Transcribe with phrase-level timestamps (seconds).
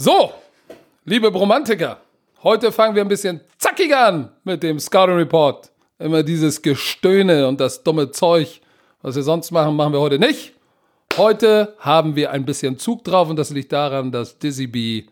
[0.00, 0.32] So,
[1.06, 1.96] liebe Bromantiker,
[2.44, 5.72] heute fangen wir ein bisschen zackiger an mit dem Scouting Report.
[5.98, 8.60] Immer dieses Gestöhne und das dumme Zeug,
[9.02, 10.54] was wir sonst machen, machen wir heute nicht.
[11.16, 15.06] Heute haben wir ein bisschen Zug drauf und das liegt daran, dass Dizzy B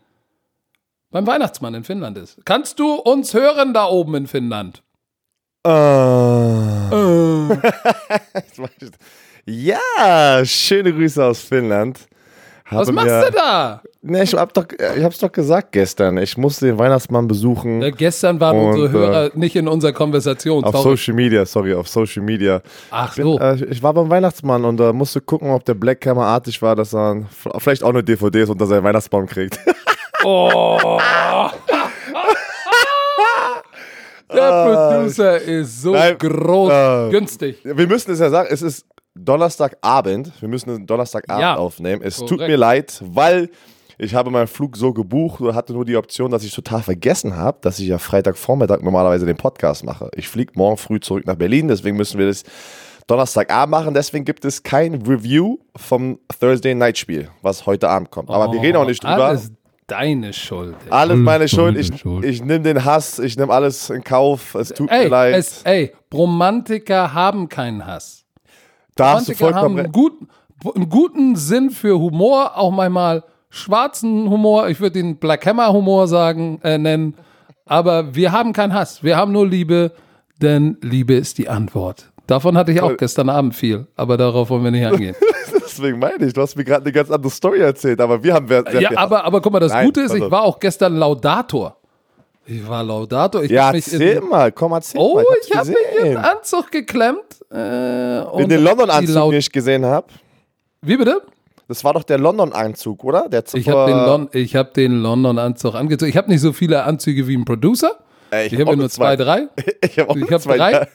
[1.10, 2.38] beim Weihnachtsmann in Finnland ist.
[2.44, 4.84] Kannst du uns hören da oben in Finnland?
[5.64, 5.70] Äh.
[9.50, 12.06] ja, schöne Grüße aus Finnland.
[12.70, 13.82] Was machst mir, du da?
[14.02, 16.18] Ne, ich, hab doch, ich hab's doch gesagt gestern.
[16.18, 17.80] Ich musste den Weihnachtsmann besuchen.
[17.80, 20.64] Ja, gestern waren und, unsere Hörer äh, nicht in unserer Konversation.
[20.64, 20.96] Auf sorry.
[20.96, 22.62] Social Media, sorry, auf Social Media.
[22.90, 23.38] Ach so.
[23.38, 26.60] Bin, äh, ich war beim Weihnachtsmann und äh, musste gucken, ob der Black Camera artig
[26.60, 27.24] war, dass er
[27.58, 29.58] vielleicht auch eine DVD ist unter seinen Weihnachtsbaum kriegt.
[30.24, 30.98] Oh.
[34.32, 34.90] Der ah.
[34.90, 37.58] Producer ist so Nein, groß, uh, günstig.
[37.62, 38.84] Wir müssen es ja sagen, es ist
[39.16, 40.32] Donnerstagabend.
[40.40, 42.02] Wir müssen einen Donnerstagabend ja, aufnehmen.
[42.02, 42.28] Es korrekt.
[42.28, 43.50] tut mir leid, weil
[43.98, 47.34] ich habe meinen Flug so gebucht und hatte nur die Option, dass ich total vergessen
[47.34, 50.10] habe, dass ich ja Freitagvormittag normalerweise den Podcast mache.
[50.14, 52.42] Ich fliege morgen früh zurück nach Berlin, deswegen müssen wir das
[53.06, 53.94] Donnerstagabend machen.
[53.94, 58.28] Deswegen gibt es kein Review vom Thursday Night Spiel, was heute Abend kommt.
[58.30, 59.26] Aber oh, wir reden auch nicht drüber.
[59.26, 59.50] Alles
[59.86, 60.76] deine Schuld.
[60.86, 60.90] Ey.
[60.90, 61.78] Alles meine Schuld.
[61.78, 64.54] Ich, ich nehme den Hass, ich nehme alles in Kauf.
[64.56, 65.36] Es tut ey, mir leid.
[65.36, 68.25] Es, ey, Bromantiker haben keinen Hass.
[68.96, 70.28] Da hast du vollkommen haben einen guten,
[70.74, 74.68] einen guten Sinn für Humor, auch manchmal schwarzen Humor.
[74.68, 77.14] Ich würde ihn Black Hammer Humor sagen, äh, nennen.
[77.66, 79.02] Aber wir haben keinen Hass.
[79.02, 79.92] Wir haben nur Liebe,
[80.40, 82.10] denn Liebe ist die Antwort.
[82.26, 85.14] Davon hatte ich auch gestern Abend viel, aber darauf wollen wir nicht eingehen.
[85.52, 88.48] Deswegen meine ich, du hast mir gerade eine ganz andere Story erzählt, aber wir haben.
[88.48, 90.96] Sehr, sehr ja, aber, aber guck mal, das Nein, Gute ist, ich war auch gestern
[90.96, 91.76] Laudator.
[92.48, 93.42] Ich war Laudator.
[93.42, 95.24] Ich ja, erzähl in, mal, komm, erzähl oh, mal.
[95.28, 97.24] Oh, ich, ich habe mich im Anzug geklemmt.
[97.52, 100.06] Äh, in den London-Anzug, den ich gesehen habe.
[100.80, 101.22] Wie bitte?
[101.68, 103.28] Das war doch der London-Anzug, oder?
[103.28, 106.08] Der ich habe den, Lon hab den London-Anzug angezogen.
[106.08, 107.98] Ich habe nicht so viele Anzüge wie ein Producer.
[108.30, 109.48] Äh, ich, ich habe hab nur zwei, drei.
[109.82, 110.88] ich habe hab zwei, drei.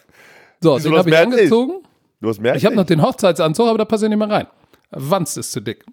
[0.62, 1.74] So, Wieso, den habe ich angezogen.
[1.82, 1.88] Ich.
[2.22, 4.48] Du hast mehr Ich habe noch den Hochzeitsanzug, aber da passe ich nicht mehr rein.
[4.92, 5.84] Wanst ist zu dick.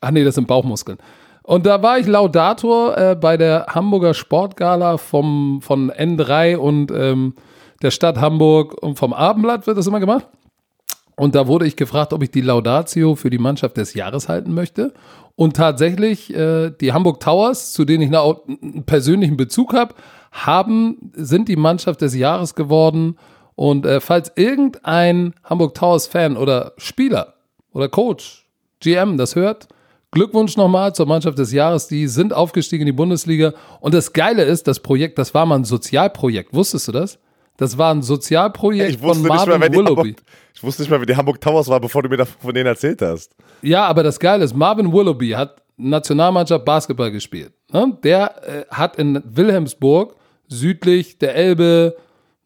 [0.00, 0.98] Ach nee, das sind Bauchmuskeln.
[1.44, 7.34] Und da war ich Laudator äh, bei der Hamburger Sportgala vom, von N3 und ähm,
[7.82, 10.26] der Stadt Hamburg und vom Abendblatt wird das immer gemacht.
[11.16, 14.54] Und da wurde ich gefragt, ob ich die Laudatio für die Mannschaft des Jahres halten
[14.54, 14.94] möchte.
[15.36, 19.94] Und tatsächlich, äh, die Hamburg Towers, zu denen ich einen persönlichen Bezug habe,
[20.32, 23.18] haben, sind die Mannschaft des Jahres geworden.
[23.54, 27.34] Und äh, falls irgendein Hamburg Towers Fan oder Spieler
[27.74, 28.46] oder Coach,
[28.80, 29.68] GM das hört,
[30.14, 31.88] Glückwunsch nochmal zur Mannschaft des Jahres.
[31.88, 33.52] Die sind aufgestiegen in die Bundesliga.
[33.80, 36.54] Und das Geile ist, das Projekt, das war mal ein Sozialprojekt.
[36.54, 37.18] Wusstest du das?
[37.56, 40.10] Das war ein Sozialprojekt von Marvin mehr, Willoughby.
[40.10, 40.22] Hamburg,
[40.54, 43.02] ich wusste nicht mal, wie die Hamburg Towers war, bevor du mir von denen erzählt
[43.02, 43.34] hast.
[43.62, 47.52] Ja, aber das Geile ist, Marvin Willoughby hat Nationalmannschaft Basketball gespielt.
[47.72, 47.96] Ne?
[48.02, 50.16] Der äh, hat in Wilhelmsburg,
[50.48, 51.96] südlich der Elbe,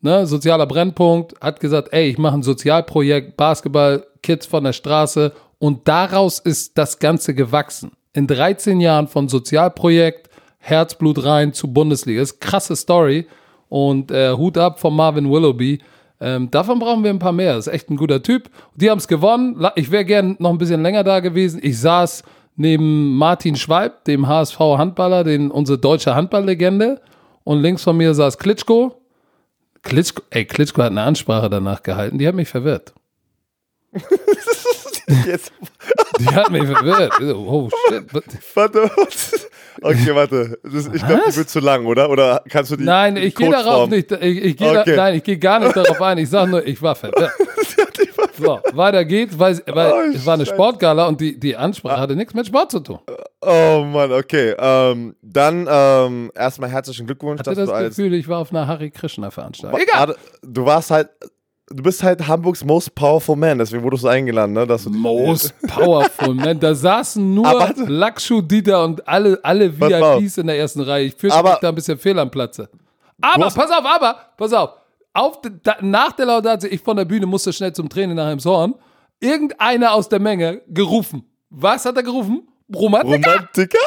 [0.01, 5.33] ne, sozialer Brennpunkt, hat gesagt, ey, ich mache ein Sozialprojekt, Basketball, Kids von der Straße
[5.59, 7.93] und daraus ist das Ganze gewachsen.
[8.13, 12.21] In 13 Jahren von Sozialprojekt, Herzblut rein zu Bundesliga.
[12.21, 13.27] Das ist eine krasse Story.
[13.69, 15.81] Und äh, Hut ab von Marvin Willoughby.
[16.21, 17.55] Ähm, davon brauchen wir ein paar mehr.
[17.55, 18.51] Das ist echt ein guter Typ.
[18.75, 19.65] Die haben es gewonnen.
[19.77, 21.61] Ich wäre gern noch ein bisschen länger da gewesen.
[21.63, 22.23] Ich saß
[22.57, 27.01] neben Martin Schweib, dem HSV-Handballer, den, unsere deutsche Handballlegende.
[27.45, 29.01] Und links von mir saß Klitschko.
[29.83, 32.19] Klitschko, ey, Klitschko hat eine Ansprache danach gehalten.
[32.19, 32.95] Die hat mich verwirrt.
[35.27, 35.53] Jetzt.
[36.19, 37.13] Die hat mich verwirrt.
[37.21, 38.05] Oh shit.
[38.55, 38.91] Warte,
[39.81, 40.59] okay, warte.
[40.63, 42.11] Das, ich glaube, die wird zu lang, oder?
[42.11, 42.85] Oder kannst du die.
[42.85, 44.13] Nein, ich gehe darauf nicht.
[44.13, 44.97] Ich, ich geh okay.
[44.97, 46.19] nein, ich gehe gar nicht darauf ein.
[46.19, 47.33] Ich sage nur, ich war verwirrt.
[48.39, 52.15] So, weiter geht's, weil, weil oh, es war eine Sportgala und die, die Ansprache hatte
[52.15, 53.01] nichts mit Sport zu tun.
[53.41, 54.55] Oh Mann, okay.
[54.57, 57.41] Ähm, dann ähm, erstmal herzlichen Glückwunsch.
[57.41, 59.81] Hatte dass das Gefühl, ich war auf einer Harry Krishna Veranstaltung.
[59.81, 60.15] Egal.
[60.43, 61.09] Du warst halt
[61.71, 64.67] du bist halt Hamburgs most powerful man, deswegen wurdest du eingeladen, ne?
[64.67, 66.59] Dass most powerful man.
[66.59, 71.07] Da saßen nur Lakshu, Dieter und alle, alle VIPs in der ersten Reihe.
[71.07, 72.69] Ich fürchte mich da ein bisschen fehl am Platze.
[73.21, 74.71] Aber, pass auf, aber, pass auf.
[75.13, 78.75] auf da, nach der Laudatio, ich von der Bühne musste schnell zum Training nach Horn.
[79.21, 81.25] Irgendeiner aus der Menge gerufen.
[81.51, 82.47] Was hat er gerufen?
[82.73, 83.33] Romantiker?
[83.33, 83.79] Romantiker?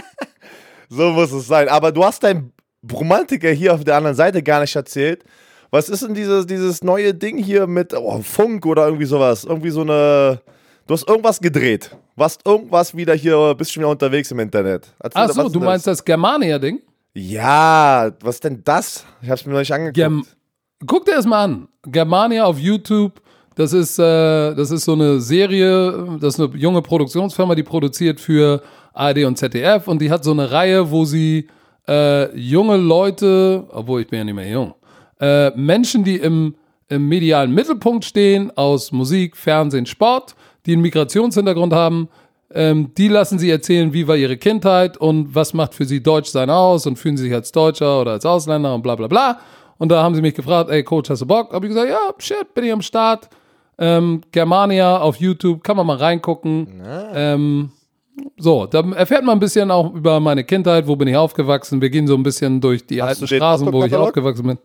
[0.88, 1.68] so muss es sein.
[1.68, 2.52] Aber du hast deinen
[2.92, 5.24] Romantiker hier auf der anderen Seite gar nicht erzählt.
[5.70, 9.44] Was ist denn dieses, dieses neue Ding hier mit oh, Funk oder irgendwie sowas?
[9.44, 10.40] Irgendwie so eine.
[10.86, 11.96] Du hast irgendwas gedreht.
[12.16, 14.88] Warst irgendwas wieder hier, bist schon wieder unterwegs im Internet.
[14.98, 16.80] Erzähl, Ach so, du meinst das, das Germania-Ding?
[17.14, 19.04] Ja, was ist denn das?
[19.22, 19.94] Ich hab's mir noch nicht angeguckt.
[19.94, 20.24] Germ
[20.86, 21.68] Guck dir das mal an.
[21.84, 23.20] Germania auf YouTube.
[23.54, 28.18] Das ist, äh, das ist so eine Serie, das ist eine junge Produktionsfirma, die produziert
[28.20, 28.62] für
[28.94, 31.48] ARD und ZDF und die hat so eine Reihe, wo sie
[31.86, 34.74] äh, junge Leute, obwohl ich bin ja nicht mehr jung,
[35.20, 36.54] äh, Menschen, die im,
[36.88, 40.34] im medialen Mittelpunkt stehen, aus Musik, Fernsehen, Sport,
[40.66, 42.08] die einen Migrationshintergrund haben,
[42.52, 46.30] ähm, die lassen sie erzählen, wie war ihre Kindheit und was macht für sie Deutsch
[46.30, 49.38] sein aus und fühlen sie sich als Deutscher oder als Ausländer und bla bla bla.
[49.78, 51.52] Und da haben sie mich gefragt, ey Coach, hast du Bock?
[51.52, 53.28] Hab ich gesagt, ja, shit, bin ich am Start.
[53.78, 56.82] Ähm, Germania auf YouTube, kann man mal reingucken.
[57.14, 57.70] Ähm,
[58.36, 61.80] so, da erfährt man ein bisschen auch über meine Kindheit, wo bin ich aufgewachsen.
[61.80, 64.58] Wir gehen so ein bisschen durch die Hast alten Straßen, wo ich aufgewachsen bin.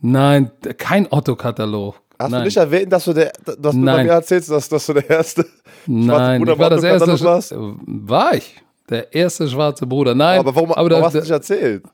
[0.00, 1.96] Nein, kein Otto-Katalog.
[2.18, 2.40] Hast Nein.
[2.40, 5.44] du nicht erwähnt, dass du, der, dass du mir erzählst, dass, dass du der erste
[5.86, 7.24] Nein, ich war das erste.
[7.24, 7.54] Warst?
[7.56, 8.56] War ich.
[8.88, 10.14] Der erste schwarze Bruder.
[10.14, 10.40] Nein.
[10.40, 11.84] Aber warum, aber warum hast du nicht erzählt?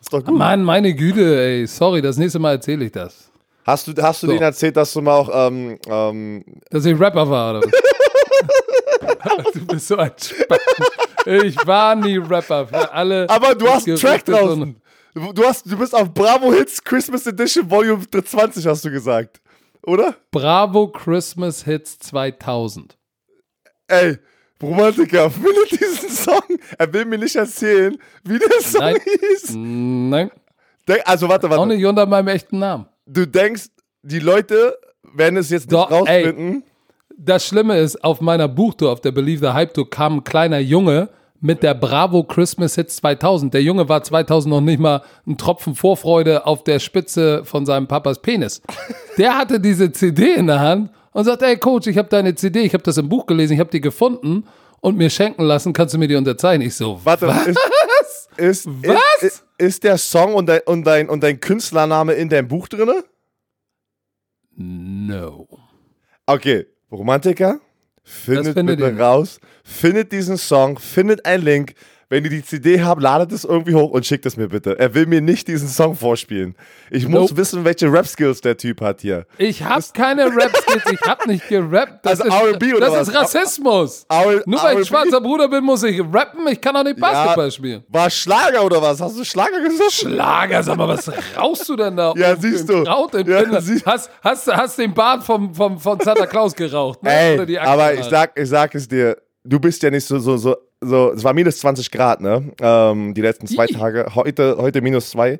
[0.00, 0.36] Ist doch gut.
[0.36, 1.66] Mann, meine Güte, ey.
[1.66, 3.30] Sorry, das nächste Mal erzähle ich das.
[3.64, 4.32] Hast du, hast du so.
[4.32, 5.30] denen erzählt, dass du mal auch.
[5.32, 7.68] Ähm, ähm dass ich Rapper war, oder?
[9.54, 10.86] du bist so ein Spacken.
[11.26, 12.66] Ich war nie Rapper.
[12.66, 13.28] Für alle.
[13.28, 14.76] Aber du hast einen Track draußen.
[15.16, 19.40] Du, hast, du bist auf Bravo Hits Christmas Edition Volume 20, hast du gesagt.
[19.82, 20.14] Oder?
[20.30, 22.98] Bravo Christmas Hits 2000.
[23.88, 24.18] Ey,
[24.62, 26.42] Romantiker, findet diesen Song.
[26.76, 28.96] Er will mir nicht erzählen, wie der Song Nein.
[29.02, 29.52] hieß.
[29.54, 30.30] Nein.
[31.06, 31.62] Also warte, warte.
[31.62, 32.86] Auch nicht unter meinem echten Namen.
[33.06, 33.68] Du denkst,
[34.02, 34.76] die Leute
[35.14, 36.62] werden es jetzt Doch, nicht rausfinden.
[36.62, 36.62] Ey,
[37.16, 40.58] das Schlimme ist, auf meiner Buchtour, auf der Believe the Hype Tour, kam ein kleiner
[40.58, 41.08] Junge
[41.46, 43.54] mit der Bravo Christmas Hits 2000.
[43.54, 47.86] Der Junge war 2000 noch nicht mal ein Tropfen Vorfreude auf der Spitze von seinem
[47.86, 48.60] Papas Penis.
[49.16, 52.60] Der hatte diese CD in der Hand und sagt, ey Coach, ich habe deine CD,
[52.62, 54.44] ich habe das im Buch gelesen, ich habe die gefunden
[54.80, 56.66] und mir schenken lassen, kannst du mir die unterzeichnen?
[56.66, 57.46] Ich so, Warte, was?
[57.46, 57.58] Ist,
[58.36, 59.22] ist, was?
[59.22, 63.02] Ist, ist, der Song und dein, und, dein, und dein Künstlername in deinem Buch drin?
[64.56, 65.48] No.
[66.26, 67.60] Okay, Romantiker,
[68.06, 71.74] findet bitte raus, findet diesen Song, findet einen Link,
[72.08, 74.78] wenn ihr die CD habt, ladet es irgendwie hoch und schickt es mir bitte.
[74.78, 76.54] Er will mir nicht diesen Song vorspielen.
[76.88, 77.20] Ich nope.
[77.20, 79.26] muss wissen, welche Rap-Skills der Typ hat hier.
[79.38, 82.06] Ich hab das keine Rap-Skills, ich hab nicht gerappt.
[82.06, 83.08] Das also R&B oder Das was?
[83.08, 84.06] ist Rassismus.
[84.08, 86.46] R Nur weil ich schwarzer Bruder bin, muss ich rappen.
[86.48, 87.84] Ich kann auch nicht Basketball ja, spielen.
[87.88, 89.00] War Schlager oder was?
[89.00, 89.92] Hast du Schlager gesagt?
[89.92, 92.14] Schlager, sag mal, was rauchst du denn da?
[92.16, 92.84] Ja, siehst du.
[92.84, 97.02] Ja, sie hast, hast, hast den Bart vom, vom, von Santa Claus geraucht.
[97.02, 97.10] Ne?
[97.10, 100.56] Ey, aber ich sag, ich sag es dir, du bist ja nicht so, so, so
[100.80, 102.52] so, es war minus 20 Grad, ne?
[102.60, 104.14] Ähm, die letzten zwei Tage.
[104.14, 105.38] Heute, heute minus zwei.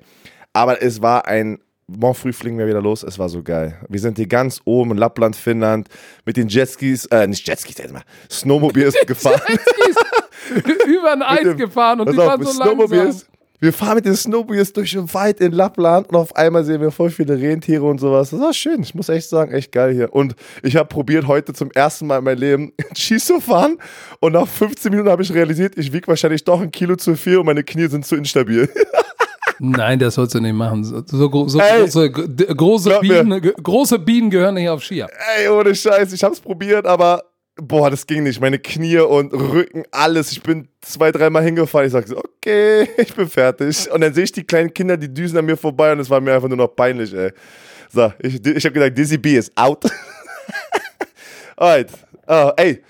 [0.52, 3.02] Aber es war ein, morgen früh fliegen wir wieder los.
[3.02, 3.78] Es war so geil.
[3.88, 5.88] Wir sind hier ganz oben in Lappland, Finnland,
[6.24, 9.40] mit den Jetskis, äh, nicht Jetskis, mal, Snowmobiles gefahren.
[9.48, 9.96] Jetskis
[10.86, 13.22] über ein Eis dem, gefahren und die auf, waren so langsam.
[13.58, 16.90] Wir fahren mit den Snowmobiles durch den Wald in Lappland und auf einmal sehen wir
[16.90, 18.30] voll viele Rentiere und sowas.
[18.30, 18.82] Das war schön.
[18.82, 20.12] Ich muss echt sagen, echt geil hier.
[20.14, 23.78] Und ich habe probiert, heute zum ersten Mal in meinem Leben Ski zu fahren.
[24.20, 27.38] Und nach 15 Minuten habe ich realisiert, ich wiege wahrscheinlich doch ein Kilo zu viel
[27.38, 28.68] und meine Knie sind zu instabil.
[29.58, 30.84] Nein, das sollst du nicht machen.
[30.84, 35.08] So, so, so Ey, große, große, Bienen, große Bienen gehören nicht auf Skier.
[35.38, 36.12] Ey, ohne Scheiß.
[36.12, 37.22] Ich habe es probiert, aber
[37.56, 38.40] boah, das ging nicht.
[38.40, 40.32] Meine Knie und Rücken, alles.
[40.32, 41.86] Ich bin zwei, dreimal hingefallen.
[41.86, 43.90] Ich sage so, okay, ich bin fertig.
[43.90, 46.20] Und dann sehe ich die kleinen Kinder, die düsen an mir vorbei und es war
[46.20, 47.32] mir einfach nur noch peinlich, ey.
[47.92, 49.84] So, ich, ich habe gesagt, Dizzy B ist out.
[51.56, 51.90] Alright.
[52.28, 52.82] Uh, ey,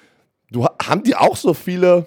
[0.50, 2.06] du, haben die auch so viele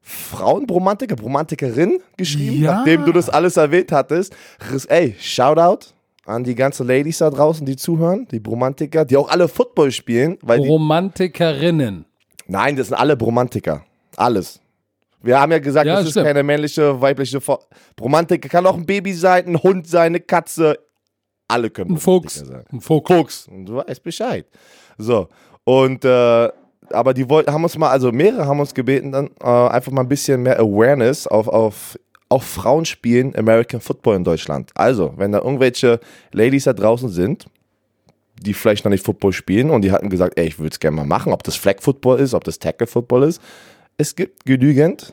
[0.00, 2.76] Frauenbromantiker, Bromantikerinnen geschrieben, ja.
[2.76, 4.34] nachdem du das alles erwähnt hattest?
[4.88, 5.92] Ey, Shoutout
[6.24, 10.38] an die ganzen Ladies da draußen, die zuhören, die Bromantiker, die auch alle Football spielen.
[10.42, 12.04] Weil Bromantikerinnen.
[12.46, 13.84] Die, nein, das sind alle Bromantiker.
[14.16, 14.60] Alles.
[15.22, 16.26] Wir haben ja gesagt, ja, das stimmt.
[16.26, 17.58] ist keine männliche, weibliche Fo
[17.96, 18.48] Bromantiker.
[18.48, 20.78] Kann auch ein Baby sein, ein Hund sein, eine Katze.
[21.48, 22.34] Alle können ein Fuchs.
[22.34, 22.64] sein.
[22.72, 23.08] Ein Fuchs.
[23.08, 23.48] Fuchs.
[23.48, 24.46] Und du weißt Bescheid.
[24.98, 25.28] So.
[25.64, 26.48] Und, äh,
[26.90, 30.02] aber die wollten, haben uns mal, also mehrere haben uns gebeten, dann äh, einfach mal
[30.02, 31.96] ein bisschen mehr Awareness auf, auf
[32.32, 34.70] auch Frauen spielen American Football in Deutschland.
[34.74, 36.00] Also, wenn da irgendwelche
[36.32, 37.44] Ladies da draußen sind,
[38.40, 40.96] die vielleicht noch nicht Football spielen und die hatten gesagt, ey, ich würde es gerne
[40.96, 43.40] mal machen, ob das Flag Football ist, ob das Tackle Football ist.
[43.98, 45.12] Es gibt genügend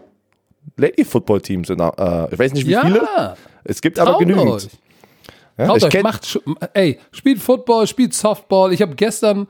[0.77, 1.69] Lady Football Teams.
[1.69, 3.35] In, äh, ich weiß nicht wie ja, viele.
[3.65, 4.49] Es gibt aber genügend.
[4.49, 4.69] Euch.
[5.57, 6.39] Ja, Traut euch, macht,
[6.73, 8.71] ey, spielt Football, spielt Softball.
[8.71, 9.45] Ich habe gestern,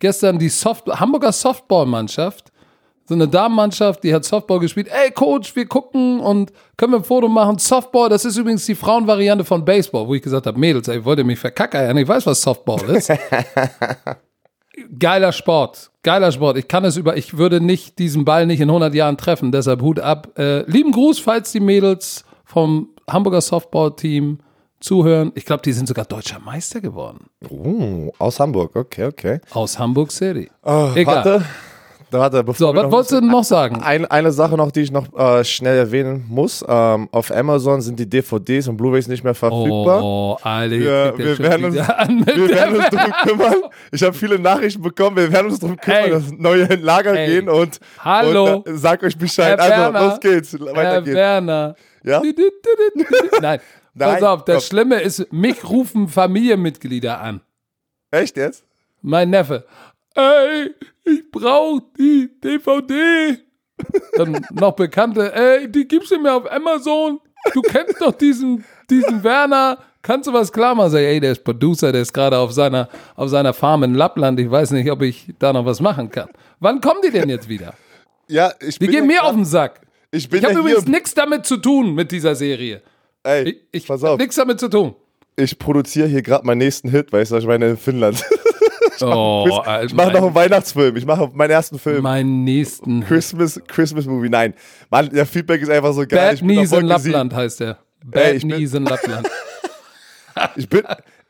[0.00, 2.51] gestern die Soft Hamburger Softball-Mannschaft
[3.04, 4.88] so eine Damenmannschaft, die hat Softball gespielt.
[4.88, 7.58] Ey, Coach, wir gucken und können wir ein Foto machen.
[7.58, 11.18] Softball, das ist übrigens die Frauenvariante von Baseball, wo ich gesagt habe, Mädels, ey, wollt
[11.18, 11.96] ihr mich verkackern?
[11.96, 13.12] Ich weiß, was Softball ist.
[14.98, 16.56] Geiler Sport, geiler Sport.
[16.56, 19.82] Ich kann es über, ich würde nicht diesen Ball nicht in 100 Jahren treffen, deshalb
[19.82, 20.38] Hut ab.
[20.38, 24.38] Äh, lieben Gruß, falls die Mädels vom Hamburger Softball-Team
[24.80, 25.32] zuhören.
[25.34, 27.26] Ich glaube, die sind sogar deutscher Meister geworden.
[27.48, 29.40] Oh, aus Hamburg, okay, okay.
[29.52, 30.50] Aus Hamburg City.
[30.62, 31.16] Oh, Egal.
[31.16, 31.44] Warte,
[32.18, 33.82] Warte, so, was wolltest du denn noch sagen?
[33.82, 36.64] Ein, eine Sache noch, die ich noch äh, schnell erwähnen muss.
[36.66, 40.02] Ähm, auf Amazon sind die DVDs und Blu-rays nicht mehr verfügbar.
[40.02, 43.54] Oh, Alter, wir, wir werden uns, wir werden uns darum kümmern.
[43.90, 45.16] Ich habe viele Nachrichten bekommen.
[45.16, 46.10] Wir werden uns darum kümmern, Ey.
[46.10, 47.26] dass neue in Lager Ey.
[47.26, 48.56] gehen und, Hallo.
[48.56, 49.58] und äh, sag euch Bescheid.
[49.58, 50.08] Herr also, Werner.
[50.10, 50.60] los geht's.
[50.60, 51.16] Weiter Herr geht's.
[51.16, 51.74] Werner.
[52.04, 52.22] Ja?
[52.22, 52.34] Nein.
[53.40, 53.60] Nein.
[53.98, 57.40] Pass auf, das Schlimme ist, mich rufen Familienmitglieder an.
[58.10, 58.64] Echt jetzt?
[59.02, 59.64] Mein Neffe
[60.14, 60.70] ey,
[61.04, 63.38] ich brauch die DVD.
[64.16, 67.20] Dann noch Bekannte, ey, die gibst du mir auf Amazon.
[67.52, 69.78] Du kennst doch diesen, diesen Werner.
[70.02, 70.90] Kannst du was klar machen?
[70.90, 74.38] Sag, ey, der ist Producer, der ist gerade auf seiner, auf seiner Farm in Lappland.
[74.40, 76.28] Ich weiß nicht, ob ich da noch was machen kann.
[76.60, 77.74] Wann kommen die denn jetzt wieder?
[78.28, 79.80] Ja, ich Die gehen mir auf den Sack.
[80.10, 82.82] Ich, bin ich habe übrigens nichts damit zu tun mit dieser Serie.
[83.22, 84.18] Ey, ich, ich pass auf.
[84.18, 84.94] nichts damit zu tun.
[85.36, 88.22] Ich produziere hier gerade meinen nächsten Hit, weißt du, ich meine in Finnland.
[88.96, 90.96] Ich oh, mache mach noch einen Weihnachtsfilm.
[90.96, 92.02] Ich mache meinen ersten Film.
[92.02, 93.04] Meinen nächsten.
[93.04, 94.28] Christmas, Christmas Movie.
[94.28, 94.54] Nein.
[94.90, 96.30] Mann, der Feedback ist einfach so geil.
[96.30, 97.78] Bad Knees in Lappland heißt der.
[98.04, 99.28] Bad Knees in Lappland.
[100.56, 100.82] ich bin,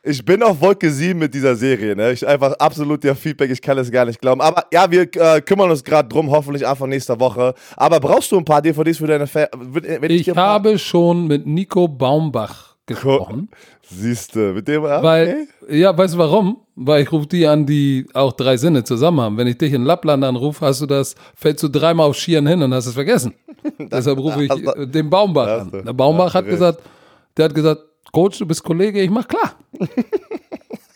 [0.05, 1.95] ich bin auf Wolke 7 mit dieser Serie.
[1.95, 2.11] Ne?
[2.11, 4.41] Ich einfach absolut der Feedback, ich kann es gar nicht glauben.
[4.41, 7.53] Aber ja, wir äh, kümmern uns gerade drum, hoffentlich Anfang nächster Woche.
[7.77, 9.47] Aber brauchst du ein paar DVDs für deine Fan?
[10.01, 13.49] Ich, ich habe schon mit Nico Baumbach gesprochen.
[13.89, 15.03] Siehst du, mit dem okay.
[15.03, 16.57] Weil, ja, weißt du warum?
[16.75, 19.37] Weil ich rufe die an, die auch drei Sinne zusammen haben.
[19.37, 22.61] Wenn ich dich in Lappland anrufe, hast du das, fällst du dreimal auf Skiern hin
[22.61, 23.33] und hast es vergessen.
[23.79, 24.51] Deshalb rufe ich
[24.91, 25.71] den Baumbach an.
[25.71, 26.81] Der Baumbach hat gesagt,
[27.37, 29.55] der hat gesagt, Coach, du bist Kollege, ich mach klar.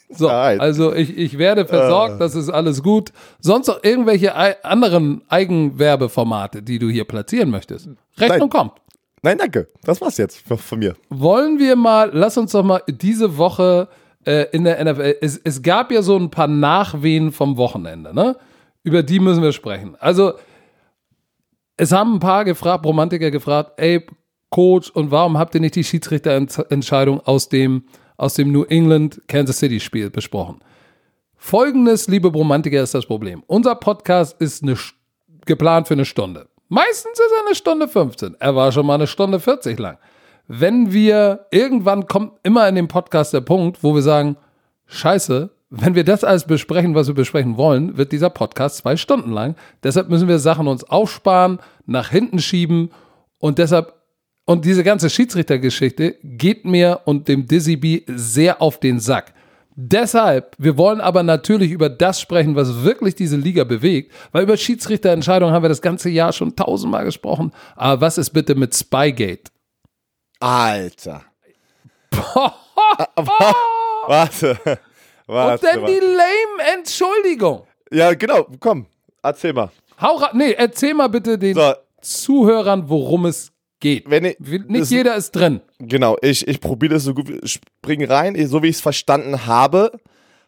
[0.10, 2.17] So, also ich, ich werde versorgt, uh.
[2.17, 3.12] das ist alles gut.
[3.39, 4.34] Sonst noch irgendwelche
[4.65, 7.89] anderen Eigenwerbeformate, die du hier platzieren möchtest.
[8.17, 8.72] Rechnung kommt.
[9.21, 9.67] Nein, danke.
[9.83, 10.95] Das war's jetzt von mir.
[11.09, 13.88] Wollen wir mal, lass uns doch mal diese Woche
[14.25, 18.36] äh, in der NFL, es, es gab ja so ein paar Nachwehen vom Wochenende, ne?
[18.83, 19.95] Über die müssen wir sprechen.
[20.00, 20.33] Also,
[21.77, 24.05] es haben ein paar gefragt, Romantiker gefragt, ey,
[24.50, 27.83] Coach, und warum habt ihr nicht die Schiedsrichterentscheidung aus dem,
[28.15, 30.59] aus dem New England Kansas City Spiel besprochen?
[31.36, 33.43] Folgendes, liebe Romantiker, ist das Problem.
[33.47, 34.75] Unser Podcast ist eine,
[35.45, 36.47] geplant für eine Stunde.
[36.69, 38.36] Meistens ist er eine Stunde 15.
[38.39, 39.97] Er war schon mal eine Stunde 40 lang.
[40.47, 44.38] Wenn wir, irgendwann kommt immer in dem Podcast der Punkt, wo wir sagen,
[44.86, 49.31] scheiße, wenn wir das alles besprechen, was wir besprechen wollen, wird dieser Podcast zwei Stunden
[49.31, 49.55] lang.
[49.83, 52.91] Deshalb müssen wir Sachen uns aufsparen, nach hinten schieben
[53.39, 53.93] und deshalb,
[54.45, 59.33] und diese ganze Schiedsrichtergeschichte geht mir und dem Dizzy B sehr auf den Sack.
[59.79, 64.57] Deshalb, wir wollen aber natürlich über das sprechen, was wirklich diese Liga bewegt, weil über
[64.57, 67.53] Schiedsrichterentscheidungen haben wir das ganze Jahr schon tausendmal gesprochen.
[67.75, 69.51] Aber was ist bitte mit Spygate?
[70.39, 71.25] Alter.
[74.07, 74.57] warte,
[75.27, 75.67] warte.
[75.67, 77.67] Und dann die lame Entschuldigung.
[77.91, 78.88] Ja, genau, komm,
[79.22, 79.69] erzähl mal.
[80.01, 81.74] Hau nee, erzähl mal bitte den so.
[82.01, 84.10] Zuhörern, worum es geht.
[84.10, 85.62] Wenn ich, Nicht das, jeder ist drin.
[85.79, 88.36] Genau, ich, ich probiere das so gut, spring rein.
[88.48, 89.91] So wie ich es verstanden habe,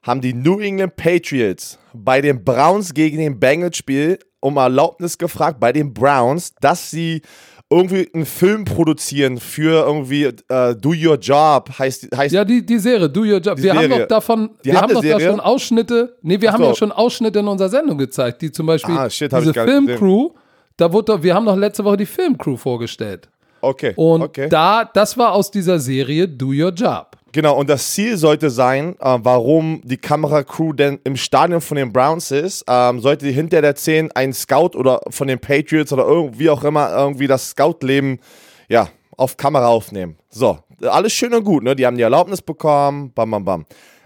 [0.03, 5.59] haben die New England Patriots bei den Browns gegen den Bengals Spiel um Erlaubnis gefragt
[5.59, 7.21] bei den Browns, dass sie
[7.69, 12.79] irgendwie einen Film produzieren für irgendwie uh, Do Your Job heißt heißt Ja, die, die
[12.79, 13.57] Serie Do Your Job.
[13.57, 13.81] Wir Serie.
[13.81, 16.17] haben doch davon die wir haben doch da schon Ausschnitte.
[16.23, 16.69] Nee, wir Ach haben so.
[16.69, 20.31] ja schon Ausschnitte in unserer Sendung gezeigt, die zum Beispiel ah, shit, diese Filmcrew
[20.79, 23.29] da wurde, wir haben noch letzte Woche die Filmcrew vorgestellt.
[23.61, 23.93] Okay.
[23.95, 24.47] Und okay.
[24.49, 27.17] da, das war aus dieser Serie Do Your Job.
[27.31, 31.93] Genau, und das Ziel sollte sein, äh, warum die Kameracrew denn im Stadion von den
[31.93, 36.49] Browns ist, ähm, sollte hinter der 10 ein Scout oder von den Patriots oder irgendwie
[36.49, 38.19] auch immer irgendwie das Scout-Leben
[38.67, 40.17] ja, auf Kamera aufnehmen.
[40.29, 41.75] So, alles schön und gut, ne?
[41.75, 43.65] Die haben die Erlaubnis bekommen, bam, bam, bam.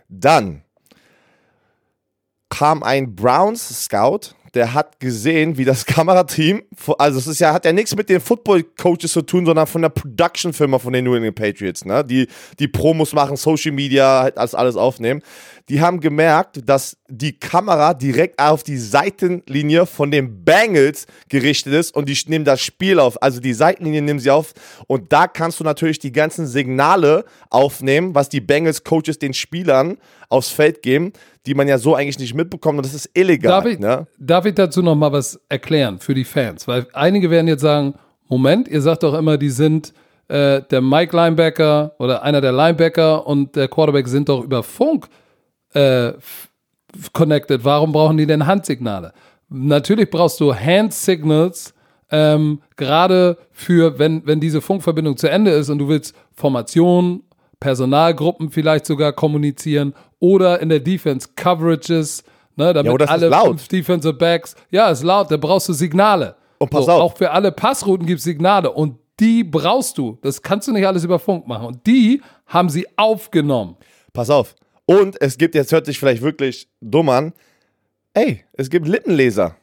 [0.09, 0.63] Dann
[2.53, 6.63] kam ein Browns-Scout der hat gesehen, wie das Kamerateam,
[6.97, 9.89] also es ist ja, hat ja nichts mit den Football-Coaches zu tun, sondern von der
[9.89, 12.03] Production-Firma von den New England Patriots, ne?
[12.03, 12.27] Die,
[12.59, 15.21] die Promos machen, Social Media, halt alles, alles aufnehmen.
[15.69, 21.95] Die haben gemerkt, dass die Kamera direkt auf die Seitenlinie von den Bengals gerichtet ist
[21.95, 23.21] und die nehmen das Spiel auf.
[23.23, 24.53] Also die Seitenlinie nehmen sie auf
[24.87, 30.49] und da kannst du natürlich die ganzen Signale aufnehmen, was die Bengals-Coaches den Spielern aufs
[30.49, 31.13] Feld geben
[31.45, 33.51] die man ja so eigentlich nicht mitbekommt und das ist illegal.
[33.51, 34.07] Darf ich, ne?
[34.17, 36.67] darf ich dazu noch mal was erklären für die Fans?
[36.67, 37.95] Weil einige werden jetzt sagen,
[38.29, 39.93] Moment, ihr sagt doch immer, die sind
[40.29, 45.07] äh, der Mike Linebacker oder einer der Linebacker und der Quarterback sind doch über Funk
[45.73, 46.13] äh,
[47.11, 47.63] connected.
[47.65, 49.13] Warum brauchen die denn Handsignale?
[49.49, 51.73] Natürlich brauchst du Hand Signals,
[52.09, 57.23] ähm, gerade für, wenn, wenn diese Funkverbindung zu Ende ist und du willst Formation
[57.59, 59.93] Personalgruppen vielleicht sogar kommunizieren
[60.23, 62.23] oder in der Defense Coverages,
[62.55, 64.55] ne, damit ja, alle fünf Defensive Backs.
[64.71, 66.37] Ja, ist laut, da brauchst du Signale.
[66.59, 67.01] Und pass so, auf.
[67.01, 70.17] Auch für alle Passrouten gibt es Signale und die brauchst du.
[70.21, 71.67] Das kannst du nicht alles über Funk machen.
[71.67, 73.75] Und die haben sie aufgenommen.
[74.13, 74.55] Pass auf.
[74.85, 77.33] Und es gibt, jetzt hört sich vielleicht wirklich dumm an,
[78.13, 79.57] ey, es gibt Lippenleser.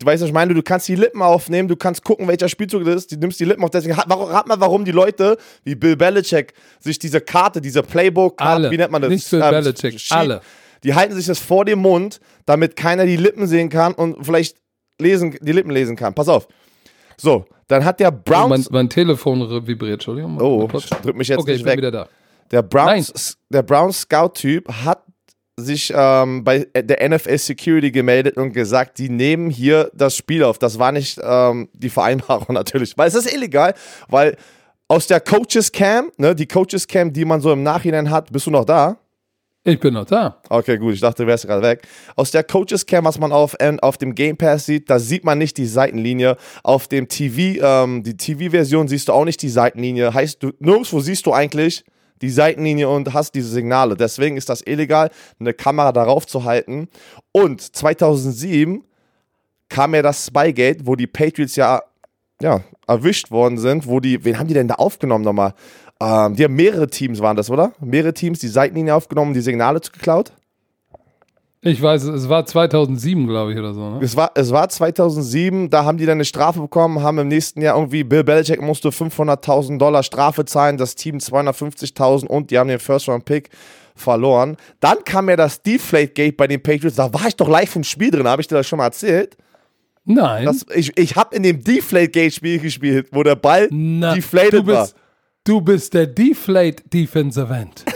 [0.00, 0.54] Du weißt, was ich meine?
[0.54, 3.44] Du kannst die Lippen aufnehmen, du kannst gucken, welcher Spielzug das ist, du nimmst die
[3.44, 3.68] Lippen auf.
[3.68, 8.78] Deswegen, rat mal, warum die Leute wie Bill Belichick sich diese Karte, diese Playbook-Karte, wie
[8.78, 9.10] nennt man das?
[9.10, 10.40] Nicht Bill ähm, Belichick, Sheet, alle.
[10.84, 14.56] Die halten sich das vor dem Mund, damit keiner die Lippen sehen kann und vielleicht
[14.98, 16.14] lesen, die Lippen lesen kann.
[16.14, 16.48] Pass auf.
[17.18, 18.44] So, dann hat der Browns.
[18.44, 20.40] Oh, mein, mein, Telefon vibriert, Entschuldigung.
[20.40, 21.76] Oh, drück mich jetzt okay, nicht ich bin weg.
[21.76, 22.08] wieder da.
[22.50, 25.04] Der Browns, der Browns Scout-Typ hat
[25.60, 30.58] sich ähm, bei der NFL Security gemeldet und gesagt, die nehmen hier das Spiel auf.
[30.58, 33.74] Das war nicht ähm, die Vereinbarung natürlich, weil es ist illegal,
[34.08, 34.36] weil
[34.88, 38.46] aus der Coaches Cam, ne, die Coaches Cam, die man so im Nachhinein hat, bist
[38.46, 38.98] du noch da?
[39.62, 40.40] Ich bin noch da.
[40.48, 40.94] Okay, gut.
[40.94, 41.86] Ich dachte, du wärst gerade weg.
[42.16, 45.36] Aus der Coaches Cam, was man auf, auf dem Game Pass sieht, da sieht man
[45.36, 46.38] nicht die Seitenlinie.
[46.62, 50.14] Auf dem TV, ähm, die TV-Version siehst du auch nicht die Seitenlinie.
[50.14, 51.84] Heißt, du, nirgendwo siehst du eigentlich
[52.22, 53.96] die Seitenlinie und hast diese Signale.
[53.96, 56.88] Deswegen ist das illegal, eine Kamera darauf zu halten.
[57.32, 58.84] Und 2007
[59.68, 61.82] kam ja das Spygate, wo die Patriots ja,
[62.40, 65.54] ja erwischt worden sind, wo die, wen haben die denn da aufgenommen nochmal?
[66.00, 67.72] Ähm, die haben mehrere Teams, waren das, oder?
[67.80, 70.32] Mehrere Teams, die Seitenlinie aufgenommen, die Signale geklaut?
[71.62, 73.90] Ich weiß, es war 2007, glaube ich, oder so.
[73.90, 73.98] Ne?
[74.00, 77.60] Es, war, es war 2007, da haben die dann eine Strafe bekommen, haben im nächsten
[77.60, 82.68] Jahr irgendwie, Bill Belichick musste 500.000 Dollar Strafe zahlen, das Team 250.000 und die haben
[82.68, 83.50] den First-Round-Pick
[83.94, 84.56] verloren.
[84.80, 88.10] Dann kam ja das Deflate-Gate bei den Patriots, da war ich doch live im Spiel
[88.10, 89.36] drin, habe ich dir das schon mal erzählt?
[90.06, 90.46] Nein.
[90.46, 94.78] Das, ich ich habe in dem Deflate-Gate-Spiel gespielt, wo der Ball Na, deflated du bist,
[94.78, 94.88] war.
[95.44, 97.84] Du bist der Deflate-Defensive End.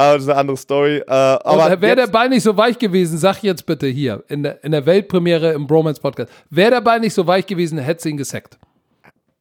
[0.00, 0.96] aber das ist eine andere Story.
[0.98, 4.64] Äh, aber wäre der Ball nicht so weich gewesen, sag jetzt bitte hier, in der,
[4.64, 8.10] in der Weltpremiere im Bromance Podcast, wäre der Ball nicht so weich gewesen, hätte sie
[8.10, 8.58] ihn gesackt.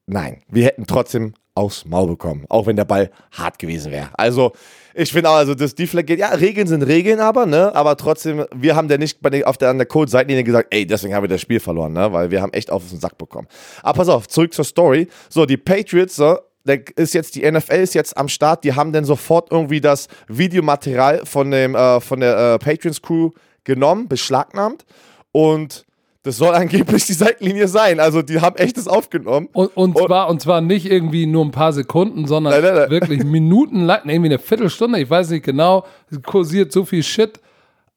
[0.05, 4.09] Nein, wir hätten trotzdem aufs Maul bekommen, auch wenn der Ball hart gewesen wäre.
[4.13, 4.53] Also,
[4.93, 8.45] ich finde auch, also das Deflect geht, ja, Regeln sind Regeln aber, ne, aber trotzdem,
[8.53, 11.23] wir haben ja nicht bei den, auf der, an der Code-Seitenlinie gesagt, ey, deswegen haben
[11.23, 13.47] wir das Spiel verloren, ne, weil wir haben echt auf den Sack bekommen.
[13.81, 15.07] Aber pass auf, zurück zur Story.
[15.29, 18.63] So, die Patriots, so, ist jetzt die NFL ist jetzt am Start.
[18.63, 23.31] Die haben dann sofort irgendwie das Videomaterial von dem äh, von der äh, Patrons Crew
[23.63, 24.85] genommen, beschlagnahmt
[25.31, 25.85] und
[26.23, 27.99] das soll angeblich die Seitenlinie sein.
[27.99, 29.49] Also die haben echtes aufgenommen.
[29.53, 32.75] Und, und, und, zwar, und zwar nicht irgendwie nur ein paar Sekunden, sondern nein, nein,
[32.75, 32.89] nein.
[32.89, 37.39] wirklich minutenlang, irgendwie eine Viertelstunde, ich weiß nicht genau, es kursiert so viel Shit.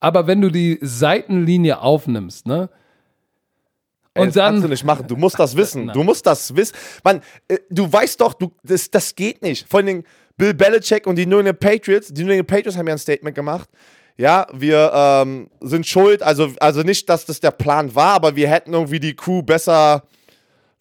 [0.00, 2.68] Aber wenn du die Seitenlinie aufnimmst, ne,
[4.16, 5.06] und das dann, kannst du nicht machen.
[5.06, 5.88] Du musst das wissen.
[5.88, 6.74] Du musst das wissen.
[7.02, 9.66] Man, äh, du weißt doch, du, das, das geht nicht.
[9.68, 10.04] Vor allem
[10.36, 13.34] Bill Belichick und die New England Patriots, die New England Patriots haben ja ein Statement
[13.34, 13.68] gemacht.
[14.16, 16.22] Ja, wir ähm, sind schuld.
[16.22, 20.04] Also, also nicht, dass das der Plan war, aber wir hätten irgendwie die Crew besser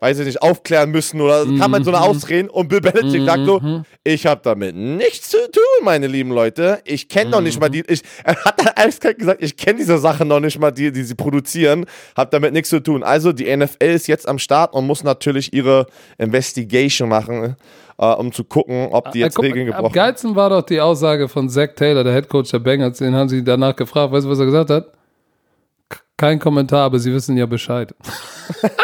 [0.02, 1.60] weiß ich nicht, aufklären müssen oder mhm.
[1.60, 3.26] kann man so eine Ausreden und Bill Belichick mhm.
[3.26, 3.84] sagt so, mhm.
[4.04, 6.80] ich habe damit nichts zu tun, meine lieben Leute.
[6.86, 7.32] Ich kenne mhm.
[7.32, 10.60] noch nicht mal die, ich, er hat eiskalt gesagt, ich kenne diese Sachen noch nicht
[10.60, 11.86] mal, die, die sie produzieren,
[12.18, 13.04] habe damit nichts zu tun.
[13.04, 15.86] Also die NFL ist jetzt am Start und muss natürlich ihre
[16.18, 17.56] Investigation machen,
[18.00, 19.86] äh, um zu gucken, ob die äh, jetzt äh, Regeln gebrochen haben.
[19.86, 23.30] Am geilsten war doch die Aussage von Zach Taylor, der Headcoach der Bengals, den haben
[23.30, 25.01] sie danach gefragt, weißt du, was er gesagt hat?
[26.22, 27.96] Kein Kommentar, aber Sie wissen ja Bescheid.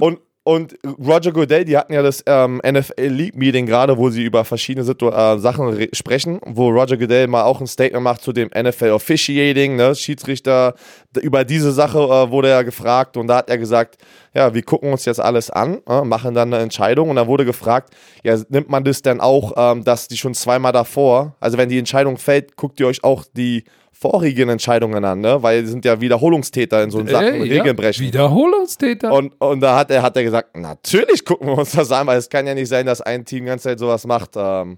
[0.00, 4.24] und, und Roger Goodell, die hatten ja das ähm, NFL League Meeting gerade, wo sie
[4.24, 8.32] über verschiedene Situ äh, Sachen sprechen, wo Roger Goodell mal auch ein Statement macht zu
[8.32, 10.72] dem NFL Officiating, ne, Schiedsrichter.
[11.20, 13.98] Über diese Sache äh, wurde er gefragt und da hat er gesagt,
[14.32, 17.44] ja, wir gucken uns jetzt alles an, äh, machen dann eine Entscheidung und dann wurde
[17.44, 17.92] gefragt,
[18.24, 21.78] ja, nimmt man das denn auch, ähm, dass die schon zweimal davor, also wenn die
[21.78, 23.64] Entscheidung fällt, guckt ihr euch auch die
[24.00, 25.42] vorigen Entscheidungen an, ne?
[25.42, 28.06] Weil sie sind ja Wiederholungstäter in so Sachen Ey, Regeln ja, brechen.
[28.06, 29.12] Wiederholungstäter.
[29.12, 32.18] Und, und da hat er, hat er gesagt, natürlich gucken wir uns das an, weil
[32.18, 34.30] es kann ja nicht sein, dass ein Team die ganze Zeit sowas macht.
[34.36, 34.76] Ähm,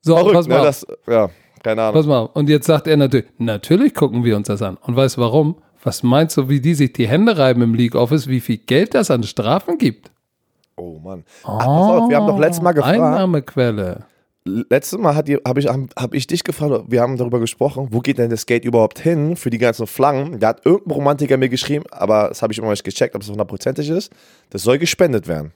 [0.00, 0.58] so, verrückt, pass mal.
[0.58, 0.64] Ne?
[0.64, 1.30] Das, ja,
[1.62, 1.94] keine Ahnung.
[1.94, 2.20] Pass mal.
[2.32, 4.78] Und jetzt sagt er natürlich, natürlich gucken wir uns das an.
[4.78, 5.56] Und weißt du warum?
[5.82, 8.94] Was meinst du, wie die sich die Hände reiben im League Office, wie viel Geld
[8.94, 10.10] das an Strafen gibt?
[10.76, 11.24] Oh Mann.
[11.44, 12.94] Ach, pass auf, wir haben doch letztes Mal gefragt.
[12.94, 14.06] Einnahmequelle
[14.44, 18.30] letztes Mal habe ich, hab ich dich gefragt, wir haben darüber gesprochen, wo geht denn
[18.30, 20.38] das Geld überhaupt hin für die ganzen Flaggen?
[20.38, 23.28] Da hat irgendein Romantiker mir geschrieben, aber das habe ich immer nicht gecheckt, ob es
[23.28, 24.12] hundertprozentig ist.
[24.50, 25.52] Das soll gespendet werden.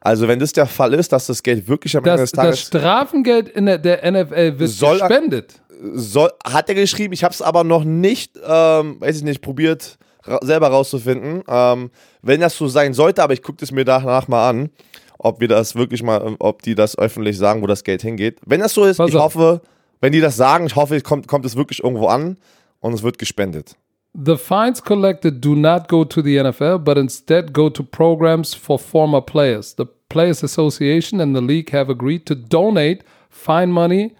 [0.00, 2.70] Also wenn das der Fall ist, dass das Geld wirklich am das, Ende des Tages...
[2.70, 5.60] Das Strafengeld in der, der NFL wird soll, gespendet.
[5.94, 9.98] Soll, hat er geschrieben, ich habe es aber noch nicht, ähm, weiß ich nicht, probiert
[10.24, 11.42] ra selber rauszufinden.
[11.48, 11.90] Ähm,
[12.22, 14.70] wenn das so sein sollte, aber ich gucke es mir danach mal an.
[15.18, 18.38] Ob wir das wirklich mal, ob die das öffentlich sagen, wo das Geld hingeht.
[18.46, 19.34] Wenn das so ist, Pass ich auf.
[19.34, 19.60] hoffe,
[20.00, 22.36] wenn die das sagen, ich hoffe, kommt, kommt es wirklich irgendwo an
[22.80, 23.76] und es wird gespendet.
[24.14, 28.78] The fines collected do not go to the NFL, but instead go to programs for
[28.78, 29.74] former players.
[29.76, 34.14] The Players Association and the league have agreed to donate fine money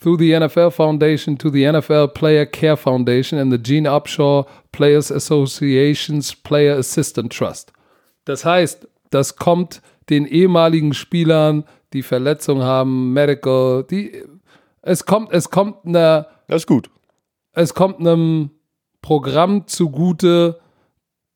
[0.00, 5.10] through the NFL Foundation to the NFL Player Care Foundation and the Gene Upshaw Players
[5.10, 7.72] Association's Player Assistant Trust.
[8.24, 14.22] Das heißt, das kommt den ehemaligen Spielern, die Verletzungen haben, Medical, die
[14.82, 16.26] es kommt, es kommt eine.
[16.46, 16.90] Das ist gut.
[17.52, 18.50] Es kommt einem
[19.00, 20.60] Programm zugute,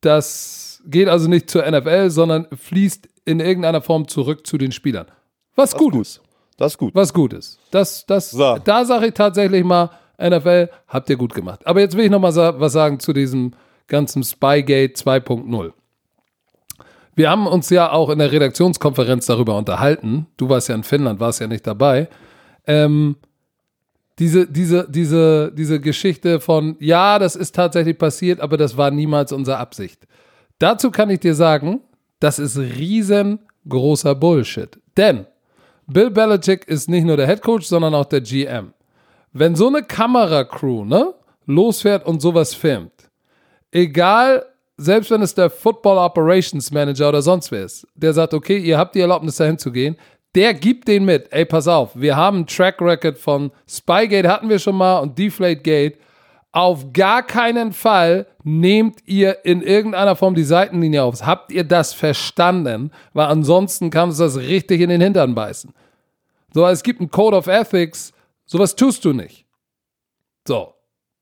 [0.00, 5.06] das geht also nicht zur NFL, sondern fließt in irgendeiner Form zurück zu den Spielern.
[5.54, 6.20] Was das gut ist.
[6.56, 6.94] Das ist gut.
[6.94, 7.58] Was gut ist.
[7.70, 8.58] Das, das, so.
[8.64, 11.66] Da sage ich tatsächlich mal, NFL, habt ihr gut gemacht.
[11.66, 13.52] Aber jetzt will ich noch mal was sagen zu diesem
[13.86, 15.72] ganzen Spygate 2.0.
[17.18, 20.28] Wir haben uns ja auch in der Redaktionskonferenz darüber unterhalten.
[20.36, 22.08] Du warst ja in Finnland, warst ja nicht dabei.
[22.64, 23.16] Ähm,
[24.20, 29.32] diese, diese, diese, diese Geschichte von, ja, das ist tatsächlich passiert, aber das war niemals
[29.32, 30.06] unsere Absicht.
[30.60, 31.80] Dazu kann ich dir sagen,
[32.20, 34.78] das ist riesengroßer Bullshit.
[34.96, 35.26] Denn
[35.88, 38.74] Bill Belichick ist nicht nur der Head Coach, sondern auch der GM.
[39.32, 41.14] Wenn so eine Kameracrew, ne,
[41.46, 43.10] losfährt und sowas filmt,
[43.72, 44.44] egal,
[44.78, 48.78] selbst wenn es der Football Operations Manager oder sonst wer ist, der sagt, okay, ihr
[48.78, 49.96] habt die Erlaubnis dahin zu gehen,
[50.34, 51.32] der gibt den mit.
[51.32, 55.18] Ey, pass auf, wir haben einen Track Record von Spygate hatten wir schon mal und
[55.18, 55.98] Deflategate.
[56.52, 61.26] Auf gar keinen Fall nehmt ihr in irgendeiner Form die Seitenlinie auf.
[61.26, 62.90] Habt ihr das verstanden?
[63.12, 65.74] Weil ansonsten kann uns das richtig in den Hintern beißen.
[66.54, 68.12] So, es gibt einen Code of Ethics,
[68.46, 69.44] sowas tust du nicht.
[70.46, 70.72] So,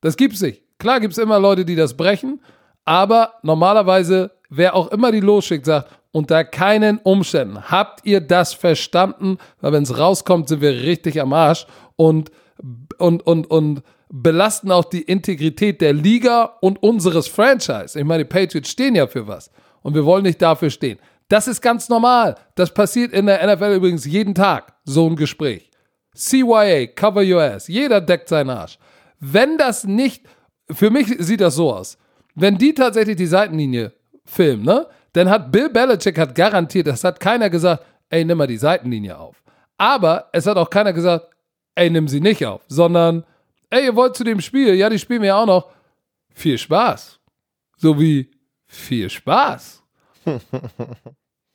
[0.01, 0.63] das gibt's nicht.
[0.79, 2.41] Klar gibt es immer Leute, die das brechen,
[2.87, 7.71] aber normalerweise, wer auch immer die losschickt, sagt, unter keinen Umständen.
[7.71, 9.37] Habt ihr das verstanden?
[9.61, 12.31] Weil wenn es rauskommt, sind wir richtig am Arsch und,
[12.97, 17.99] und, und, und belasten auch die Integrität der Liga und unseres Franchise.
[17.99, 19.51] Ich meine, die Patriots stehen ja für was
[19.83, 20.99] und wir wollen nicht dafür stehen.
[21.29, 22.37] Das ist ganz normal.
[22.55, 25.71] Das passiert in der NFL übrigens jeden Tag, so ein Gespräch.
[26.17, 27.69] CYA, Cover Your Ass.
[27.69, 28.79] Jeder deckt seinen Arsch.
[29.21, 30.25] Wenn das nicht,
[30.71, 31.99] für mich sieht das so aus.
[32.37, 33.93] Wenn die tatsächlich die Seitenlinie
[34.25, 38.47] filmen, ne, dann hat Bill Belichick hat garantiert, das hat keiner gesagt, ey, nimm mal
[38.47, 39.43] die Seitenlinie auf.
[39.79, 41.27] Aber es hat auch keiner gesagt,
[41.75, 43.25] ey, nimm sie nicht auf, sondern,
[43.71, 45.71] ey, ihr wollt zu dem Spiel, ja, die spielen wir ja auch noch.
[46.35, 47.19] Viel Spaß.
[47.79, 48.31] So wie
[48.67, 49.83] viel Spaß.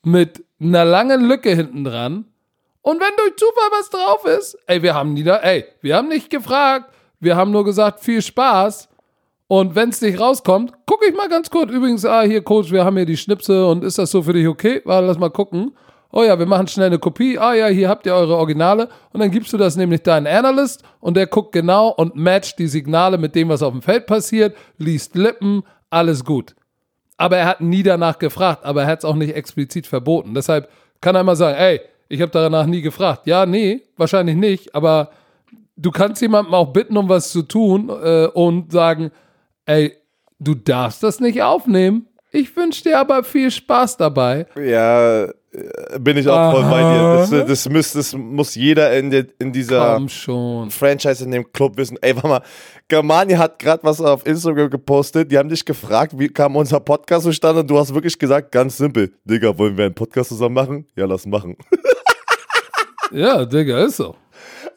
[0.03, 2.25] Mit einer langen Lücke hinten dran.
[2.81, 6.07] Und wenn durch Zufall was drauf ist, ey, wir haben nie da, ey, wir haben
[6.07, 8.89] nicht gefragt, wir haben nur gesagt, viel Spaß.
[9.51, 11.71] Und wenn es nicht rauskommt, gucke ich mal ganz kurz.
[11.71, 14.47] Übrigens, ah, hier, Coach, wir haben hier die Schnipse und ist das so für dich
[14.47, 14.81] okay?
[14.85, 15.73] Warte, lass mal gucken.
[16.13, 17.37] Oh ja, wir machen schnell eine Kopie.
[17.37, 18.87] Ah ja, hier habt ihr eure Originale.
[19.11, 22.67] Und dann gibst du das nämlich deinen Analyst und der guckt genau und matcht die
[22.69, 26.55] Signale mit dem, was auf dem Feld passiert, liest Lippen, alles gut.
[27.17, 30.33] Aber er hat nie danach gefragt, aber er hat es auch nicht explizit verboten.
[30.33, 30.69] Deshalb
[31.01, 33.27] kann er immer sagen, ey, ich habe danach nie gefragt.
[33.27, 35.11] Ja, nee, wahrscheinlich nicht, aber
[35.75, 39.11] du kannst jemandem auch bitten, um was zu tun äh, und sagen,
[39.65, 39.93] ey,
[40.39, 42.07] du darfst das nicht aufnehmen.
[42.31, 44.45] Ich wünsche dir aber viel Spaß dabei.
[44.55, 46.51] Ja, äh, bin ich auch Aha.
[46.51, 47.27] voll bei dir.
[47.41, 49.99] Das, das, muss, das muss jeder in, der, in dieser
[50.69, 51.97] Franchise, in dem Club wissen.
[52.01, 52.41] Ey, warte mal,
[52.87, 55.29] Germania hat gerade was auf Instagram gepostet.
[55.29, 57.61] Die haben dich gefragt, wie kam unser Podcast zustande?
[57.61, 59.11] Und du hast wirklich gesagt, ganz simpel.
[59.25, 60.87] Digga, wollen wir einen Podcast zusammen machen?
[60.95, 61.57] Ja, lass machen.
[63.11, 64.15] ja, Digga, ist so.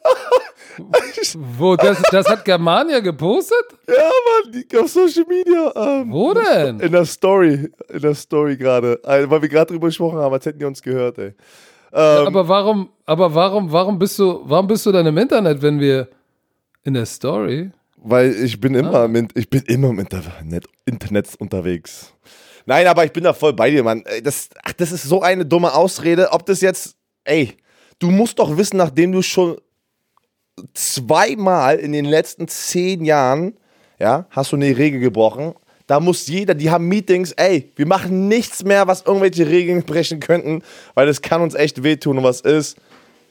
[1.57, 3.65] Wo, das, das hat Germania gepostet?
[3.87, 4.09] Ja,
[4.43, 5.71] Mann, auf Social Media.
[5.75, 6.79] Ähm, Wo denn?
[6.79, 8.99] In der Story, in der Story gerade.
[9.03, 11.33] Also, weil wir gerade drüber gesprochen haben, als hätten die uns gehört, ey.
[11.93, 15.79] Ähm, aber warum, aber warum, warum bist du, warum bist du dann im Internet, wenn
[15.79, 16.09] wir
[16.83, 17.71] in der Story?
[17.97, 19.05] Weil ich bin immer, ah.
[19.05, 22.13] im, ich bin immer im Internet, Internet unterwegs.
[22.65, 24.03] Nein, aber ich bin da voll bei dir, Mann.
[24.23, 26.31] Das, ach, das ist so eine dumme Ausrede.
[26.31, 27.55] Ob das jetzt, ey,
[27.99, 29.57] du musst doch wissen, nachdem du schon
[30.73, 33.53] zweimal in den letzten zehn Jahren,
[33.99, 35.53] ja, hast du eine Regel gebrochen.
[35.87, 40.19] Da muss jeder, die haben Meetings, ey, wir machen nichts mehr, was irgendwelche Regeln brechen
[40.19, 40.63] könnten,
[40.95, 42.77] weil das kann uns echt wehtun und was ist.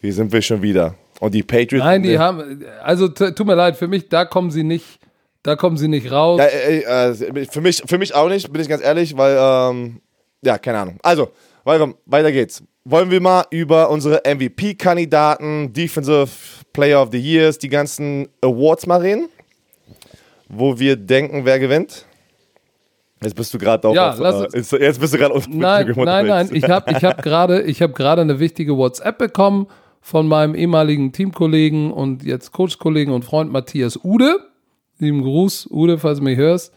[0.01, 0.95] Hier sind wir schon wieder.
[1.21, 1.85] Und die Patriots.
[1.85, 5.01] Nein, die haben, also tut mir leid, für mich, da kommen sie nicht,
[5.43, 6.41] da kommen sie nicht raus.
[6.41, 10.01] Ja, ey, äh, für, mich, für mich auch nicht, bin ich ganz ehrlich, weil, ähm,
[10.45, 10.99] ja, keine Ahnung.
[11.03, 11.31] Also,
[11.65, 12.63] weiter geht's.
[12.85, 16.29] Wollen wir mal über unsere MVP-Kandidaten, Defensive
[16.75, 19.29] Player of the Years, die ganzen Awards mal reden,
[20.49, 22.05] wo wir denken, wer gewinnt.
[23.23, 26.51] Jetzt bist du gerade auf, ja, auf äh, jetzt bist du gerade Nein, nein, nein,
[26.53, 29.67] ich habe ich hab gerade ich gerade eine wichtige WhatsApp bekommen
[30.03, 34.39] von meinem ehemaligen Teamkollegen und jetzt Coachkollegen und Freund Matthias Ude.
[34.99, 36.75] Lieben Gruß, Ude, falls du mich hörst.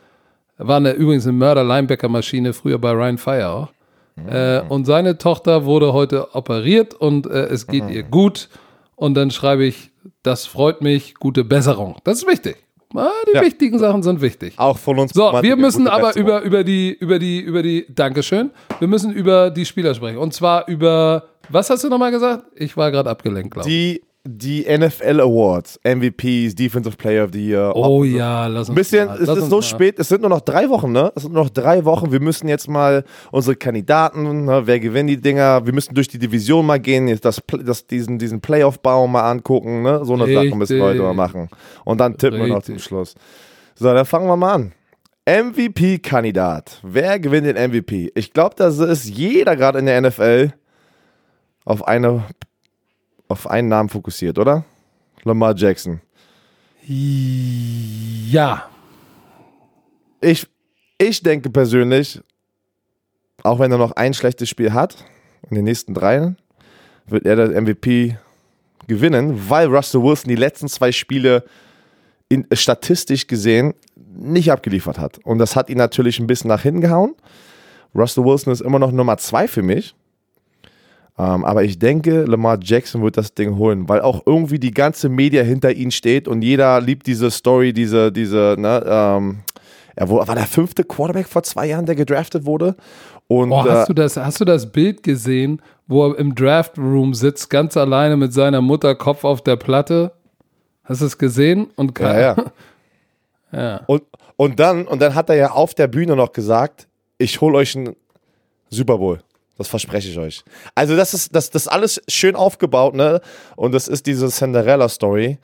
[0.58, 3.77] War eine, übrigens eine Mörder-Linebacker-Maschine, früher bei Ryan Fire auch.
[4.18, 4.30] Mhm.
[4.30, 7.90] Äh, und seine Tochter wurde heute operiert und äh, es geht mhm.
[7.90, 8.50] ihr gut.
[8.96, 9.92] Und dann schreibe ich,
[10.24, 11.98] das freut mich, gute Besserung.
[12.04, 12.58] Das ist wichtig.
[12.96, 13.42] Ah, die ja.
[13.42, 14.54] wichtigen Sachen sind wichtig.
[14.58, 15.12] Auch von uns.
[15.14, 18.52] So, wir müssen aber über, über die, über die, über die, Dankeschön.
[18.80, 20.18] Wir müssen über die Spieler sprechen.
[20.18, 22.46] Und zwar über, was hast du nochmal gesagt?
[22.56, 23.76] Ich war gerade abgelenkt, glaube ich.
[23.76, 27.76] Die die NFL Awards, MVPs, Defensive Player of the Year.
[27.76, 29.62] Oh ja, lass uns Ein bisschen, mal, es ist so mal.
[29.62, 31.12] spät, es sind nur noch drei Wochen, ne?
[31.16, 32.12] Es sind nur noch drei Wochen.
[32.12, 34.62] Wir müssen jetzt mal unsere Kandidaten, ne?
[34.66, 38.42] wer gewinnt die Dinger, wir müssen durch die Division mal gehen, das, das, diesen, diesen
[38.42, 40.04] Playoff-Baum mal angucken, ne?
[40.04, 40.50] So eine Richtig.
[40.50, 41.50] Sache müssen wir heute mal machen.
[41.86, 42.50] Und dann tippen Richtig.
[42.50, 43.16] wir noch zum Schluss.
[43.76, 44.74] So, dann fangen wir mal an.
[45.28, 46.80] MVP-Kandidat.
[46.84, 48.12] Wer gewinnt den MVP?
[48.16, 50.54] Ich glaube, das ist jeder gerade in der NFL
[51.66, 52.24] auf eine
[53.28, 54.64] auf einen Namen fokussiert, oder?
[55.24, 56.02] Lamar Jackson.
[56.86, 58.70] Ja.
[60.22, 60.48] Ich,
[60.98, 62.22] ich denke persönlich,
[63.44, 65.06] auch wenn er noch ein schlechtes Spiel hat,
[65.50, 66.38] in den nächsten dreien,
[67.06, 68.18] wird er das MVP
[68.88, 71.44] gewinnen, weil Russell Wilson die letzten zwei Spiele
[72.30, 75.20] in, statistisch gesehen nicht abgeliefert hat.
[75.20, 77.16] Und das hat ihn natürlich ein bisschen nach hinten gehauen.
[77.94, 79.96] Russell Wilson ist immer noch Nummer zwei für mich.
[81.20, 85.10] Ähm, aber ich denke, Lamar Jackson wird das Ding holen, weil auch irgendwie die ganze
[85.10, 89.40] Media hinter ihm steht und jeder liebt diese Story, diese, diese, ne, ähm,
[89.96, 92.76] er war der fünfte Quarterback vor zwei Jahren, der gedraftet wurde.
[93.28, 96.78] Und, oh, hast, äh, du das, hast du das Bild gesehen, wo er im Draft
[96.78, 100.12] Room sitzt, ganz alleine mit seiner Mutter Kopf auf der Platte?
[100.84, 101.68] Hast du es gesehen?
[101.76, 102.36] Und ja, ja.
[103.52, 103.82] ja.
[103.88, 104.04] Und,
[104.36, 107.76] und, dann, und dann hat er ja auf der Bühne noch gesagt, ich hole euch
[107.76, 107.96] einen
[108.70, 109.20] Super Bowl.
[109.58, 110.44] Das verspreche ich euch.
[110.76, 113.22] Also, das ist das, das alles schön aufgebaut, ne?
[113.56, 115.40] Und das ist diese Cinderella-Story.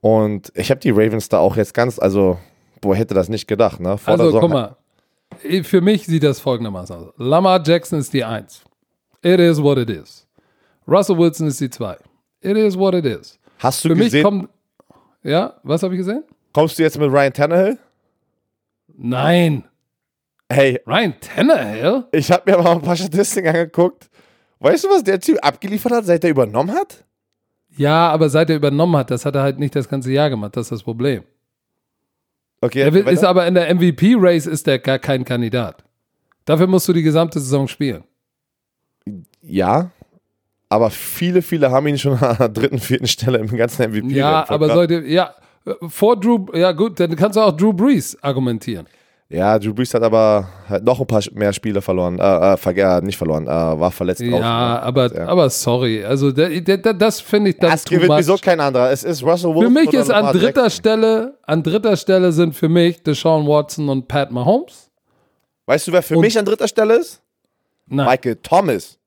[0.00, 2.38] Und ich habe die Ravens da auch jetzt ganz, also,
[2.80, 3.98] boah, hätte das nicht gedacht, ne?
[3.98, 4.76] Vor also, guck mal.
[5.62, 7.14] Für mich sieht das folgendermaßen aus.
[7.16, 8.62] Lamar Jackson ist die Eins.
[9.22, 10.26] It is what it is.
[10.86, 11.96] Russell Wilson ist die Zwei.
[12.40, 13.38] It is what it is.
[13.58, 14.12] Hast du Für gesehen?
[14.12, 14.48] Mich kommt,
[15.22, 16.24] ja, was habe ich gesehen?
[16.52, 17.78] Kommst du jetzt mit Ryan Tannehill?
[18.96, 19.64] Nein.
[20.52, 20.80] Hey.
[20.86, 22.04] Ryan Tannehill?
[22.12, 24.10] Ich habe mir mal ein paar Statistiken angeguckt.
[24.60, 27.04] Weißt du, was der Typ abgeliefert hat, seit er übernommen hat?
[27.76, 30.56] Ja, aber seit er übernommen hat, das hat er halt nicht das ganze Jahr gemacht.
[30.56, 31.22] Das ist das Problem.
[32.60, 32.80] Okay.
[32.82, 35.82] Er will, ist aber in der MVP-Race ist er gar kein Kandidat.
[36.44, 38.04] Dafür musst du die gesamte Saison spielen.
[39.40, 39.90] Ja,
[40.68, 44.14] aber viele, viele haben ihn schon an der dritten, vierten Stelle im ganzen MVP.
[44.14, 45.34] Ja, aber sollte, ja,
[45.88, 48.86] vor Drew, ja gut, dann kannst du auch Drew Brees argumentieren.
[49.32, 53.16] Ja, Drew Brees hat aber halt noch ein paar mehr Spiele verloren, äh, äh, nicht
[53.16, 54.20] verloren, äh, war verletzt.
[54.20, 54.36] Ja,
[54.78, 55.26] auch, aber, ja.
[55.26, 58.90] aber sorry, also der, der, der, das finde ich dann Es gewinnt wieso kein anderer,
[58.90, 59.74] es ist Russell Wilson.
[59.74, 64.06] Für mich ist an dritter Stelle, an dritter Stelle sind für mich Deshaun Watson und
[64.06, 64.90] Pat Mahomes.
[65.64, 67.22] Weißt du, wer für und mich an dritter Stelle ist?
[67.86, 68.06] Nein.
[68.06, 68.98] Michael Thomas.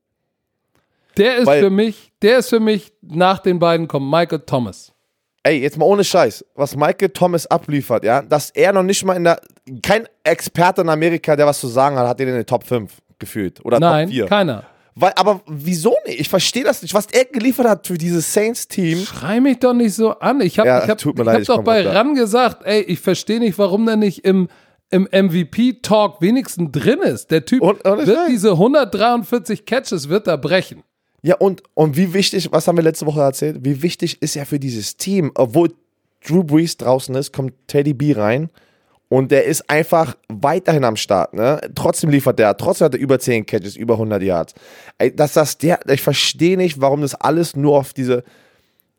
[1.16, 4.92] Der ist Weil, für mich, der ist für mich nach den beiden kommt Michael Thomas
[5.46, 9.14] ey, jetzt mal ohne Scheiß, was Michael Thomas abliefert, ja, dass er noch nicht mal
[9.14, 9.40] in der,
[9.82, 12.92] kein Experte in Amerika, der was zu sagen hat, hat ihn in den Top 5
[13.18, 14.26] gefühlt oder Nein, Top 4.
[14.26, 14.64] keiner.
[14.98, 16.20] Weil, aber wieso nicht?
[16.20, 16.94] Ich verstehe das nicht.
[16.94, 19.04] Was er geliefert hat für dieses Saints-Team.
[19.04, 20.40] Schrei mich doch nicht so an.
[20.40, 23.58] Ich habe ja, ich hab, ich hab doch bei RAN gesagt, ey, ich verstehe nicht,
[23.58, 24.48] warum der nicht im,
[24.90, 27.30] im MVP-Talk wenigstens drin ist.
[27.30, 30.82] Der Typ und, und wird diese 143 Catches wird er brechen.
[31.22, 33.58] Ja, und, und wie wichtig, was haben wir letzte Woche erzählt?
[33.60, 35.32] Wie wichtig ist er für dieses Team?
[35.34, 35.72] Obwohl
[36.26, 38.50] Drew Brees draußen ist, kommt Teddy B rein
[39.08, 41.34] und der ist einfach weiterhin am Start.
[41.34, 41.60] Ne?
[41.74, 44.54] Trotzdem liefert der, trotzdem hat er über 10 Catches, über 100 Yards.
[45.14, 48.24] Dass das der, ich verstehe nicht, warum das alles nur auf diese,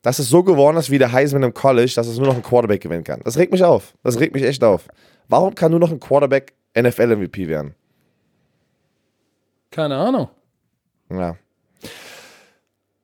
[0.02, 2.42] dass es so geworden ist wie der Heisman im College, dass es nur noch ein
[2.42, 3.20] Quarterback gewinnen kann.
[3.24, 3.94] Das regt mich auf.
[4.02, 4.88] Das regt mich echt auf.
[5.28, 7.74] Warum kann nur noch ein Quarterback NFL-MVP werden?
[9.70, 10.28] Keine Ahnung.
[11.10, 11.36] Ja.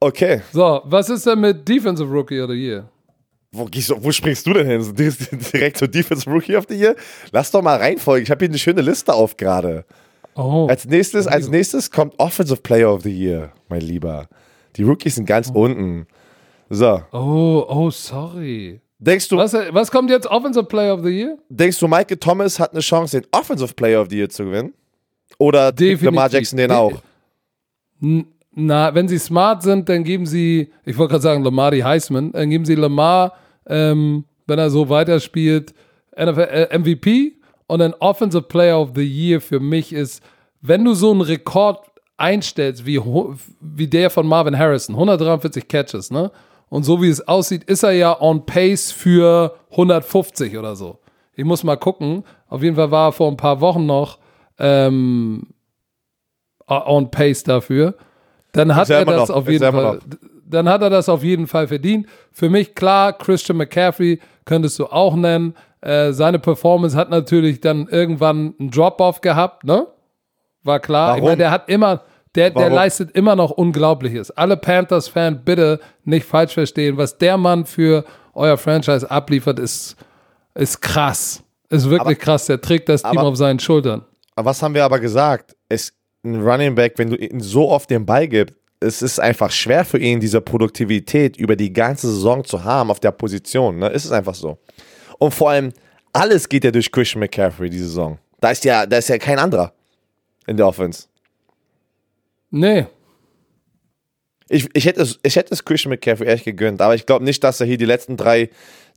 [0.05, 0.43] Okay.
[0.53, 2.85] So, was ist denn mit Defensive Rookie of the Year?
[3.51, 3.67] Wo,
[4.03, 4.95] wo springst du denn hin?
[5.55, 6.95] Direkt zur Defensive Rookie of the Year?
[7.33, 8.23] Lass doch mal reinfolgen.
[8.25, 9.87] Ich habe hier eine schöne Liste auf gerade.
[10.35, 10.67] Oh.
[10.69, 14.29] Als nächstes, als nächstes kommt Offensive Player of the Year, mein Lieber.
[14.77, 15.63] Die Rookies sind ganz oh.
[15.63, 16.07] unten.
[16.69, 17.01] So.
[17.13, 18.83] Oh, oh, sorry.
[18.99, 21.39] Denkst du, was, was kommt jetzt Offensive Player of the Year?
[21.49, 24.75] Denkst du, Michael Thomas hat eine Chance, den Offensive Player of the Year zu gewinnen?
[25.39, 26.93] Oder Lamar Jackson den auch?
[28.57, 32.33] Na, wenn sie smart sind, dann geben sie, ich wollte gerade sagen, Lamar die Heisman,
[32.33, 33.33] dann geben sie Lamar,
[33.67, 35.75] ähm, wenn er so weiterspielt,
[36.17, 37.33] NFL, äh, MVP
[37.67, 40.23] Und ein Offensive Player of the Year für mich ist,
[40.61, 41.81] wenn du so einen Rekord
[42.17, 43.01] einstellst, wie,
[43.61, 46.31] wie der von Marvin Harrison, 143 Catches, ne?
[46.69, 50.99] Und so wie es aussieht, ist er ja on pace für 150 oder so.
[51.35, 52.25] Ich muss mal gucken.
[52.49, 54.19] Auf jeden Fall war er vor ein paar Wochen noch
[54.59, 55.49] ähm,
[56.67, 57.95] on pace dafür.
[58.55, 59.99] Dann hat er das noch, auf jeden Fall.
[60.47, 62.07] Dann hat er das auf jeden Fall verdient.
[62.33, 65.55] Für mich klar, Christian McCaffrey könntest du auch nennen.
[65.81, 69.87] Äh, seine Performance hat natürlich dann irgendwann einen Drop-off gehabt, ne?
[70.63, 71.09] War klar.
[71.09, 71.19] Warum?
[71.19, 72.03] Ich meine, der hat immer,
[72.35, 74.31] der, der leistet immer noch Unglaubliches.
[74.31, 76.97] Alle Panthers-Fans bitte nicht falsch verstehen.
[76.97, 79.97] Was der Mann für euer Franchise abliefert, ist,
[80.55, 81.43] ist krass.
[81.69, 82.47] Ist wirklich aber, krass.
[82.47, 84.05] Der trägt das Team aber, auf seinen Schultern.
[84.37, 85.55] Was haben wir aber gesagt?
[85.69, 85.93] Es,
[86.25, 89.85] ein Running Back, wenn du ihn so oft den Ball gibst, es ist einfach schwer
[89.85, 93.79] für ihn, diese Produktivität über die ganze Saison zu haben auf der Position.
[93.79, 93.89] Ne?
[93.89, 94.59] Ist es einfach so.
[95.19, 95.73] Und vor allem,
[96.13, 98.19] alles geht ja durch Christian McCaffrey diese Saison.
[98.41, 99.73] Da ist ja, da ist ja kein anderer
[100.47, 101.07] in der Offense.
[102.51, 102.87] Nee.
[104.49, 107.43] Ich, ich, hätte es, ich hätte es Christian McCaffrey echt gegönnt, aber ich glaube nicht,
[107.43, 108.51] dass er hier die letzten drei,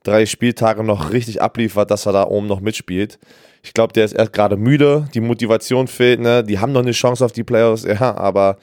[0.08, 3.20] drei Spieltage noch richtig abliefert, dass er da oben noch mitspielt.
[3.63, 6.43] Ich glaube, der ist erst gerade müde, die Motivation fehlt, ne?
[6.43, 8.58] Die haben noch eine Chance auf die Playoffs, ja, aber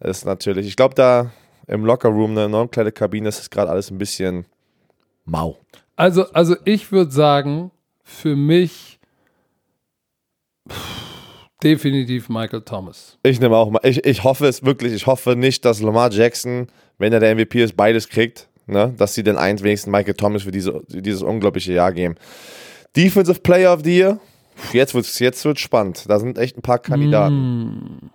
[0.00, 1.30] es ist natürlich, ich glaube, da
[1.66, 4.44] im Lockerroom, eine non Kabine, ist es gerade alles ein bisschen
[5.24, 5.58] mau.
[5.94, 7.70] Also, also ich würde sagen,
[8.02, 8.98] für mich
[11.62, 13.18] definitiv Michael Thomas.
[13.22, 16.66] Ich nehme auch mal, ich, ich hoffe es wirklich, ich hoffe nicht, dass Lamar Jackson,
[16.98, 18.94] wenn er der MVP ist, beides kriegt, ne?
[18.96, 22.16] dass sie den einen wenigsten Michael Thomas für diese, dieses unglaubliche Jahr geben.
[22.96, 24.20] Defensive Player of the Year,
[24.72, 26.04] jetzt wird es jetzt wird's spannend.
[26.08, 28.00] Da sind echt ein paar Kandidaten.
[28.00, 28.10] Mm.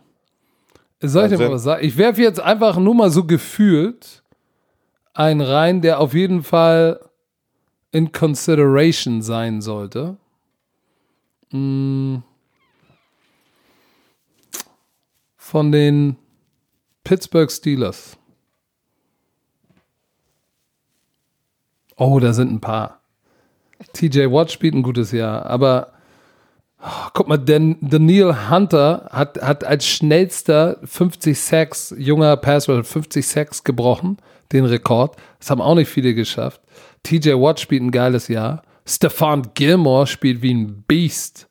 [1.01, 1.85] Soll ich dir mal was sagen?
[1.85, 4.23] Ich werfe jetzt einfach nur mal so gefühlt
[5.13, 6.99] einen rein, der auf jeden Fall
[7.91, 10.17] in consideration sein sollte.
[11.51, 12.17] Mm.
[15.37, 16.17] Von den
[17.03, 18.17] Pittsburgh Steelers.
[21.97, 23.01] Oh, da sind ein paar.
[23.93, 25.93] TJ Watt spielt ein gutes Jahr, aber
[26.81, 33.25] oh, guck mal, denn Daniel Hunter hat, hat als schnellster 50 Sacks, junger Password, 50
[33.25, 34.17] Sacks gebrochen,
[34.51, 35.15] den Rekord.
[35.39, 36.61] Das haben auch nicht viele geschafft.
[37.03, 38.63] TJ Watt spielt ein geiles Jahr.
[38.85, 41.47] Stefan Gilmore spielt wie ein Beast.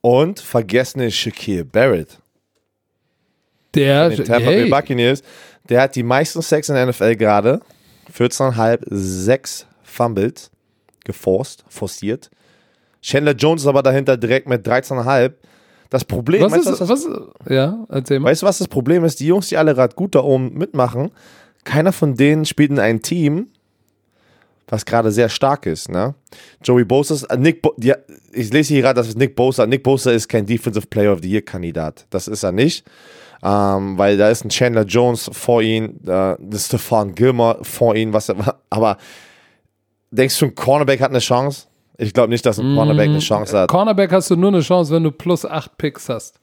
[0.00, 2.18] Und vergessene Shaquille Barrett.
[3.74, 5.22] Der, Tampa Bay Buccaneers,
[5.68, 7.60] der hat die meisten Sacks in der NFL gerade.
[8.16, 10.50] 14,5, 6 Fumbles
[11.04, 12.30] geforst, forciert.
[13.00, 15.32] Chandler Jones ist aber dahinter direkt mit 13,5.
[15.90, 17.08] Das Problem was ist, das, was,
[17.48, 18.30] ja, erzähl mal.
[18.30, 19.20] Weißt du, was das Problem ist?
[19.20, 21.10] Die Jungs, die alle gerade gut da oben mitmachen,
[21.64, 23.48] keiner von denen spielt in einem Team,
[24.66, 25.88] was gerade sehr stark ist.
[25.88, 26.14] Ne?
[26.62, 27.96] Joey Bosa, äh, Nick Bo ja,
[28.32, 29.66] ich lese hier gerade, das ist Nick Bosa.
[29.66, 32.06] Nick Bosa ist kein Defensive Player of the Year Kandidat.
[32.10, 32.84] Das ist er nicht.
[33.42, 38.28] Ähm, weil da ist ein Chandler Jones vor ihm, äh, Stefan Gilmer vor ihm, was
[38.28, 38.36] er,
[38.70, 38.96] aber
[40.10, 41.66] denkst du, ein Cornerback hat eine Chance?
[41.98, 43.68] Ich glaube nicht, dass ein Cornerback eine Chance hat.
[43.70, 46.40] Cornerback hast du nur eine Chance, wenn du plus 8 Picks hast.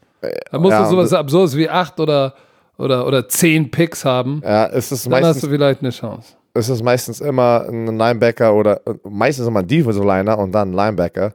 [0.51, 2.33] Da musst ja, du sowas Absurdes wie 8 oder,
[2.77, 4.41] oder, oder 10 Picks haben.
[4.43, 6.33] Ja, es ist dann meistens, hast du vielleicht eine Chance.
[6.53, 10.73] Es ist meistens immer ein Linebacker oder meistens immer ein Defensive Liner und dann ein
[10.73, 11.33] Linebacker.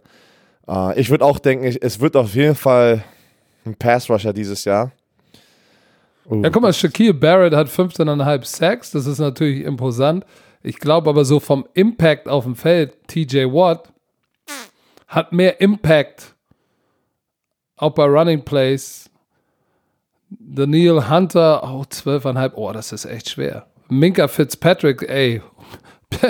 [0.67, 3.03] Uh, ich würde auch denken, es wird auf jeden Fall
[3.67, 4.93] ein Pass Rusher dieses Jahr.
[6.29, 6.43] Uh.
[6.43, 8.91] Ja, guck mal, Shaquille Barrett hat 15,5 Sacks.
[8.91, 10.25] Das ist natürlich imposant.
[10.63, 13.91] Ich glaube aber so vom Impact auf dem Feld, TJ Watt
[15.09, 16.35] hat mehr Impact,
[17.77, 19.11] auch bei Running Plays.
[20.29, 23.67] Daniel Hunter, oh, 12,5, oh, das ist echt schwer.
[23.89, 25.43] Minka Fitzpatrick, ey.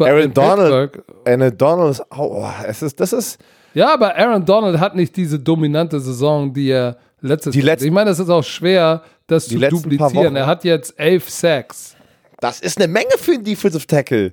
[0.00, 3.38] Aaron Donald, Aaron Donald ist, oh, es ist, das ist.
[3.74, 7.80] Ja, aber Aaron Donald hat nicht diese dominante Saison, die er letztes Jahr.
[7.80, 10.36] Ich meine, es ist auch schwer, das zu duplizieren.
[10.36, 11.96] Er hat jetzt elf Sacks.
[12.40, 14.32] Das ist eine Menge für einen Defensive Tackle.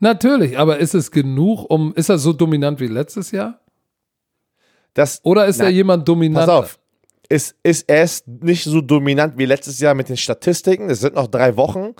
[0.00, 1.94] Natürlich, aber ist es genug, um.
[1.94, 3.60] Ist er so dominant wie letztes Jahr?
[4.94, 6.46] Das, Oder ist na, er jemand dominant?
[6.46, 6.78] Pass auf.
[7.28, 10.90] Ist, ist er ist nicht so dominant wie letztes Jahr mit den Statistiken.
[10.90, 11.94] Es sind noch drei Wochen.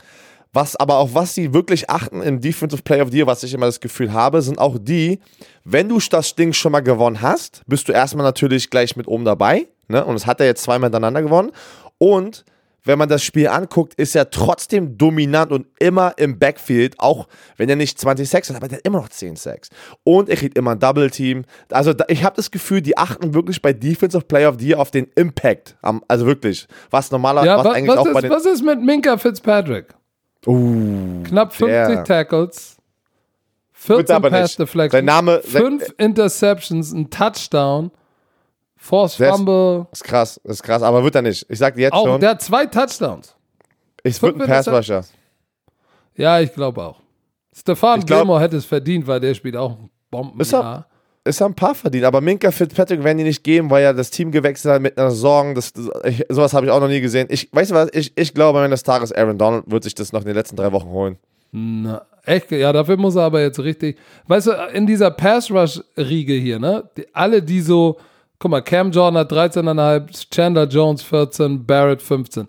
[0.52, 3.54] Was aber auf was sie wirklich achten im Defensive Player of the Year, was ich
[3.54, 5.18] immer das Gefühl habe, sind auch die,
[5.64, 9.24] wenn du das Ding schon mal gewonnen hast, bist du erstmal natürlich gleich mit oben
[9.24, 9.68] dabei.
[9.92, 10.04] Ne?
[10.04, 11.52] Und das hat er jetzt zweimal hintereinander gewonnen.
[11.98, 12.44] Und
[12.84, 17.68] wenn man das Spiel anguckt, ist er trotzdem dominant und immer im Backfield, auch wenn
[17.68, 19.68] er nicht 20 Sacks hat, aber der hat immer noch 10 Sacks.
[20.02, 21.44] Und er kriegt immer ein Double Team.
[21.70, 24.90] Also ich habe das Gefühl, die achten wirklich bei Defensive Player of the Year auf
[24.90, 25.76] den Impact.
[26.08, 28.82] Also wirklich, was normalerweise ja, was, eigentlich was auch ist, bei den Was ist mit
[28.82, 29.94] Minka Fitzpatrick?
[30.44, 32.04] Uh, Knapp 50 der.
[32.04, 32.76] Tackles,
[33.74, 37.92] 14 Pass Deflections, sein Name, 5 Interceptions, ein Touchdown,
[38.82, 39.86] Force Fumble.
[39.92, 41.46] Ist krass, ist krass, aber wird er nicht.
[41.48, 42.20] Ich sag dir jetzt auch, schon.
[42.20, 43.32] Der hat zwei Touchdowns.
[44.02, 45.04] Ich wird ein Pass Rusher.
[46.16, 47.00] Ja, ich glaube auch.
[47.54, 49.76] Stefan Gilmore hätte es verdient, weil der spielt auch
[50.10, 50.40] Bomben.
[50.40, 50.84] Ist er,
[51.22, 54.10] ist er ein paar verdient, aber Minka Fitzpatrick werden die nicht geben, weil er das
[54.10, 55.54] Team gewechselt hat mit einer Sorgen.
[55.54, 55.72] Das,
[56.02, 57.28] ich, sowas habe ich auch noch nie gesehen.
[57.30, 57.88] Ich, weißt du was?
[57.92, 60.56] Ich, ich glaube, wenn das Tages Aaron Donald wird sich das noch in den letzten
[60.56, 61.18] drei Wochen holen.
[61.52, 62.50] Na, echt?
[62.50, 63.96] Ja, dafür muss er aber jetzt richtig.
[64.26, 66.90] Weißt du, in dieser Pass-Rush-Riege hier, ne?
[66.96, 67.96] Die, alle, die so.
[68.42, 72.48] Guck mal, Cam Jordan hat 13,5, Chandler Jones 14, Barrett 15.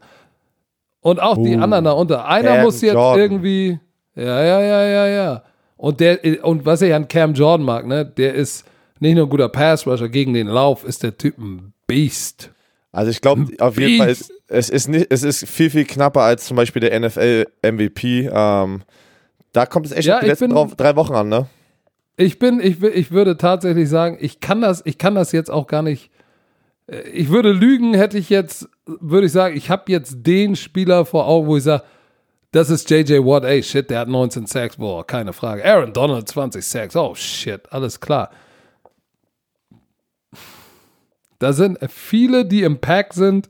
[1.02, 2.26] Und auch uh, die anderen da unter.
[2.26, 3.22] Einer Cam muss jetzt Jordan.
[3.22, 3.80] irgendwie.
[4.16, 5.44] Ja, ja, ja, ja, ja.
[5.78, 8.66] Und der, und was ich an Cam Jordan mag, ne, der ist
[9.02, 12.50] nicht nur ein guter Pass-Rusher, gegen den Lauf ist der Typ ein Beast.
[12.92, 16.22] Also ich glaube auf jeden Fall, ist, es, ist nicht, es ist viel, viel knapper
[16.22, 18.32] als zum Beispiel der NFL-MVP.
[18.34, 18.82] Ähm,
[19.52, 21.46] da kommt es echt ja, die letzten bin, drei Wochen an, ne?
[22.16, 25.68] Ich bin, ich, ich würde tatsächlich sagen, ich kann das, ich kann das jetzt auch
[25.68, 26.12] gar nicht.
[26.88, 31.06] Äh, ich würde lügen, hätte ich jetzt, würde ich sagen, ich habe jetzt den Spieler
[31.06, 31.84] vor Augen, wo ich sage,
[32.52, 35.66] das ist JJ Watt, ey, shit, der hat 19 Sacks, boah, keine Frage.
[35.66, 38.30] Aaron Donald, 20 Sacks, oh shit, alles klar.
[41.40, 43.50] Da sind viele, die im Pack sind.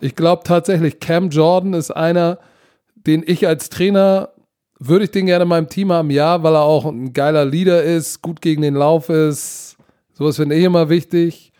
[0.00, 2.38] Ich glaube tatsächlich, Cam Jordan ist einer,
[2.94, 4.30] den ich als Trainer
[4.78, 7.82] würde ich den gerne in meinem Team haben, ja, weil er auch ein geiler Leader
[7.82, 9.76] ist, gut gegen den Lauf ist.
[10.12, 11.52] Sowas finde ich immer wichtig.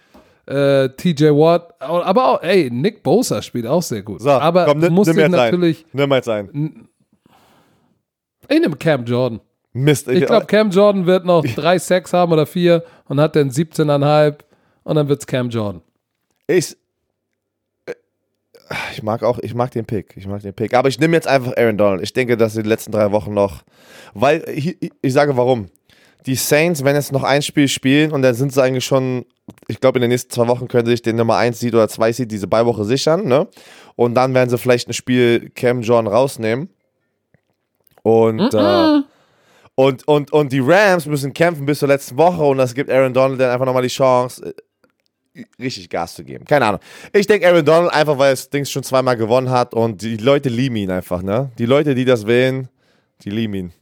[0.46, 4.20] Äh, TJ Watt, aber auch, ey, Nick Bosa spielt auch sehr gut.
[4.20, 5.84] So, aber komm, muss nimm ich natürlich.
[5.86, 5.90] Ein.
[5.92, 6.88] Nimm jetzt ein.
[8.48, 9.40] Ich nehme Cam Jordan.
[9.72, 10.08] Mist.
[10.08, 13.50] Ich, ich glaube, Cam Jordan wird noch drei Sacks haben oder vier und hat dann
[13.50, 14.36] 17,5
[14.84, 15.82] und dann wird es Cam Jordan.
[16.46, 16.76] Ich,
[18.92, 20.14] ich mag auch, ich mag den Pick.
[20.16, 20.74] Ich mag den Pick.
[20.74, 22.02] Aber ich nehme jetzt einfach Aaron Donald.
[22.02, 23.62] Ich denke, dass den letzten drei Wochen noch.
[24.14, 25.68] Weil, ich, ich sage warum.
[26.26, 29.26] Die Saints, wenn jetzt noch ein Spiel spielen und dann sind sie eigentlich schon,
[29.68, 31.88] ich glaube, in den nächsten zwei Wochen können sie sich den Nummer 1 Seed oder
[31.88, 33.46] 2 Seed diese Beiwoche sichern, ne?
[33.94, 36.68] Und dann werden sie vielleicht ein Spiel Cam John rausnehmen.
[38.02, 38.98] Und, mm -mm.
[38.98, 39.02] Äh,
[39.76, 43.12] und, und, und die Rams müssen kämpfen bis zur letzten Woche und das gibt Aaron
[43.12, 44.54] Donald dann einfach nochmal die Chance,
[45.58, 46.44] richtig Gas zu geben.
[46.44, 46.80] Keine Ahnung.
[47.12, 50.48] Ich denke Aaron Donald einfach, weil das Ding schon zweimal gewonnen hat und die Leute
[50.48, 51.50] lieben ihn einfach, ne?
[51.58, 52.68] Die Leute, die das wählen,
[53.22, 53.72] die lieben ihn.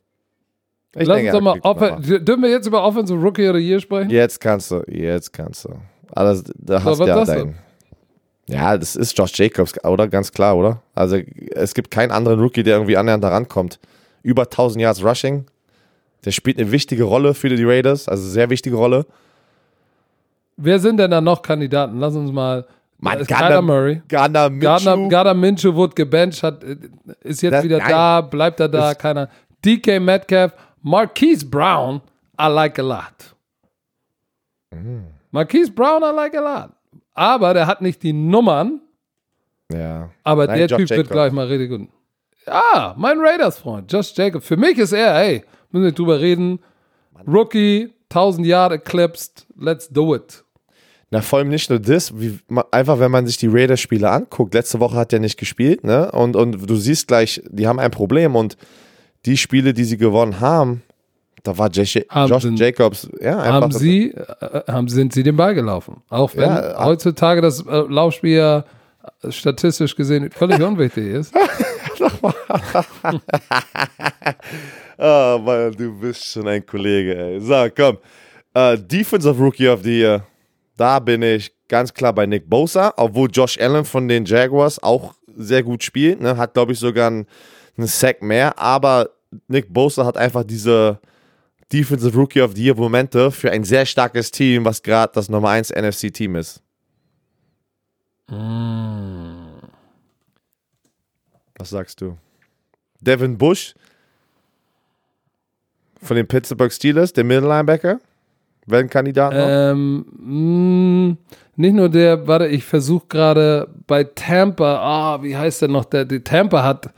[0.96, 4.11] Ich Lass denke, uns doch mal, dürfen wir jetzt über Offensive Rookie the Year sprechen?
[4.11, 5.70] Jetzt kannst du, jetzt kannst du.
[6.12, 7.59] Alles, da hast du ja dein.
[8.46, 10.07] Ja, das ist Josh Jacobs, oder?
[10.07, 10.82] Ganz klar, oder?
[10.94, 11.16] Also,
[11.52, 13.80] es gibt keinen anderen Rookie, der irgendwie annähernd da rankommt.
[14.22, 15.46] Über 1000 Yards Rushing.
[16.24, 19.07] Der spielt eine wichtige Rolle für die Raiders, also sehr wichtige Rolle.
[20.57, 21.98] Wer sind denn da noch Kandidaten?
[21.98, 22.66] Lass uns mal.
[22.98, 24.02] Mann, Gardner Murray.
[24.09, 24.64] Gardner Minshew.
[24.64, 27.90] Gardner, Gardner Minshew wurde gebencht, hat, ist jetzt das, wieder nein.
[27.90, 29.28] da, bleibt er da, keiner.
[29.64, 30.52] DK Metcalf,
[30.82, 32.00] Marquise Brown,
[32.40, 33.34] I like a lot.
[34.70, 35.05] Mm.
[35.30, 36.70] Marquise Brown, I like a lot.
[37.14, 38.80] Aber der hat nicht die Nummern.
[39.72, 40.11] Ja.
[40.22, 40.96] Aber nein, der Josh Typ Jacob.
[41.05, 41.88] wird gleich mal richtig gut.
[42.46, 44.46] Ja, mein Raiders-Freund, Josh Jacobs.
[44.46, 46.61] Für mich ist er, ey, müssen wir drüber reden.
[47.12, 47.26] Mann.
[47.26, 50.43] Rookie, 1000 Jahre eclipsed, let's do it.
[51.11, 52.38] Na, vor allem nicht nur das, wie,
[52.70, 54.55] einfach wenn man sich die Raiders-Spiele anguckt.
[54.55, 56.11] Letzte Woche hat er nicht gespielt, ne?
[56.12, 58.57] Und, und du siehst gleich, die haben ein Problem und
[59.26, 60.82] die Spiele, die sie gewonnen haben,
[61.44, 63.44] da war Josh, Josh Jacobs, ja.
[63.44, 66.02] Haben sie, äh, haben, sind sie den Ball gelaufen.
[66.09, 68.64] Auch wenn ja, äh, heutzutage das äh, Laufspiel ja
[69.28, 71.34] statistisch gesehen völlig unwichtig ist.
[74.98, 77.40] oh Mann, du bist schon ein Kollege, ey.
[77.40, 77.98] So, komm.
[78.57, 80.22] Uh, Defensive Rookie of the Year.
[80.77, 85.14] Da bin ich ganz klar bei Nick Bosa, obwohl Josh Allen von den Jaguars auch
[85.37, 86.20] sehr gut spielt.
[86.20, 86.37] Ne?
[86.37, 87.27] Hat, glaube ich, sogar einen,
[87.77, 88.59] einen Sack mehr.
[88.59, 89.11] Aber
[89.49, 91.01] Nick Bosa hat einfach diese
[91.72, 95.51] Defensive Rookie of the Year Momente für ein sehr starkes Team, was gerade das Nummer
[95.51, 96.62] 1 NFC-Team ist.
[98.29, 99.14] Mm.
[101.57, 102.16] Was sagst du?
[103.01, 103.75] Devin Bush
[106.03, 108.01] von den Pittsburgh Steelers, der Mittellinebacker?
[108.67, 109.37] Welchen Kandidaten?
[109.39, 111.19] Ähm, mh, mm,
[111.57, 115.85] nicht nur der, warte, ich versuche gerade bei Tampa, ah, wie heißt der noch?
[115.85, 116.91] Der, die Tampa hat,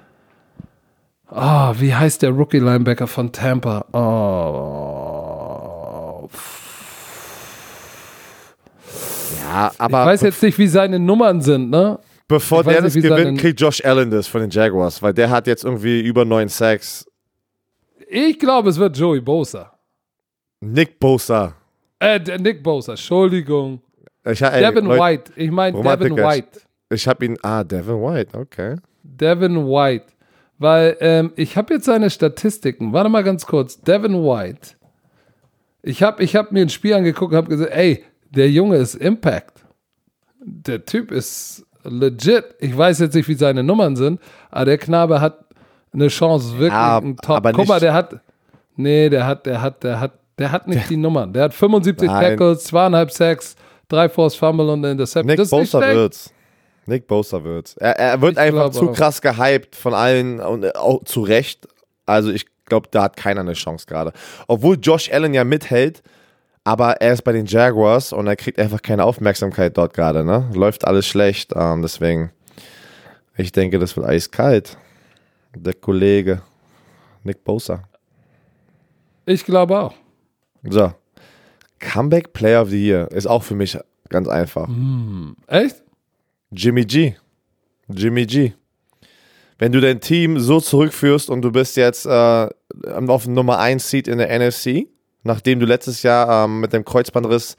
[1.29, 3.85] ah, wie heißt der Rookie-Linebacker von Tampa?
[3.93, 5.27] Oh.
[9.43, 10.03] Ja, aber.
[10.03, 11.99] Ich weiß jetzt nicht, wie seine Nummern sind, ne?
[12.29, 15.65] Bevor der das gewinnt, kriegt Josh Allen das von den Jaguars, weil der hat jetzt
[15.65, 17.07] irgendwie über neun Sacks.
[18.09, 19.76] Ich glaube, es wird Joey Bosa.
[20.61, 21.55] Nick Bosa.
[21.99, 23.81] Äh, Nick Bosa, Entschuldigung.
[24.25, 25.33] Ich, ey, Devin Leute, White.
[25.37, 26.61] Ich meine Devin White.
[26.91, 27.37] Ich habe ihn.
[27.43, 28.77] Ah, Devin White, okay.
[29.03, 30.07] Devin White.
[30.59, 32.93] Weil ähm, ich habe jetzt seine Statistiken.
[32.93, 33.81] Warte mal ganz kurz.
[33.81, 34.77] Devin White.
[35.83, 38.95] Ich habe ich hab mir ein Spiel angeguckt und habe gesagt, ey, der Junge ist
[38.95, 39.65] Impact.
[40.41, 42.45] Der Typ ist legit.
[42.59, 45.45] Ich weiß jetzt nicht, wie seine Nummern sind, aber der Knabe hat
[45.93, 47.43] eine Chance, wirklich ja, ein Top.
[47.55, 48.21] Guck mal, der hat,
[48.77, 51.33] nee, der hat, der hat, der hat, der hat nicht die Nummern.
[51.33, 52.23] Der hat 75 Nein.
[52.23, 53.57] Tackles, zweieinhalb Sacks,
[53.89, 55.37] drei Force Fumble und Interception.
[55.37, 56.33] Nick Bosa wird's.
[56.87, 57.77] Nick Bosa wird's.
[57.79, 61.67] Er, er wird ich einfach zu krass gehypt von allen und auch zu Recht.
[62.05, 64.13] Also ich glaube, da hat keiner eine Chance gerade.
[64.47, 66.03] Obwohl Josh Allen ja mithält,
[66.65, 70.25] aber er ist bei den Jaguars und er kriegt einfach keine Aufmerksamkeit dort gerade.
[70.25, 70.51] Ne?
[70.53, 71.53] Läuft alles schlecht.
[71.55, 72.31] Ähm, deswegen,
[73.37, 74.77] ich denke, das wird eiskalt.
[75.55, 76.43] Der Kollege
[77.23, 77.85] Nick Bosa.
[79.25, 79.95] Ich glaube auch.
[80.69, 80.93] So.
[81.79, 84.69] Comeback Player of the Year ist auch für mich ganz einfach.
[84.69, 85.83] Mm, echt?
[86.51, 87.15] Jimmy G.
[87.89, 88.53] Jimmy G.
[89.59, 92.49] Wenn du dein Team so zurückführst und du bist jetzt äh,
[93.09, 94.87] auf dem Nummer 1 Seed in der NFC,
[95.23, 97.57] nachdem du letztes Jahr ähm, mit dem Kreuzbandriss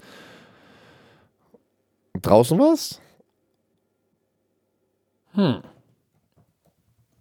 [2.22, 3.02] draußen warst?
[5.34, 5.62] Hm.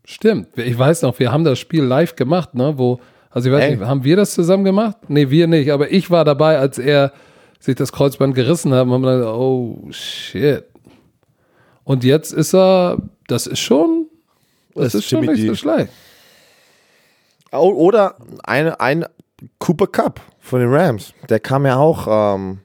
[0.04, 0.56] Stimmt.
[0.56, 2.74] Ich weiß noch, wir haben das Spiel live gemacht, ne?
[2.76, 3.00] Wo,
[3.36, 3.76] also ich weiß Ey.
[3.76, 4.96] nicht, haben wir das zusammen gemacht?
[5.08, 7.12] Nee, wir nicht, aber ich war dabei, als er
[7.60, 10.64] sich das Kreuzband gerissen hat und haben dann, oh shit.
[11.84, 12.96] Und jetzt ist er,
[13.28, 14.06] das ist schon,
[14.74, 15.92] das, das ist schon nicht so schlecht.
[17.52, 19.04] Oder eine, ein
[19.58, 21.12] Cooper Cup von den Rams.
[21.28, 22.60] Der kam ja auch, ähm,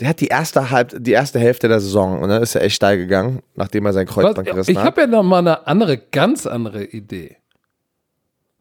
[0.00, 2.74] der hat die erste, Halb, die erste Hälfte der Saison und dann ist er echt
[2.74, 4.82] steil gegangen, nachdem er sein Kreuzband gerissen ich hat.
[4.82, 7.36] Ich habe ja noch mal eine andere, ganz andere Idee.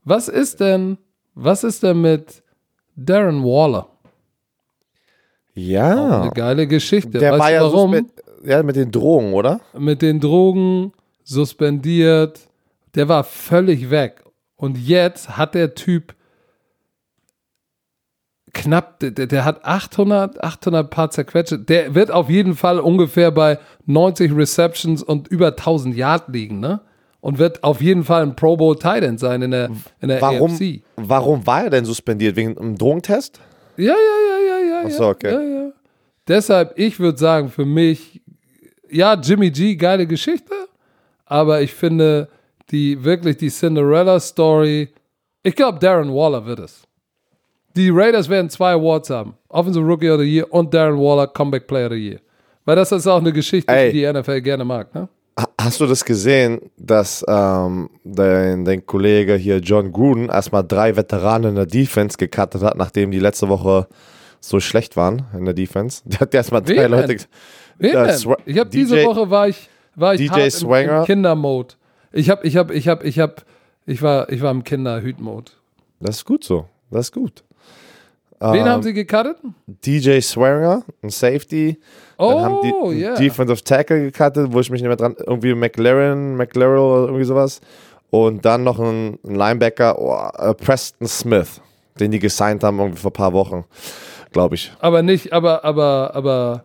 [0.03, 0.99] Was ist denn,
[1.39, 2.41] was ist denn mit
[2.95, 3.87] Darren Waller?
[5.53, 5.93] Ja.
[5.93, 7.19] Auch eine geile Geschichte.
[7.19, 8.07] Der weißt war ja warum?
[8.43, 9.61] ja, mit den Drogen, oder?
[9.77, 12.39] Mit den Drogen, suspendiert.
[12.95, 14.23] Der war völlig weg.
[14.55, 16.15] Und jetzt hat der Typ
[18.53, 21.69] knapp, der, der, hat 800, 800 Paar zerquetscht.
[21.69, 26.81] Der wird auf jeden Fall ungefähr bei 90 Receptions und über 1000 Yard liegen, ne?
[27.27, 29.69] Und wird auf jeden Fall ein Pro Bowl Titan sein in der,
[29.99, 30.79] in der warum, AFC.
[30.95, 32.37] Warum war er denn suspendiert?
[32.37, 33.41] Wegen einem Drogentest?
[33.75, 34.85] Ja, ja, ja, ja, ja.
[34.85, 35.33] Achso, okay.
[35.33, 35.71] Ja, ja.
[36.25, 38.21] Deshalb, ich würde sagen, für mich,
[38.89, 40.53] ja, Jimmy G, geile Geschichte,
[41.25, 42.29] aber ich finde,
[42.71, 44.87] die wirklich die Cinderella Story,
[45.43, 46.83] ich glaube, Darren Waller wird es.
[47.75, 49.33] Die Raiders werden zwei Awards haben.
[49.49, 52.19] Offensive Rookie of the Year und Darren Waller Comeback Player of the Year.
[52.63, 55.09] Weil das ist auch eine Geschichte, Ey, die die NFL gerne mag, ne?
[55.59, 61.49] Hast du das gesehen, dass ähm, dein, dein Kollege hier John Gruden erstmal drei Veteranen
[61.49, 63.87] in der Defense gecuttet hat, nachdem die letzte Woche
[64.39, 66.03] so schlecht waren in der Defense?
[66.05, 67.17] Der hat erstmal drei Wen Leute.
[67.79, 68.35] Wen?
[68.45, 70.91] Ich habe diese Woche war ich, war ich DJ Swanger.
[70.91, 71.73] Im, im Kindermode.
[72.11, 73.35] Ich habe, ich habe, ich habe, ich habe,
[73.85, 75.51] ich war, ich war im Kinderhüt-Mode.
[75.99, 76.67] Das ist gut so.
[76.91, 77.43] Das ist gut.
[78.39, 79.37] Wen um, haben ähm, sie gecuttet?
[79.65, 81.79] DJ Swearinger, ein Safety.
[82.17, 83.15] Oh, Dann haben die oh, yeah.
[83.15, 87.61] Defensive Tackle gecuttet, wo ich mich nicht mehr dran, irgendwie McLaren, McLaren oder irgendwie sowas.
[88.11, 91.61] Und dann noch ein, Linebacker, oh, Preston Smith,
[91.99, 93.65] den die gesigned haben irgendwie vor ein paar Wochen,
[94.31, 94.71] glaube ich.
[94.79, 96.63] Aber nicht, aber, aber, aber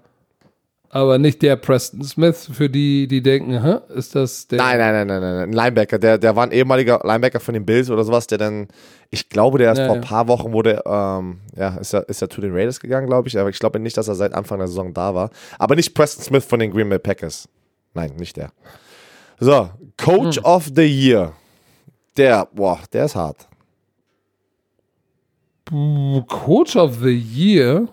[0.95, 4.59] aber nicht der Preston Smith, für die, die denken, Hä, ist das der.
[4.59, 5.49] Nein, nein, nein, nein, nein.
[5.49, 8.69] Ein Linebacker, der, der war ein ehemaliger Linebacker von den Bills oder sowas, der dann,
[9.09, 12.21] ich glaube, der ist ja, vor ein paar Wochen wurde, ähm, ja, ist er, ist
[12.21, 14.59] er zu den Raiders gegangen, glaube ich, aber ich glaube nicht, dass er seit Anfang
[14.59, 15.31] der Saison da war.
[15.59, 17.49] Aber nicht Preston Smith von den Green Bay Packers.
[17.95, 18.53] Nein, nicht der.
[19.41, 20.45] So, Coach hm.
[20.45, 21.33] of the Year.
[22.19, 23.49] Der, boah, der ist hart.
[26.29, 27.89] Coach of the Year?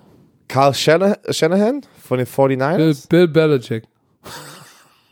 [0.49, 3.07] Carl Shanahan von den 49ers?
[3.07, 3.83] Bill, Bill Belichick.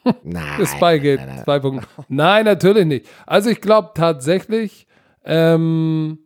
[0.24, 0.66] Nein.
[0.66, 1.44] Spygate, nein, nein.
[1.44, 1.88] zwei Punkte.
[2.08, 3.10] Nein, natürlich nicht.
[3.26, 4.88] Also ich glaube tatsächlich,
[5.24, 6.20] ähm,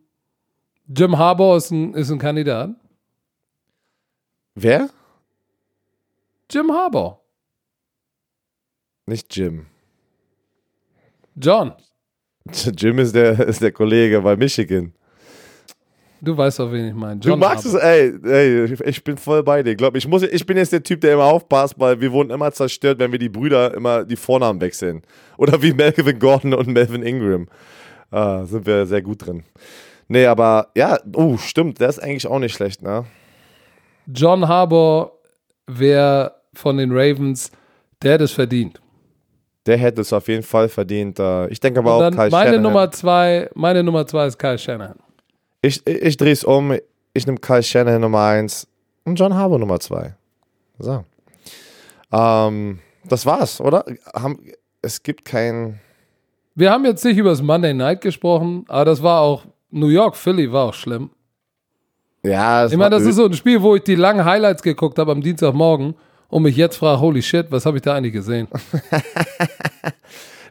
[0.86, 2.70] Jim Harbour ist ein, ist ein Kandidat.
[4.54, 4.90] Wer?
[6.50, 7.20] Jim Harbour.
[9.06, 9.66] Nicht Jim.
[11.34, 11.72] John.
[12.76, 14.94] Jim ist der, ist der Kollege bei Michigan.
[16.24, 17.18] Du weißt doch, wen ich meine.
[17.18, 17.78] du magst Harper.
[17.78, 19.74] es, ey, ey, ich bin voll bei dir.
[19.74, 22.52] Glaub, ich, muss, ich bin jetzt der Typ, der immer aufpasst, weil wir wurden immer
[22.52, 25.02] zerstört, wenn wir die Brüder immer die Vornamen wechseln.
[25.36, 27.48] Oder wie Melvin Gordon und Melvin Ingram.
[28.12, 29.42] Ah, sind wir sehr gut drin.
[30.06, 33.04] Nee, aber ja, oh, stimmt, der ist eigentlich auch nicht schlecht, ne?
[34.06, 35.18] John Harbour
[35.66, 37.50] wäre von den Ravens,
[38.00, 38.80] der hätte es verdient.
[39.66, 41.18] Der hätte es auf jeden Fall verdient.
[41.18, 42.62] Äh, ich denke aber auch Kyle meine Shanahan.
[42.62, 45.01] Nummer zwei, Meine Nummer zwei ist Kyle Shanahan.
[45.62, 46.76] Ich, ich, ich drehe es um.
[47.14, 48.66] Ich nehme Kyle Shanahan Nummer 1
[49.04, 50.14] und John Harbour Nummer 2.
[50.78, 51.04] So.
[52.12, 53.84] Ähm, das war's, oder?
[54.14, 54.38] Haben,
[54.82, 55.80] es gibt kein.
[56.54, 60.16] Wir haben jetzt nicht über das Monday Night gesprochen, aber das war auch, New York,
[60.16, 61.10] Philly war auch schlimm.
[62.22, 65.10] Ja, ich meine, das ist so ein Spiel, wo ich die langen Highlights geguckt habe
[65.12, 65.94] am Dienstagmorgen
[66.28, 68.48] und mich jetzt frage, holy shit, was habe ich da eigentlich gesehen?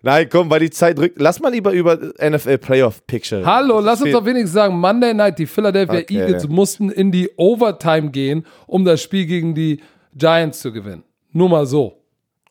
[0.03, 1.19] Nein, komm, weil die Zeit drückt.
[1.21, 3.45] Lass mal lieber über NFL Playoff Picture.
[3.45, 6.19] Hallo, lass uns doch wenigstens sagen, Monday Night, die Philadelphia okay.
[6.19, 9.79] Eagles mussten in die Overtime gehen, um das Spiel gegen die
[10.15, 11.03] Giants zu gewinnen.
[11.31, 12.01] Nur mal so.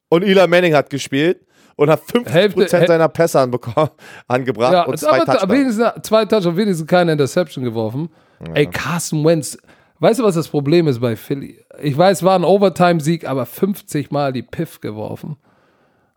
[0.08, 1.40] Und Eli Manning hat gespielt
[1.76, 3.90] und hat 50% Hälfte, seiner Pässe anbekommen,
[4.28, 5.50] angebracht ja, und zwei Touchdowns.
[5.50, 8.10] Wenigstens, zwei Touchdowns, wenigstens keine Interception geworfen.
[8.46, 8.54] Ja.
[8.54, 9.58] Ey, Carson Wentz,
[9.98, 11.58] weißt du, was das Problem ist bei Philly?
[11.82, 15.36] Ich weiß, es war ein Overtime-Sieg, aber 50 Mal die Piff geworfen.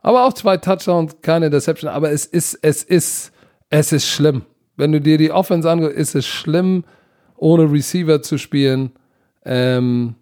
[0.03, 1.89] Aber auch zwei Touchdowns, keine Interception.
[1.89, 3.31] Aber es ist, es ist,
[3.69, 4.43] es ist schlimm.
[4.75, 6.83] Wenn du dir die Offense anguckst, ist es schlimm,
[7.37, 8.91] ohne Receiver zu spielen.
[9.45, 10.15] Ähm,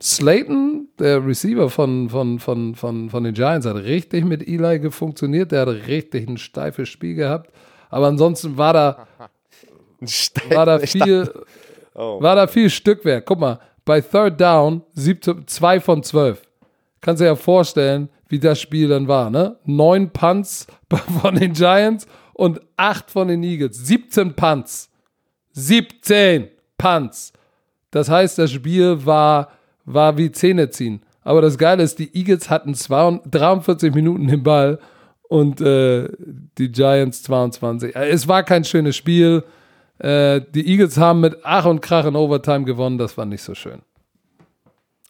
[0.00, 5.52] Slayton, der Receiver von, von, von, von, von den Giants, hat richtig mit Eli funktioniert.
[5.52, 7.52] Der hat richtig ein steifes Spiel gehabt.
[7.90, 9.06] Aber ansonsten war da,
[10.50, 11.30] war da viel,
[11.94, 12.22] oh.
[12.22, 13.26] war da viel Stückwerk.
[13.26, 16.40] Guck mal, bei Third Down, 2 von 12.
[17.00, 19.56] Kannst du dir ja vorstellen, wie das Spiel dann war, ne?
[19.64, 20.66] Neun Punts
[21.22, 23.78] von den Giants und acht von den Eagles.
[23.86, 24.90] 17 Punts.
[25.52, 27.32] 17 Punts.
[27.90, 29.50] Das heißt, das Spiel war,
[29.84, 31.02] war wie Zähne ziehen.
[31.22, 34.78] Aber das Geile ist, die Eagles hatten 43 Minuten den Ball
[35.28, 36.08] und äh,
[36.58, 37.94] die Giants 22.
[37.94, 39.44] Äh, es war kein schönes Spiel.
[39.98, 42.98] Äh, die Eagles haben mit Ach und Krach in Overtime gewonnen.
[42.98, 43.82] Das war nicht so schön.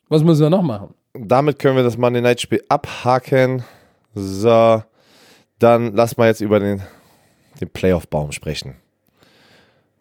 [0.09, 0.95] Was müssen wir noch machen?
[1.15, 3.63] Damit können wir das Monday Night Spiel abhaken.
[4.15, 4.83] So,
[5.59, 6.83] dann lass mal jetzt über den,
[7.61, 8.77] den Playoff-Baum sprechen.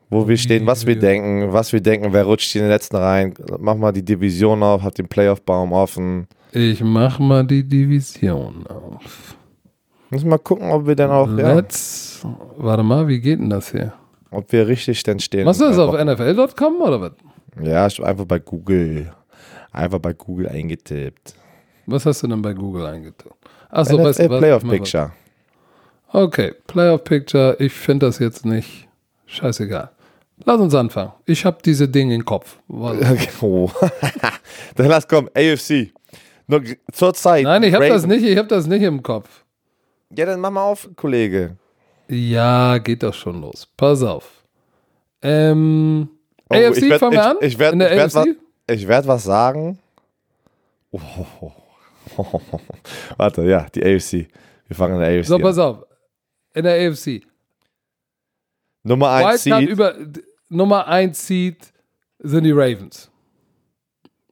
[0.09, 3.33] Wo wir stehen, was wir denken, was wir denken, wer rutscht in den letzten rein.
[3.59, 6.27] Mach mal die Division auf, hab den Playoff-Baum offen.
[6.53, 9.35] Ich mach mal die Division auf.
[10.09, 11.27] Müssen mal gucken, ob wir dann auch.
[11.27, 12.37] Let's, ja.
[12.55, 13.93] Warte mal, wie geht denn das hier?
[14.31, 15.43] Ob wir richtig denn stehen.
[15.43, 17.11] Machst du das auf NFL.com oder was?
[17.61, 19.11] Ja, einfach bei Google.
[19.77, 21.35] Einfach bei Google eingetippt.
[21.85, 23.35] Was hast du denn bei Google eingetippt?
[23.69, 25.11] Achso, was, was Playoff Picture.
[26.11, 27.55] Okay, Playoff Picture.
[27.59, 28.87] Ich finde das jetzt nicht
[29.27, 29.91] scheißegal.
[30.45, 31.11] Lass uns anfangen.
[31.25, 32.57] Ich habe diese Dinge im Kopf.
[33.41, 33.69] Oh.
[34.75, 35.29] Dann lass kommen.
[35.35, 35.91] AFC.
[36.47, 37.43] Nur zur Zeit.
[37.43, 38.23] Nein, ich habe das nicht.
[38.23, 39.43] Ich habe das nicht im Kopf.
[40.09, 41.57] Ja, dann mach mal auf, Kollege.
[42.07, 43.67] Ja, geht doch schon los.
[43.75, 44.43] Pass auf.
[45.21, 46.07] Ähm,
[46.49, 47.37] oh, AFC, fangen wir an?
[47.41, 47.91] Ich, ich werd, In der
[48.67, 49.79] ich werde was sagen.
[50.91, 51.01] Oh,
[51.41, 51.51] oh,
[52.17, 52.41] oh,
[53.17, 54.27] Warte, ja, die AFC.
[54.67, 55.85] Wir fangen in der AFC So, pass auf.
[56.53, 57.21] In der AFC.
[58.83, 59.69] Nummer 1 Seed.
[59.69, 59.95] Über,
[60.49, 61.73] Nummer 1 Seed
[62.19, 63.11] sind die Ravens.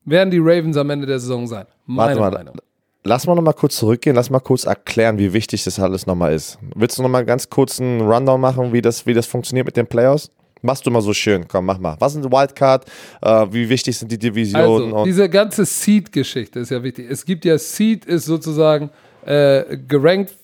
[0.05, 1.65] Werden die Ravens am Ende der Saison sein?
[1.85, 2.61] Meine Warte mal, Meinung.
[3.03, 6.57] Lass mal nochmal kurz zurückgehen, lass mal kurz erklären, wie wichtig das alles nochmal ist.
[6.73, 9.85] Willst du nochmal ganz kurz einen Rundown machen, wie das, wie das funktioniert mit den
[9.85, 10.31] Playoffs?
[10.65, 11.95] Machst du mal so schön, komm, mach mal.
[11.99, 12.85] Was ist ein Wildcard?
[13.21, 14.93] Äh, wie wichtig sind die Divisionen?
[14.93, 17.07] Also, diese ganze Seed-Geschichte ist ja wichtig.
[17.09, 18.89] Es gibt ja Seed ist sozusagen
[19.25, 20.35] äh, gerankt,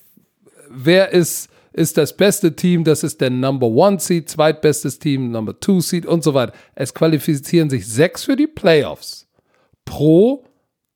[0.70, 5.58] wer ist, ist das beste Team, das ist der Number One Seed, zweitbestes Team, Number
[5.58, 6.52] Two Seed und so weiter.
[6.74, 9.26] Es qualifizieren sich sechs für die Playoffs
[9.84, 10.44] pro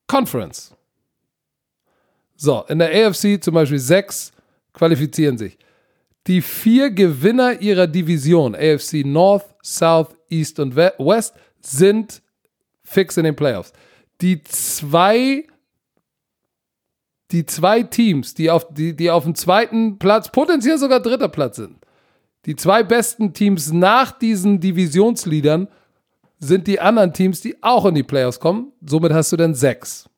[0.07, 0.73] Conference.
[2.37, 4.33] So, in der AFC zum Beispiel sechs
[4.73, 5.59] qualifizieren sich.
[6.27, 12.23] Die vier Gewinner ihrer Division, AFC North, South, East und West, sind
[12.83, 13.73] fix in den Playoffs.
[14.21, 15.45] Die zwei,
[17.31, 21.57] die zwei Teams, die auf, die, die auf dem zweiten Platz, potenziell sogar dritter Platz
[21.57, 21.77] sind,
[22.45, 25.69] die zwei besten Teams nach diesen Divisionsleadern
[26.39, 28.73] sind die anderen Teams, die auch in die Playoffs kommen.
[28.85, 30.09] Somit hast du dann sechs.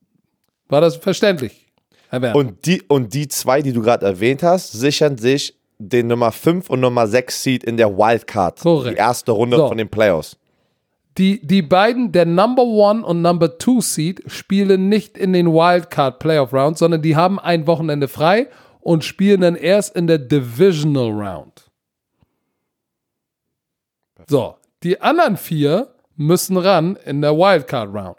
[0.69, 1.67] War das verständlich?
[2.11, 6.71] Und die, und die zwei, die du gerade erwähnt hast, sichern sich den Nummer 5
[6.71, 8.61] und Nummer 6 Seed in der Wildcard.
[8.61, 8.97] Korrekt.
[8.97, 9.69] Die erste Runde so.
[9.69, 10.37] von den Playoffs.
[11.17, 16.19] Die, die beiden, der Number 1 und Number 2 Seed, spielen nicht in den Wildcard
[16.19, 18.49] Playoff Round, sondern die haben ein Wochenende frei
[18.81, 21.71] und spielen dann erst in der Divisional Round.
[24.29, 28.19] So, die anderen vier müssen ran in der Wildcard Round.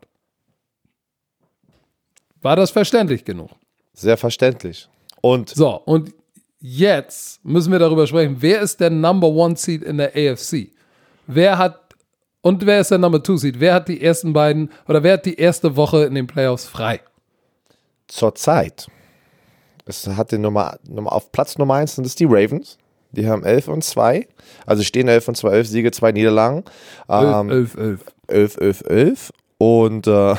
[2.41, 3.51] War das verständlich genug?
[3.93, 4.88] Sehr verständlich.
[5.22, 6.14] Und so, und
[6.60, 10.70] jetzt müssen wir darüber sprechen, wer ist der Number One Seed in der AFC?
[11.28, 11.89] Wer hat
[12.41, 13.60] und wer ist der Number Two Seed?
[13.60, 17.01] Wer hat die ersten beiden oder wer hat die erste Woche in den Playoffs frei?
[18.07, 18.88] Zurzeit.
[19.86, 22.78] Es hat den Nummer, Nummer auf Platz Nummer 1 sind es die Ravens.
[23.12, 24.28] Die haben 11 und 2.
[24.66, 26.64] Also stehen 11 und 2, 11 Siege, 2 Niederlagen.
[27.07, 28.05] 11, 11, 11.
[28.28, 29.32] 11, 11, 11.
[29.62, 30.10] Und äh,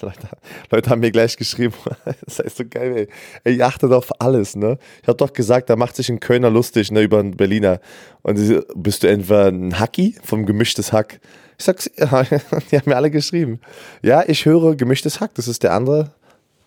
[0.00, 0.28] Leute,
[0.70, 1.74] Leute, haben mir gleich geschrieben,
[2.24, 3.08] das heißt so geil, ey.
[3.44, 4.78] ey ihr achtet auf alles, ne?
[5.02, 7.78] Ich habe doch gesagt, da macht sich ein Kölner lustig, ne, über einen Berliner.
[8.22, 11.20] Und sie, bist du entweder ein Hacki vom gemischtes Hack?
[11.58, 13.60] Ich sag's, die haben mir alle geschrieben.
[14.00, 16.12] Ja, ich höre gemischtes Hack, das ist der andere,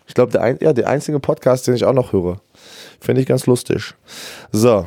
[0.06, 2.39] ich glaube, der, ein, ja, der einzige Podcast, den ich auch noch höre.
[3.02, 3.95] Finde ich ganz lustig.
[4.52, 4.86] So,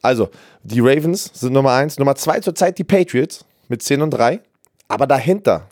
[0.00, 0.30] also,
[0.62, 1.98] die Ravens sind Nummer eins.
[1.98, 4.38] Nummer zwei zurzeit die Patriots mit 10 und 3.
[4.86, 5.68] Aber dahinter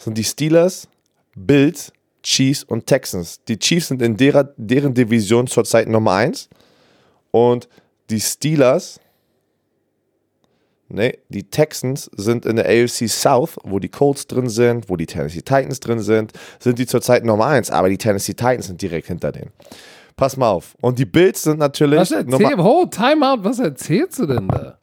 [0.00, 0.88] sind die Steelers,
[1.36, 1.92] Bills,
[2.22, 3.40] Chiefs und Texans.
[3.44, 6.48] Die Chiefs sind in derer, deren Division zurzeit Nummer 1
[7.30, 7.68] und
[8.08, 8.98] die Steelers,
[10.88, 15.06] nee, die Texans sind in der AFC South, wo die Colts drin sind, wo die
[15.06, 19.06] Tennessee Titans drin sind, sind die zurzeit Nummer 1, aber die Tennessee Titans sind direkt
[19.06, 19.52] hinter denen.
[20.16, 20.74] Pass mal auf.
[20.82, 21.98] Und die Bills sind natürlich.
[21.98, 24.78] Was erzähl, oh, Timeout, was erzählst du denn da?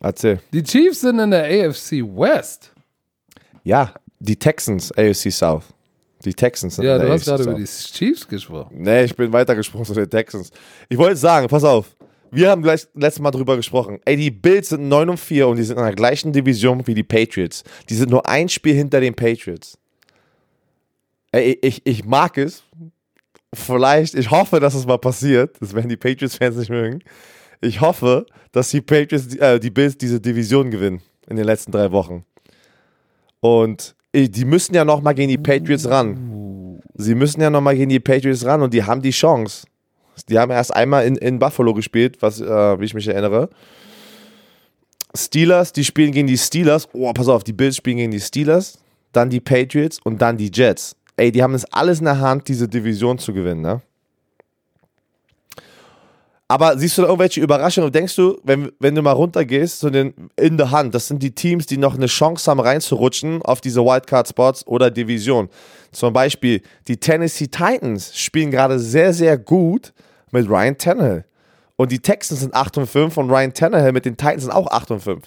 [0.00, 0.40] Erzähl.
[0.52, 2.72] Die Chiefs sind in der AFC West.
[3.62, 5.64] Ja, die Texans, AFC South.
[6.24, 8.76] Die Texans sind Ja, du hast gerade über die Chiefs gesprochen.
[8.78, 10.50] Nee, ich bin weitergesprochen zu den Texans.
[10.88, 11.96] Ich wollte sagen, pass auf.
[12.30, 13.98] Wir haben gleich letztes Mal drüber gesprochen.
[14.04, 16.94] Ey, die Bills sind 9 und 4 und die sind in der gleichen Division wie
[16.94, 17.64] die Patriots.
[17.88, 19.76] Die sind nur ein Spiel hinter den Patriots.
[21.32, 22.62] Ey, ich, ich mag es.
[23.52, 25.56] Vielleicht, ich hoffe, dass es mal passiert.
[25.60, 27.00] Das werden die Patriots-Fans nicht mögen.
[27.60, 31.90] Ich hoffe, dass die Patriots, äh, die Bills diese Division gewinnen in den letzten drei
[31.90, 32.24] Wochen.
[33.40, 36.80] Und die müssen ja nochmal gegen die Patriots ran.
[36.94, 39.66] Sie müssen ja nochmal gegen die Patriots ran und die haben die Chance.
[40.28, 43.48] Die haben erst einmal in, in Buffalo gespielt, was, äh, wie ich mich erinnere.
[45.14, 46.88] Steelers, die spielen gegen die Steelers.
[46.92, 48.78] Oh, pass auf, die Bills spielen gegen die Steelers,
[49.12, 50.96] dann die Patriots und dann die Jets.
[51.16, 53.82] Ey, die haben es alles in der Hand, diese Division zu gewinnen, ne?
[56.52, 59.88] Aber siehst du da irgendwelche Überraschungen und denkst du, wenn, wenn du mal runtergehst, so
[59.88, 63.62] den, in der Hand, das sind die Teams, die noch eine Chance haben reinzurutschen auf
[63.62, 65.48] diese Wildcard-Spots oder Division.
[65.92, 69.94] Zum Beispiel die Tennessee Titans spielen gerade sehr, sehr gut
[70.30, 71.24] mit Ryan Tannehill.
[71.76, 74.70] Und die Texans sind 8 und 5 und Ryan Tannehill mit den Titans sind auch
[74.70, 75.24] 8 und 5.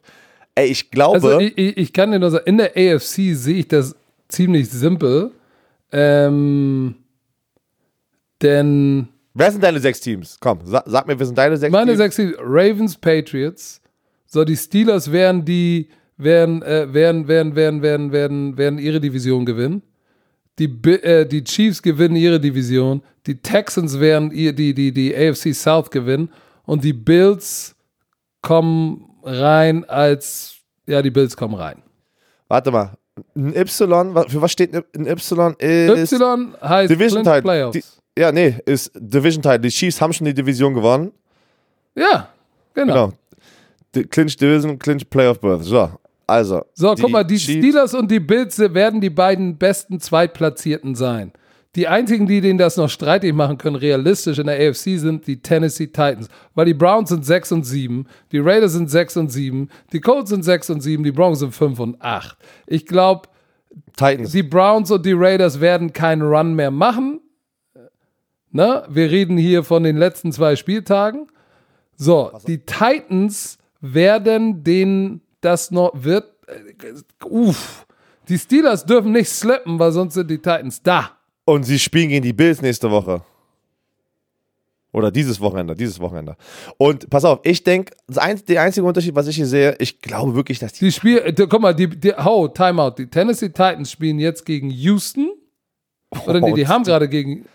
[0.53, 1.15] Ey, ich glaube.
[1.15, 3.95] Also ich, ich kann dir nur sagen, in der AFC sehe ich das
[4.28, 5.32] ziemlich simpel.
[5.91, 6.93] Ähm,
[8.43, 9.07] denn
[9.38, 10.38] Wer sind deine sechs Teams?
[10.39, 11.97] Komm, sag, sag mir, wer sind deine sechs Meine Teams?
[11.97, 13.81] sechs Teams, Ravens, Patriots.
[14.25, 19.45] So, die Steelers werden die, werden, äh, werden, werden, werden, werden, werden, werden ihre Division
[19.45, 19.81] gewinnen.
[20.57, 23.01] Die, äh, die Chiefs gewinnen ihre Division.
[23.27, 26.29] Die Texans werden ihr, die, die, die AFC South gewinnen.
[26.63, 27.75] Und die Bills
[28.41, 30.55] kommen rein als,
[30.88, 31.81] ja, die Bills kommen rein.
[32.47, 32.93] Warte mal.
[33.36, 35.55] Ein Y, für was steht ein Y?
[35.59, 38.01] Ist y heißt Division Playoffs.
[38.18, 39.59] Die, ja, nee, ist Division Title.
[39.59, 41.11] Die Chiefs haben schon die Division gewonnen.
[41.95, 42.30] Ja,
[42.74, 43.11] genau.
[43.93, 44.07] genau.
[44.09, 45.63] Clinch Division, Clinch Playoff Birth.
[45.63, 45.89] So,
[46.28, 46.66] also.
[46.74, 51.32] So, guck mal, die Chiefs Steelers und die Bills werden die beiden besten Zweitplatzierten sein.
[51.76, 55.41] Die einzigen, die denen das noch streitig machen können, realistisch in der AFC, sind die
[55.41, 56.30] Tennessee Titans.
[56.53, 60.30] Weil die Browns sind 6 und 7, die Raiders sind 6 und 7, die Colts
[60.30, 62.38] sind 6 und 7, die Broncos sind 5 und 8.
[62.68, 63.28] Ich glaube,
[63.99, 67.20] die Browns und die Raiders werden keinen Run mehr machen.
[68.56, 68.84] Ne?
[68.88, 71.28] Wir reden hier von den letzten zwei Spieltagen.
[71.97, 76.24] So, die Titans werden den das noch wird.
[76.47, 77.86] Äh, uff.
[78.30, 81.12] Die Steelers dürfen nicht slippen, weil sonst sind die Titans da.
[81.43, 83.22] Und sie spielen gegen die Bills nächste Woche.
[84.93, 86.38] Oder dieses Wochenende, dieses Wochenende.
[86.78, 90.60] Und pass auf, ich denke, der einzige Unterschied, was ich hier sehe, ich glaube wirklich,
[90.60, 90.86] dass die.
[90.86, 92.91] Die spielen, guck mal, die, die, oh, Timeout.
[92.99, 95.34] Die Tennessee Titans spielen jetzt gegen Houston.
[96.26, 97.45] Oder oh, nee, die haben gerade gegen.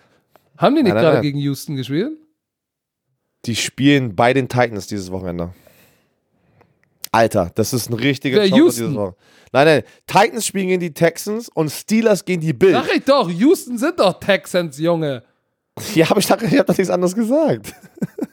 [0.61, 2.13] Haben die nicht gerade gegen Houston gespielt?
[3.47, 5.55] Die spielen bei den Titans dieses Wochenende.
[7.13, 8.95] Alter, das ist ein richtiger Wer, Houston?
[9.53, 12.75] Nein, nein, Titans spielen gegen die Texans und Steelers gegen die Bills.
[12.75, 15.25] Sag ich doch, Houston sind doch Texans, Junge.
[15.95, 17.73] Ja, aber ich dachte, ich habe doch nichts anderes gesagt.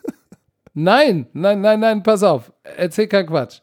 [0.74, 2.52] Nein, nein, nein, nein, pass auf.
[2.62, 3.62] Erzähl keinen Quatsch.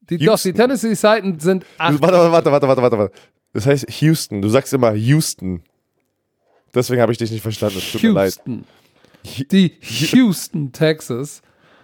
[0.00, 2.02] Die, doch, die Tennessee Titans sind acht.
[2.02, 3.14] Warte, warte, warte, warte, warte, warte.
[3.54, 4.42] Das heißt Houston.
[4.42, 5.62] Du sagst immer Houston.
[6.74, 7.78] Deswegen habe ich dich nicht verstanden.
[7.78, 8.40] Es tut mir leid.
[9.50, 11.42] Die Houston Texas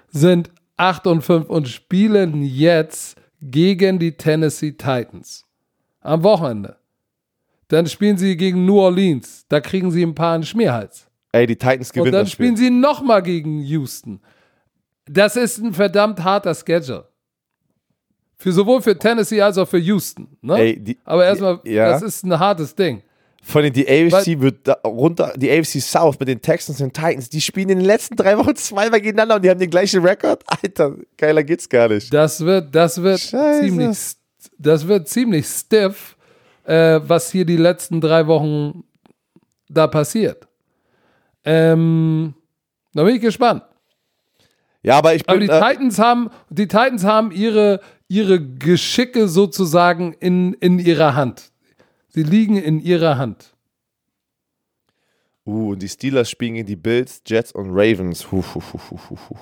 [0.08, 5.44] sind 8 und 5 und spielen jetzt gegen die Tennessee Titans.
[6.00, 6.76] Am Wochenende.
[7.68, 9.44] Dann spielen sie gegen New Orleans.
[9.48, 11.08] Da kriegen sie ein paar einen Schmierhals.
[11.32, 12.06] Ey, die Titans gewinnen.
[12.06, 14.20] Und dann spielen sie nochmal gegen Houston.
[15.06, 17.08] Das ist ein verdammt harter Schedule.
[18.38, 20.36] Für sowohl für Tennessee als auch für Houston.
[20.42, 20.58] Ne?
[20.58, 21.90] Ey, die, Aber erstmal, ja.
[21.90, 23.02] das ist ein hartes Ding.
[23.48, 27.30] Vor allem die AFC Weil, wird runter, die AFC South mit den Texans und Titans,
[27.30, 30.42] die spielen in den letzten drei Wochen zweimal gegeneinander und die haben den gleichen Rekord.
[30.48, 32.12] Alter, geiler geht's gar nicht.
[32.12, 33.98] Das wird, das wird ziemlich,
[34.58, 36.16] das wird ziemlich stiff,
[36.64, 38.82] äh, was hier die letzten drei Wochen
[39.68, 40.48] da passiert.
[41.44, 42.34] Ähm,
[42.94, 43.62] da bin ich gespannt.
[44.82, 45.36] Ja, aber ich bin.
[45.36, 47.78] Aber die äh, Titans haben, die Titans haben ihre,
[48.08, 51.52] ihre Geschicke sozusagen in, in ihrer Hand.
[52.16, 53.54] Sie liegen in ihrer Hand.
[55.44, 58.32] Uh, und die Steelers spielen gegen die Bills, Jets und Ravens.
[58.32, 59.36] Huh, huh, huh,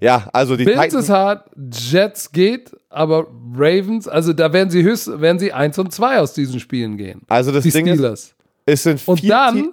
[0.00, 4.82] ja, also die Bills Titans ist hart, Jets geht, aber Ravens, also da werden sie
[4.82, 7.22] höchst, werden sie 1 und 2 aus diesen Spielen gehen.
[7.26, 8.22] Also das die Ding Steelers.
[8.22, 8.36] ist,
[8.66, 9.72] es sind vier Und dann,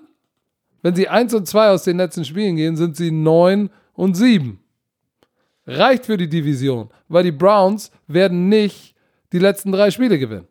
[0.84, 4.58] wenn sie 1 und 2 aus den letzten Spielen gehen, sind sie 9 und 7.
[5.68, 8.96] Reicht für die Division, weil die Browns werden nicht
[9.34, 10.48] die letzten drei Spiele gewinnen.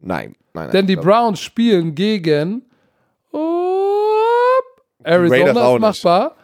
[0.00, 0.70] Nein, nein.
[0.70, 2.62] Denn die Browns spielen gegen
[3.32, 3.38] oh,
[5.02, 6.36] Arizona ist machbar.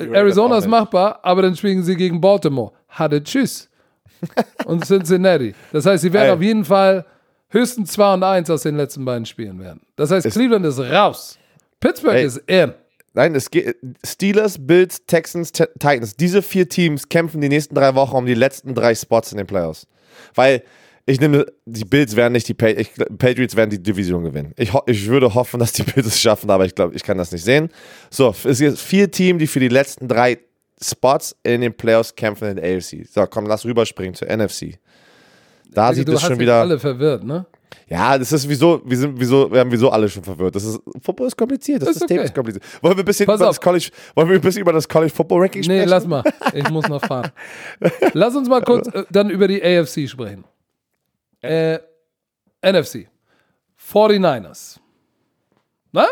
[0.00, 2.72] Arizona ist machbar, aber dann spielen sie gegen Baltimore.
[2.88, 3.68] Hatte Tschüss.
[4.66, 5.54] und Cincinnati.
[5.72, 6.32] Das heißt, sie werden Ey.
[6.32, 7.04] auf jeden Fall
[7.50, 9.80] höchstens 2 und 1 aus den letzten beiden Spielen werden.
[9.96, 11.38] Das heißt, es Cleveland ist raus.
[11.80, 12.24] Pittsburgh Ey.
[12.24, 12.74] ist in.
[13.14, 16.16] Nein, es geht Steelers, Bills, Texans, Titans.
[16.16, 19.46] Diese vier Teams kämpfen die nächsten drei Wochen um die letzten drei Spots in den
[19.46, 19.86] Playoffs.
[20.34, 20.62] Weil
[21.08, 24.52] ich nehme, die Bills werden nicht die pa ich, Patriots werden die Division gewinnen.
[24.56, 27.32] Ich, ich würde hoffen, dass die Bills es schaffen, aber ich glaube, ich kann das
[27.32, 27.70] nicht sehen.
[28.10, 30.38] So, es gibt vier Teams, die für die letzten drei
[30.80, 33.06] Spots in den Playoffs kämpfen in der AFC.
[33.10, 34.78] So, komm, lass rüberspringen zur NFC.
[35.70, 36.56] Da also, sieht es schon wieder.
[36.56, 37.46] alle verwirrt, ne?
[37.88, 40.54] Ja, das ist wieso, wir sind, wieso, wir haben wieso alle schon verwirrt.
[40.54, 42.26] Das ist, Football ist kompliziert, das, das System okay.
[42.26, 42.64] ist kompliziert.
[42.82, 45.40] Wollen wir ein bisschen über das College, wollen wir ein bisschen über das College Football
[45.40, 45.84] Ranking sprechen?
[45.84, 46.22] Nee, lass mal.
[46.52, 47.30] Ich muss noch fahren.
[48.12, 50.44] lass uns mal kurz äh, dann über die AFC sprechen.
[51.40, 51.78] Äh,
[52.62, 53.08] NFC.
[53.80, 54.78] 49ers.
[55.92, 56.06] Na?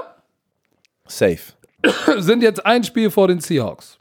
[1.07, 1.53] Safe.
[2.19, 3.99] Sind jetzt ein Spiel vor den Seahawks.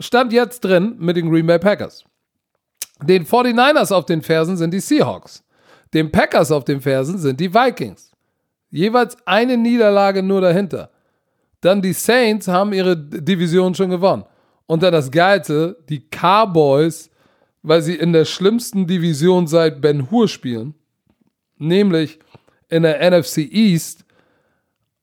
[0.00, 2.04] Stand jetzt drin mit den Green Bay Packers.
[3.02, 5.42] Den 49ers auf den Fersen sind die Seahawks.
[5.92, 8.12] Den Packers auf den Fersen sind die Vikings.
[8.70, 10.90] Jeweils eine Niederlage nur dahinter.
[11.60, 14.24] Dann die Saints haben ihre Division schon gewonnen.
[14.66, 17.10] Und dann das Geilste, die Cowboys,
[17.62, 20.74] weil sie in der schlimmsten Division seit Ben Hur spielen,
[21.58, 22.18] nämlich
[22.68, 24.04] in der NFC East,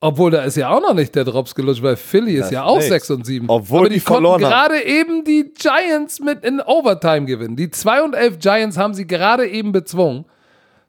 [0.01, 2.63] obwohl da ist ja auch noch nicht der Drops gelutscht, weil Philly ist das ja
[2.63, 2.89] auch nichts.
[2.89, 3.49] 6 und 7.
[3.49, 7.57] Obwohl Aber die, die konnten gerade eben die Giants mit in Overtime gewinnen.
[7.57, 10.25] Die 2 und 11 Giants haben sie gerade eben bezwungen.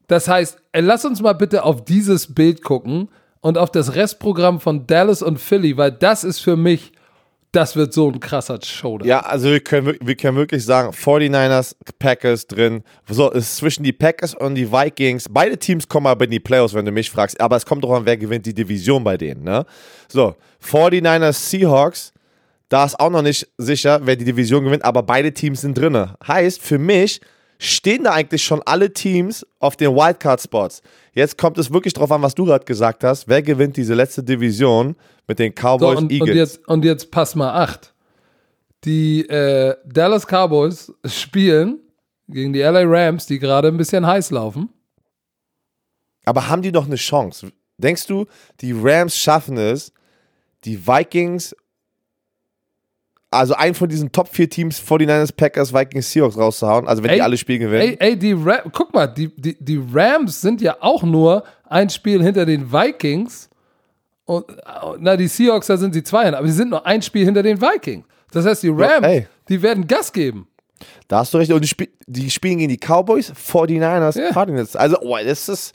[0.06, 3.08] Das heißt, äh, lass uns mal bitte auf dieses Bild gucken
[3.40, 6.92] und auf das Restprogramm von Dallas und Philly, weil das ist für mich,
[7.52, 9.08] das wird so ein krasser Showdown.
[9.08, 12.82] Ja, also wir können, wir können wirklich sagen, 49ers, Packers drin.
[13.08, 15.26] So, es ist zwischen die Packers und die Vikings.
[15.28, 17.40] Beide Teams kommen aber in die Playoffs, wenn du mich fragst.
[17.40, 19.42] Aber es kommt doch an, wer gewinnt die Division bei denen.
[19.42, 19.66] Ne?
[20.08, 22.12] So, 49ers, Seahawks.
[22.68, 26.08] Da ist auch noch nicht sicher, wer die Division gewinnt, aber beide Teams sind drin.
[26.24, 27.20] Heißt für mich,
[27.58, 30.80] stehen da eigentlich schon alle Teams auf den Wildcard-Spots.
[31.12, 33.26] Jetzt kommt es wirklich drauf an, was du gerade gesagt hast.
[33.26, 34.94] Wer gewinnt diese letzte Division
[35.30, 36.28] mit den Cowboys so, und, Eagles?
[36.28, 37.94] Und jetzt, und jetzt pass mal acht.
[38.84, 41.78] Die äh, Dallas Cowboys spielen
[42.26, 44.70] gegen die LA Rams, die gerade ein bisschen heiß laufen.
[46.24, 47.52] Aber haben die noch eine Chance?
[47.78, 48.26] Denkst du,
[48.60, 49.92] die Rams schaffen es,
[50.64, 51.54] die Vikings
[53.32, 57.16] also einen von diesen Top 4 Teams, 49ers, Packers, Vikings, Seahawks rauszuhauen, also wenn ey,
[57.16, 57.96] die alle Spiele gewinnen.
[58.00, 61.88] Ey, ey die Ram guck mal, die, die, die Rams sind ja auch nur ein
[61.88, 63.49] Spiel hinter den Vikings.
[64.30, 64.46] Und
[65.00, 67.60] na, die Seahawks, da sind sie zwei, aber sie sind nur ein Spiel hinter den
[67.60, 68.04] Vikings.
[68.30, 70.46] Das heißt, die Rams, ja, die werden Gas geben.
[71.08, 71.50] Da hast du recht.
[71.50, 74.30] Und die, Sp die spielen gegen die Cowboys, 49ers, ja.
[74.30, 74.76] Cardinals.
[74.76, 75.74] Also, oh, das ist.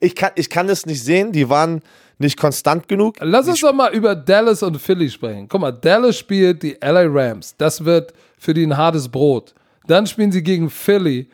[0.00, 1.30] Ich kann, ich kann das nicht sehen.
[1.30, 1.82] Die waren
[2.16, 3.16] nicht konstant genug.
[3.20, 5.46] Lass uns doch mal über Dallas und Philly sprechen.
[5.46, 7.54] Guck mal, Dallas spielt die LA Rams.
[7.58, 9.52] Das wird für die ein hartes Brot.
[9.86, 11.28] Dann spielen sie gegen Philly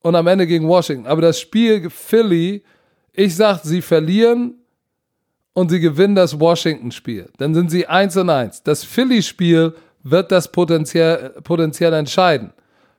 [0.00, 1.06] und am Ende gegen Washington.
[1.06, 2.62] Aber das Spiel Philly,
[3.12, 4.54] ich sag, sie verlieren
[5.60, 7.30] und sie gewinnen das Washington-Spiel.
[7.38, 8.62] Dann sind sie 1 und 1.
[8.62, 12.52] Das Philly-Spiel wird das potenziell, potenziell entscheiden.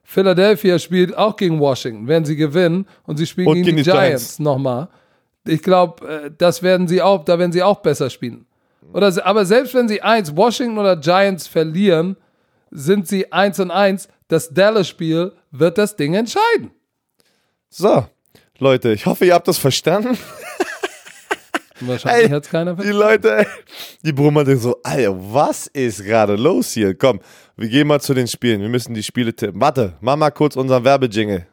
[0.04, 3.82] Philadelphia spielt auch gegen Washington, werden sie gewinnen und sie spielen und gegen, gegen die
[3.84, 4.38] Giants, Giants.
[4.38, 4.88] nochmal
[5.46, 8.46] ich glaube, äh, das werden sie auch, da werden sie auch besser spielen.
[8.92, 12.16] Oder, aber selbst wenn sie eins, Washington oder Giants verlieren,
[12.70, 14.08] sind sie eins und eins.
[14.28, 16.70] Das Dallas-Spiel wird das Ding entscheiden.
[17.68, 18.06] So,
[18.58, 20.18] Leute, ich hoffe, ihr habt das verstanden.
[21.86, 22.98] Wahrscheinlich hat es keiner verstanden.
[22.98, 23.46] Die Leute,
[24.02, 26.94] die Brummer denken so, Alter, was ist gerade los hier?
[26.94, 27.20] Komm,
[27.56, 28.60] wir gehen mal zu den Spielen.
[28.60, 29.60] Wir müssen die Spiele tippen.
[29.60, 31.46] Warte, mach mal kurz unseren Werbejingle.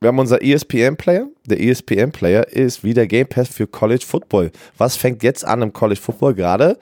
[0.00, 1.26] Wir haben unser ESPN-Player.
[1.46, 4.52] Der ESPN-Player ist wie der Game Pass für College Football.
[4.76, 6.78] Was fängt jetzt an im College Football gerade?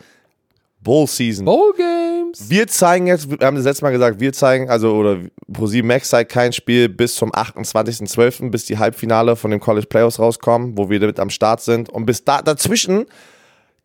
[0.87, 1.45] Bowl Season.
[1.45, 2.49] Bowl Games.
[2.49, 5.19] Wir zeigen jetzt, wir haben das letzte Mal gesagt, wir zeigen, also, oder
[5.53, 10.21] ProSieben Max zeigt kein Spiel bis zum 28.12., bis die Halbfinale von dem College Playoffs
[10.21, 11.89] rauskommen, wo wir damit am Start sind.
[11.89, 13.07] Und bis da, dazwischen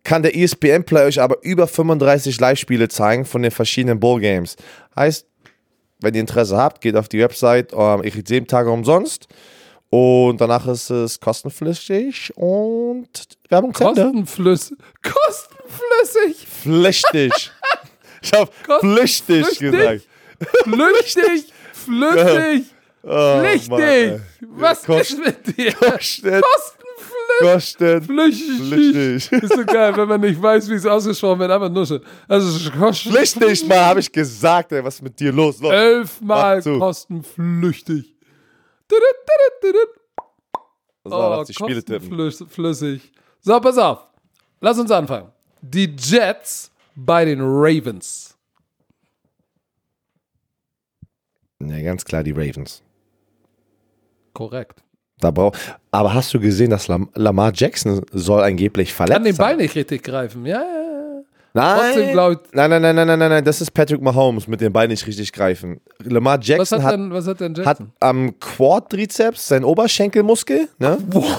[0.03, 4.55] kann der ESPN Play euch aber über 35 Live-Spiele zeigen von den verschiedenen Bowl Games.
[4.95, 5.25] Heißt,
[6.01, 9.27] wenn ihr Interesse habt, geht auf die Website, ähm, ich sieben Tage umsonst.
[9.91, 13.09] Und danach ist es kostenpflichtig und
[13.49, 14.77] Werbung Kostenflüssig.
[15.03, 16.47] Kostenflüssig.
[16.47, 17.51] Flüchtig.
[18.21, 20.01] ich habe flüchtig, flüchtig gesagt.
[21.73, 22.65] Flüchtig.
[23.03, 24.21] Oh, Flüchtig.
[24.41, 25.73] Was Kost, ist mit dir?
[25.73, 26.43] Kosten.
[27.39, 28.05] Flüchtig.
[28.05, 29.31] Flüchtig.
[29.31, 31.99] Ist so geil, wenn man nicht weiß, wie es ausgesprochen wird, einfach nur so.
[32.27, 35.59] Also, Flüchtig mal, habe ich gesagt, ey, was ist mit dir los?
[35.59, 35.71] los.
[35.73, 38.13] Elfmal kostenflüchtig.
[41.03, 42.45] So, oh, die.
[42.47, 43.11] Flüssig.
[43.39, 44.07] So, pass auf.
[44.59, 45.29] Lass uns anfangen.
[45.61, 48.37] Die Jets bei den Ravens.
[51.59, 52.83] Ne, ganz klar die Ravens.
[54.33, 54.83] Korrekt.
[55.19, 55.55] Da brauch,
[55.91, 59.23] aber hast du gesehen, dass Lamar Jackson soll angeblich verletzt sein?
[59.23, 60.90] Kann den Ball nicht richtig greifen, ja, ja.
[61.53, 61.99] Nein.
[61.99, 65.05] ich, nein, nein, nein, nein, nein, nein, das ist Patrick Mahomes mit dem Bein nicht
[65.05, 65.81] richtig greifen.
[65.99, 67.65] Lamar Jackson was hat, denn, was hat, denn Jackson?
[67.65, 70.97] hat am Quadrizeps sein Oberschenkelmuskel, ne?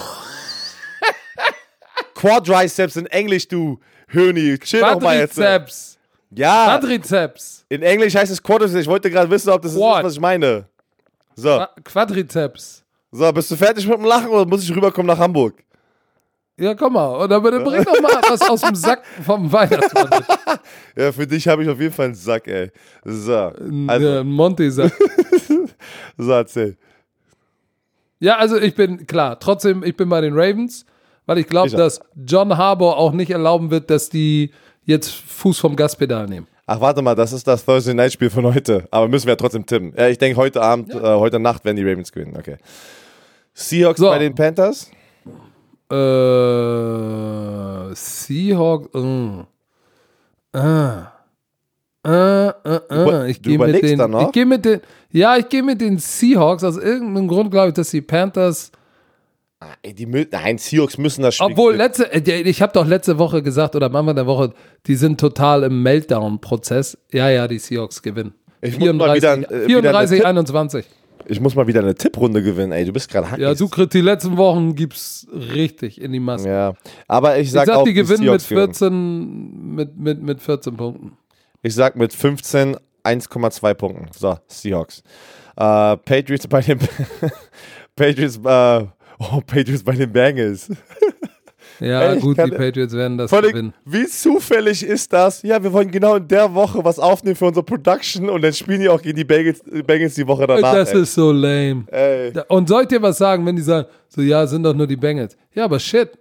[2.13, 4.57] Quadriceps in Englisch, du Höni.
[4.59, 5.35] Chill doch mal jetzt.
[5.35, 5.97] Quadrizeps.
[6.29, 6.77] Ja.
[6.77, 7.65] Quadrizeps.
[7.69, 8.81] In Englisch heißt es Quadriceps.
[8.81, 9.99] Ich wollte gerade wissen, ob das Quad.
[9.99, 10.65] ist, was ich meine.
[11.35, 11.65] So.
[11.83, 12.83] Quadrizeps.
[13.11, 15.63] So, bist du fertig mit dem Lachen oder muss ich rüberkommen nach Hamburg?
[16.59, 17.07] Ja, komm mal.
[17.23, 20.09] Und dann bring doch mal was aus dem Sack vom Weihnachtsmann.
[20.95, 22.69] ja, für dich habe ich auf jeden Fall einen Sack, ey.
[23.03, 23.51] So.
[23.87, 24.07] Also.
[24.07, 24.93] Ja, ein Monty-Sack.
[26.17, 26.77] so, erzähl.
[28.19, 30.85] Ja, also ich bin, klar, trotzdem, ich bin bei den Ravens,
[31.25, 34.51] weil ich glaube, dass John Harbour auch nicht erlauben wird, dass die
[34.85, 36.47] jetzt Fuß vom Gaspedal nehmen.
[36.65, 38.87] Ach, warte mal, das ist das Thursday Night Spiel von heute.
[38.91, 39.93] Aber müssen wir ja trotzdem tippen.
[39.97, 41.15] Ja, ich denke, heute Abend, ja.
[41.15, 42.35] äh, heute Nacht werden die Ravens gewinnen.
[42.37, 42.57] Okay.
[43.53, 44.07] Seahawks so.
[44.07, 44.89] bei den Panthers?
[45.93, 48.95] Äh, Seahawks.
[48.95, 49.43] Uh.
[50.53, 51.11] Ah.
[52.05, 53.23] Uh, uh, uh.
[53.25, 54.13] Ich gehe mit den.
[54.19, 54.81] Ich gehe mit den.
[55.11, 56.63] Ja, ich gehe mit den Seahawks.
[56.63, 58.71] Aus irgendeinem Grund glaube ich, dass die Panthers.
[59.59, 61.51] Ah, die nein, Seahawks müssen das spielen.
[61.51, 64.53] Obwohl, letzte, äh, ich habe doch letzte Woche gesagt, oder am Anfang der Woche,
[64.87, 66.97] die sind total im Meltdown-Prozess.
[67.13, 68.33] Ja, ja, die Seahawks gewinnen.
[68.61, 70.85] Ich 34, wieder, äh, 34 wieder 21.
[71.25, 72.85] Ich muss mal wieder eine Tipprunde gewinnen, ey.
[72.85, 73.43] Du bist gerade hackig.
[73.43, 76.49] Ja, du kriegst die letzten Wochen gibt's richtig in die Masse.
[76.49, 76.73] Ja,
[77.07, 81.17] aber ich sag, ich sag auch, die gewinnen mit 14, mit, mit, mit 14 Punkten.
[81.61, 84.07] Ich sag mit 15 1,2 Punkten.
[84.17, 85.03] So, Seahawks.
[85.55, 86.79] Äh, Patriots bei den
[87.95, 88.85] Patriots, äh,
[89.19, 90.69] oh, Patriots bei den Bengals.
[91.83, 93.73] Ja, Ey, gut, die Patriots werden das gewinnen.
[93.83, 95.41] Wie zufällig ist das?
[95.41, 98.79] Ja, wir wollen genau in der Woche was aufnehmen für unsere Production und dann spielen
[98.79, 100.73] die auch gegen die Bengals, Bengals die Woche danach.
[100.73, 101.01] Das ey.
[101.01, 101.83] ist so lame.
[101.91, 102.31] Ey.
[102.47, 105.35] Und sollt ihr was sagen, wenn die sagen, so ja, sind doch nur die Bengals.
[105.53, 106.11] Ja, aber shit.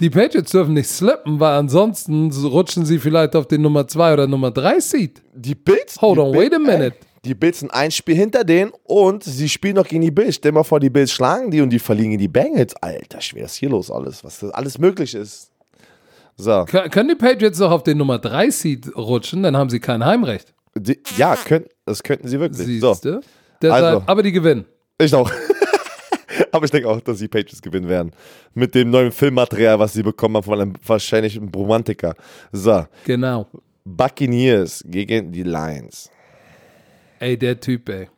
[0.00, 4.26] Die Patriots dürfen nicht slippen, weil ansonsten rutschen sie vielleicht auf den Nummer 2 oder
[4.26, 5.22] Nummer 3 Seed.
[5.34, 6.00] Die Bills?
[6.00, 6.96] Hold on, wait a minute.
[6.98, 7.11] Ey.
[7.24, 10.36] Die Bills sind ein Spiel hinter denen und sie spielen noch gegen die Bills.
[10.36, 12.74] Stell mal vor, die Bills schlagen die und die verlieren die Bengals.
[12.76, 15.52] Alter, schwer ist hier los alles, was alles möglich ist.
[16.36, 16.64] So.
[16.64, 20.52] Können die Patriots noch auf den Nummer 3 Seed rutschen, dann haben sie kein Heimrecht.
[20.74, 22.66] Die, ja, könnt, das könnten sie wirklich.
[22.66, 23.14] Siehste?
[23.14, 23.20] So.
[23.60, 24.64] Deshalb, also, aber die gewinnen.
[24.98, 25.30] Ich auch.
[26.50, 28.10] aber ich denke auch, dass die Patriots gewinnen werden.
[28.54, 32.14] Mit dem neuen Filmmaterial, was sie bekommen haben von einem wahrscheinlich Romantiker.
[32.50, 32.86] So.
[33.04, 33.46] Genau.
[33.84, 36.10] Buccaneers gegen die Lions.
[37.22, 38.08] Ey, der Typ, ey.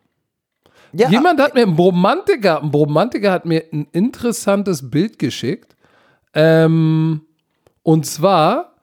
[0.94, 5.76] Ja, Jemand hat mir, ein Romantiker, ein Romantiker hat mir ein interessantes Bild geschickt.
[6.32, 7.20] Ähm,
[7.82, 8.76] und zwar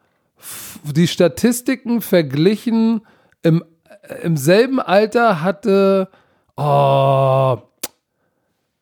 [0.84, 3.02] die Statistiken verglichen
[3.42, 3.64] im,
[4.04, 6.10] äh, im selben Alter hatte
[6.56, 7.58] oh,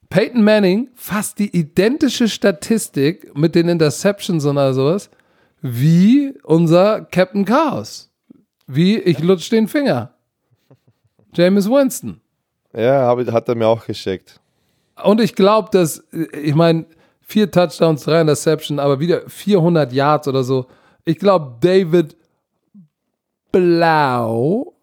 [0.09, 5.09] Peyton Manning fast die identische Statistik mit den Interceptions oder sowas
[5.61, 8.11] wie unser Captain Chaos.
[8.67, 10.18] Wie ich lutsch den Finger.
[11.34, 12.21] James Winston.
[12.73, 14.39] Ja, hat er mir auch geschickt.
[15.03, 16.86] Und ich glaube, dass, ich meine,
[17.21, 20.67] vier Touchdowns, drei Interceptions, aber wieder 400 Yards oder so.
[21.05, 22.15] Ich glaube, David
[23.51, 24.73] Blau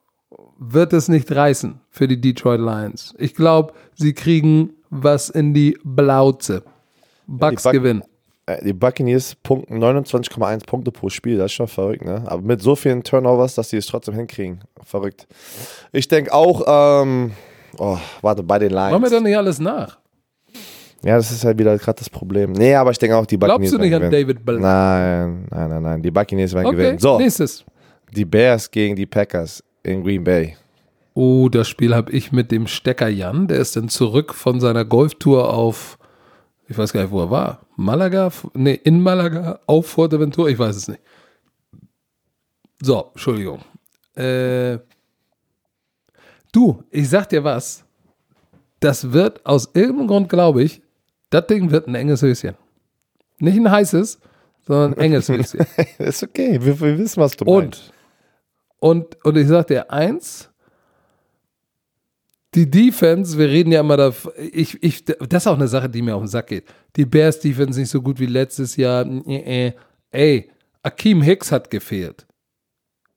[0.59, 3.15] wird es nicht reißen für die Detroit Lions.
[3.19, 6.63] Ich glaube, sie kriegen was in die Blauze.
[7.27, 8.03] Bucks gewinnen.
[8.47, 11.37] Äh, die Buccaneers punkten 29,1 Punkte pro Spiel.
[11.37, 12.23] Das ist schon verrückt, ne?
[12.27, 14.61] Aber mit so vielen Turnovers, dass sie es trotzdem hinkriegen.
[14.83, 15.27] Verrückt.
[15.93, 17.33] Ich denke auch, ähm,
[17.79, 18.93] oh, warte, bei den Lions.
[18.93, 19.99] Machen wir doch nicht alles nach.
[21.05, 22.53] Ja, das ist halt wieder gerade das Problem.
[22.53, 24.59] Nee, aber ich denke auch, die Buccaneers Glaubst du nicht an David Bell?
[24.59, 26.03] Nein, nein, nein, nein.
[26.03, 26.99] Die Buccaneers werden okay, gewinnen.
[26.99, 27.19] So.
[27.19, 27.65] Nächstes.
[28.13, 30.57] Die Bears gegen die Packers in Green Bay.
[31.15, 33.47] Oh, das Spiel habe ich mit dem Stecker Jan.
[33.47, 35.99] Der ist dann zurück von seiner Golftour auf,
[36.69, 37.61] ich weiß gar nicht, wo er war.
[37.77, 38.31] Malaga?
[38.55, 41.01] Nee, in Malaga, auf Fuerteventura, ich weiß es nicht.
[42.81, 43.61] So, Entschuldigung.
[44.15, 44.79] Äh,
[46.53, 47.85] du, ich sag dir was.
[48.81, 50.83] Das wird aus irgendeinem Grund, glaube ich,
[51.31, 52.55] das Ding wird ein enges Höschen.
[53.39, 54.19] Nicht ein heißes,
[54.67, 55.61] sondern ein enges Höschen.
[55.99, 57.93] ist okay, wir, wir, wissen, was du und, meinst.
[58.79, 60.51] Und, und ich sag dir eins,
[62.57, 66.01] die Defense, wir reden ja immer da, ich, ich, das ist auch eine Sache, die
[66.01, 66.65] mir auf den Sack geht.
[66.97, 69.07] Die Bears Defense nicht so gut wie letztes Jahr.
[69.27, 69.73] Äh, äh.
[70.11, 70.51] Ey,
[70.83, 72.27] Akeem Hicks hat gefehlt.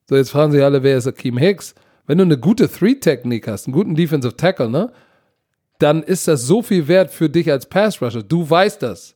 [0.10, 1.74] So, jetzt fragen sich alle, wer ist Akeem Hicks?
[2.06, 4.92] Wenn du eine gute Three-Technik hast, einen guten Defensive Tackle, ne?
[5.78, 8.24] Dann ist das so viel wert für dich als Pass-Rusher.
[8.24, 9.16] Du weißt das.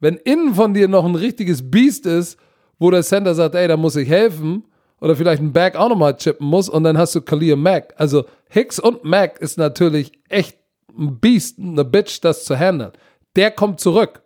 [0.00, 2.36] Wenn innen von dir noch ein richtiges Beast ist,
[2.80, 4.64] wo der Center sagt, ey, da muss ich helfen,
[5.00, 7.94] oder vielleicht ein Back auch nochmal chippen muss und dann hast du Khalil Mack.
[7.96, 10.58] Also Hicks und Mack ist natürlich echt
[10.96, 12.92] ein Beast, eine Bitch, das zu handeln.
[13.36, 14.22] Der kommt zurück.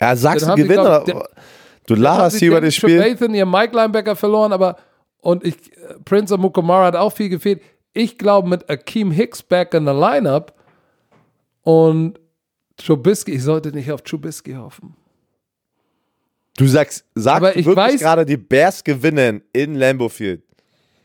[0.00, 1.04] Ja, sagst du Gewinner?
[1.04, 1.28] Glaub, der,
[1.86, 2.98] du laberst hier über das Spiel.
[2.98, 4.76] Nathan, ihr Mike Linebacker verloren, aber
[5.18, 5.56] und ich,
[6.04, 7.62] Prince Mukamara hat auch viel gefehlt.
[7.92, 10.54] Ich glaube, mit Akeem Hicks back in the lineup
[11.62, 12.18] und
[12.76, 14.96] Trubisky, ich sollte nicht auf Trubisky hoffen.
[16.56, 20.42] Du sagst, sagst Aber ich wirklich gerade, die Bears gewinnen in Lambeau Field.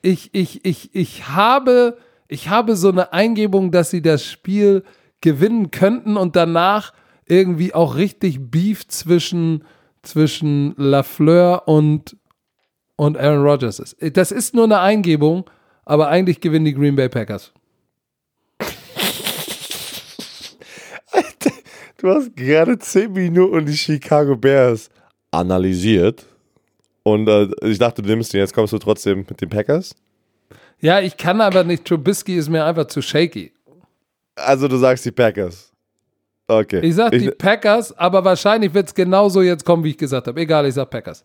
[0.02, 4.84] Ich, ich, ich, ich habe, ich habe so eine Eingebung, dass sie das Spiel
[5.22, 6.94] gewinnen könnten und danach
[7.26, 9.64] irgendwie auch richtig Beef zwischen,
[10.02, 12.18] zwischen Lafleur und,
[12.96, 13.96] und Aaron Rodgers ist.
[14.18, 15.50] Das ist nur eine Eingebung,
[15.86, 17.54] aber eigentlich gewinnen die Green Bay Packers.
[21.98, 24.90] du hast gerade 10 Minuten die Chicago Bears
[25.38, 26.26] analysiert.
[27.04, 29.96] Und äh, ich dachte, du nimmst den, jetzt kommst du trotzdem mit den Packers.
[30.80, 31.86] Ja, ich kann aber nicht.
[31.86, 33.54] Trubisky ist mir einfach zu shaky.
[34.36, 35.72] Also du sagst die Packers.
[36.48, 36.80] Okay.
[36.82, 40.28] Ich sag ich, die Packers, aber wahrscheinlich wird es genauso jetzt kommen, wie ich gesagt
[40.28, 40.40] habe.
[40.40, 41.24] Egal, ich sag Packers.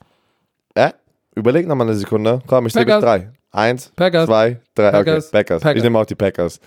[0.75, 0.91] Äh?
[1.35, 2.41] Überleg nochmal eine Sekunde.
[2.47, 3.31] Komm, ich bis drei.
[3.51, 4.27] Eins, Packers.
[4.27, 4.91] zwei, drei.
[4.91, 5.29] Packers.
[5.29, 5.63] Okay, Packers.
[5.63, 5.77] Packers.
[5.77, 6.59] Ich nehme auch die Packers.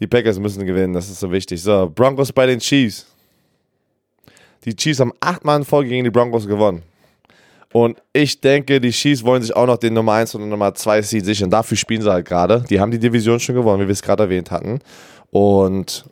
[0.00, 1.62] Die Packers müssen gewinnen, das ist so wichtig.
[1.62, 3.06] So, Broncos bei den Chiefs.
[4.64, 6.82] Die Chiefs haben achtmal in Folge gegen die Broncos gewonnen.
[7.72, 11.02] Und ich denke, die Chiefs wollen sich auch noch den Nummer 1 und Nummer 2
[11.02, 11.50] Seed sichern.
[11.50, 12.64] Dafür spielen sie halt gerade.
[12.68, 14.80] Die haben die Division schon gewonnen, wie wir es gerade erwähnt hatten.
[15.30, 16.04] Und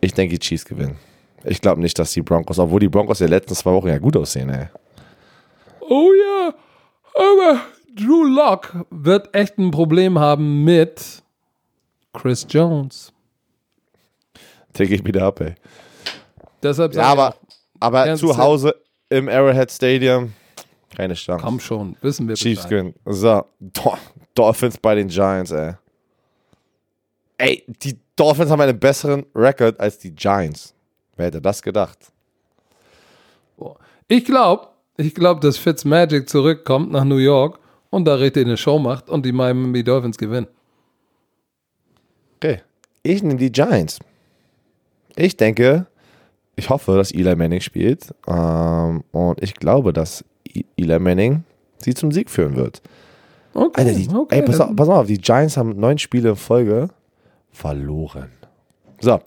[0.00, 0.98] ich denke, die Chiefs gewinnen.
[1.44, 3.98] Ich glaube nicht, dass die Broncos, obwohl die Broncos in den letzten zwei Wochen ja
[3.98, 4.66] gut aussehen, ey.
[5.88, 6.54] Oh ja,
[7.14, 7.60] aber
[7.94, 11.22] Drew Locke wird echt ein Problem haben mit
[12.12, 13.12] Chris Jones.
[14.72, 15.54] Take ich wieder ab, ey.
[16.62, 17.36] Deshalb ja, aber
[17.80, 18.74] aber zu Hause
[19.08, 20.32] im Arrowhead Stadium,
[20.94, 21.44] keine Chance.
[21.44, 22.94] Komm schon, wissen wir Chiefs gewinnen.
[23.04, 23.44] So,
[24.34, 25.74] Dolphins bei den Giants, ey.
[27.38, 30.74] Ey, die Dolphins haben einen besseren Rekord als die Giants.
[31.16, 31.98] Wer hätte das gedacht?
[34.08, 37.58] Ich glaube, ich glaube, dass Fitzmagic zurückkommt nach New York
[37.90, 40.46] und da richtig eine Show macht und die Miami Dolphins gewinnen.
[42.36, 42.62] Okay.
[43.02, 43.98] Ich nehme die Giants.
[45.16, 45.86] Ich denke,
[46.56, 48.14] ich hoffe, dass Eli Manning spielt.
[48.26, 50.24] Ähm, und ich glaube, dass
[50.76, 51.44] Eli Manning
[51.78, 52.82] sie zum Sieg führen wird.
[53.52, 54.36] Okay, Alter, die, okay.
[54.36, 56.88] Ey, pass, auf, pass auf, die Giants haben neun Spiele in Folge
[57.52, 58.30] verloren.
[59.00, 59.20] So.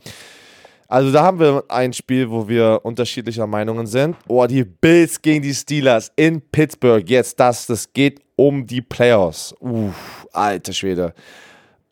[0.88, 4.16] Also da haben wir ein Spiel, wo wir unterschiedlicher Meinungen sind.
[4.28, 7.08] Oh, die Bills gegen die Steelers in Pittsburgh.
[7.08, 9.54] Jetzt das, das geht um die Playoffs.
[9.60, 11.14] Uff, alter Schwede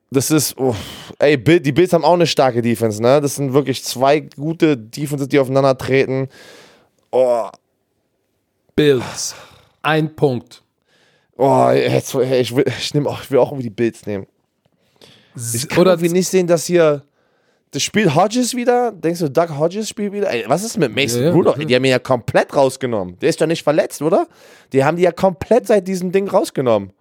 [0.10, 0.76] das ist, oh,
[1.20, 3.20] ey, die Bills haben auch eine starke Defense, ne?
[3.20, 6.30] Das sind wirklich zwei gute Defenses, die aufeinander treten.
[7.12, 7.50] Oh.
[8.76, 9.36] Bills.
[9.82, 10.64] Ein Punkt.
[11.36, 14.28] Oh, jetzt, ich, will, ich, nehm auch, ich will auch irgendwie die Bills nehmen.
[15.54, 17.04] Ich kann Oder irgendwie nicht sehen, dass hier.
[17.72, 18.94] Das spielt Hodges wieder?
[18.94, 20.32] Denkst du, Doug Hodges spielt wieder?
[20.32, 21.58] Ey, was ist mit Mason ja, Rudolph?
[21.58, 21.66] Ja.
[21.66, 23.20] Die haben ihn ja komplett rausgenommen.
[23.20, 24.28] Der ist doch nicht verletzt, oder?
[24.72, 26.94] Die haben die ja komplett seit diesem Ding rausgenommen.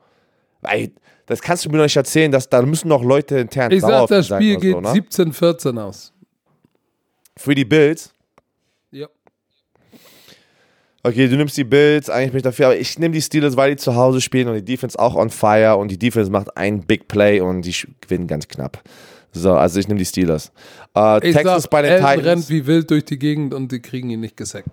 [0.66, 0.92] Ey,
[1.26, 4.06] das kannst du mir noch nicht erzählen, dass da müssen noch Leute intern Ich sag,
[4.08, 4.88] das Spiel geht so, ne?
[4.88, 6.12] 17-14 aus.
[7.36, 8.12] Für die Bills?
[8.90, 9.08] Ja.
[11.02, 13.70] Okay, du nimmst die Bills, eigentlich bin ich dafür, aber ich nehme die Steelers, weil
[13.70, 16.80] die zu Hause spielen und die Defense auch on fire und die Defense macht ein
[16.80, 18.82] Big Play und die gewinnen ganz knapp.
[19.32, 20.50] So, also ich nehme die Steelers.
[20.96, 22.26] Uh, Texas sag, bei den Elton Titans.
[22.26, 24.70] rennt wie wild durch die Gegend und die kriegen ihn nicht gesackt.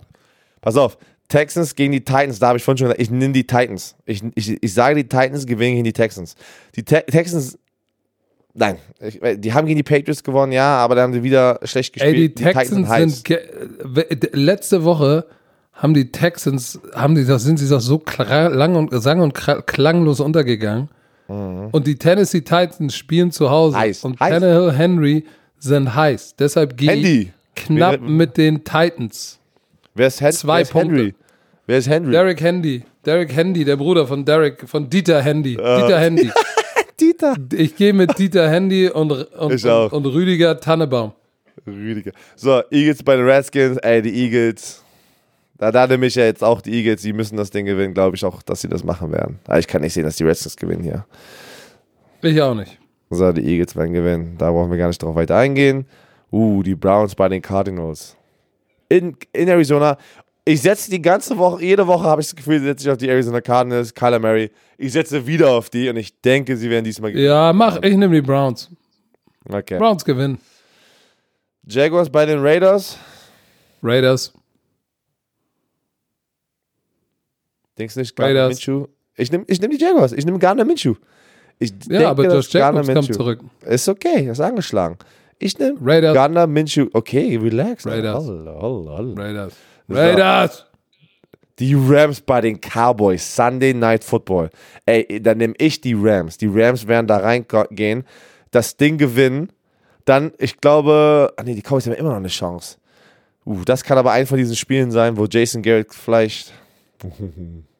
[0.62, 0.96] Pass auf,
[1.28, 3.96] Texans gegen die Titans, da habe ich vorhin schon gesagt, ich nehme die Titans.
[4.04, 6.36] Ich, ich, ich sage, die Titans gewinnen gegen die Texans.
[6.76, 7.58] Die Te Texans,
[8.52, 11.94] nein, ich, die haben gegen die Patriots gewonnen, ja, aber da haben sie wieder schlecht
[11.94, 12.14] gespielt.
[12.14, 15.26] Ey, die, die Texans sind, letzte Woche
[15.72, 20.88] haben die Texans, haben die, sind sie doch so lang und sang und klanglos untergegangen.
[21.28, 21.68] Mhm.
[21.72, 23.76] Und die Tennessee Titans spielen zu Hause.
[23.78, 24.04] Heiß.
[24.04, 24.30] Und heiß.
[24.30, 25.24] Tannehill Henry
[25.58, 26.36] sind heiß.
[26.36, 29.40] Deshalb gehe ich knapp mit den Titans.
[29.94, 31.14] Wer ist, Hen Zwei wer ist Henry?
[31.66, 32.10] Wer ist Henry?
[32.10, 32.82] Derek Handy.
[33.06, 35.56] Derek Handy, der Bruder von Derek, von Dieter Handy.
[35.56, 35.80] Uh.
[35.80, 36.30] Dieter Handy.
[37.00, 37.36] Dieter.
[37.52, 41.12] Ich gehe mit Dieter Handy und, und, und, und Rüdiger Tannebaum.
[41.66, 42.10] Rüdiger.
[42.34, 43.76] So, Eagles bei den Redskins.
[43.78, 44.82] Ey, die Eagles.
[45.58, 48.16] Da, da nehme ich ja jetzt auch die Eagles, die müssen das Ding gewinnen, glaube
[48.16, 49.38] ich auch, dass sie das machen werden.
[49.46, 51.06] Aber ich kann nicht sehen, dass die Redskins gewinnen hier.
[52.22, 52.78] Ich auch nicht.
[53.10, 54.34] So, die Eagles werden gewinnen.
[54.38, 55.86] Da brauchen wir gar nicht drauf weiter eingehen.
[56.32, 58.16] Uh, die Browns bei den Cardinals.
[58.88, 59.98] In, in Arizona.
[60.44, 63.08] Ich setze die ganze Woche, jede Woche habe ich das Gefühl, setze ich auf die
[63.08, 64.50] Arizona Cardinals, Kyler Murray.
[64.76, 67.28] Ich setze wieder auf die und ich denke, sie werden diesmal gewinnen.
[67.28, 68.70] Ja, mach, ich nehme die Browns.
[69.48, 69.78] Okay.
[69.78, 70.38] Browns gewinnen.
[71.66, 72.98] Jaguars bei den Raiders.
[73.82, 74.32] Raiders.
[77.78, 78.86] Denkst du nicht, Gardner Minshew?
[79.16, 80.12] Ich nehme ich nehm die Jaguars.
[80.12, 80.94] Ich nehme Gardner Minshew.
[81.58, 83.40] Ich ja, denke, aber Josh Jacobs kommt zurück.
[83.62, 84.98] Ist okay, ist angeschlagen.
[85.38, 85.78] Ich nehme
[86.14, 86.88] Gardner Minshew.
[86.92, 87.86] Okay, relax.
[87.86, 88.28] Raiders.
[88.28, 89.54] Raiders.
[89.88, 90.66] Raiders.
[91.58, 93.34] Die Rams bei den Cowboys.
[93.34, 94.50] Sunday Night Football.
[94.86, 96.36] Ey, dann nehme ich die Rams.
[96.36, 98.04] Die Rams werden da reingehen,
[98.50, 99.52] das Ding gewinnen.
[100.04, 102.78] Dann, ich glaube, ah nee, die Cowboys haben immer noch eine Chance.
[103.46, 106.52] Uh, das kann aber ein von diesen Spielen sein, wo Jason Garrett vielleicht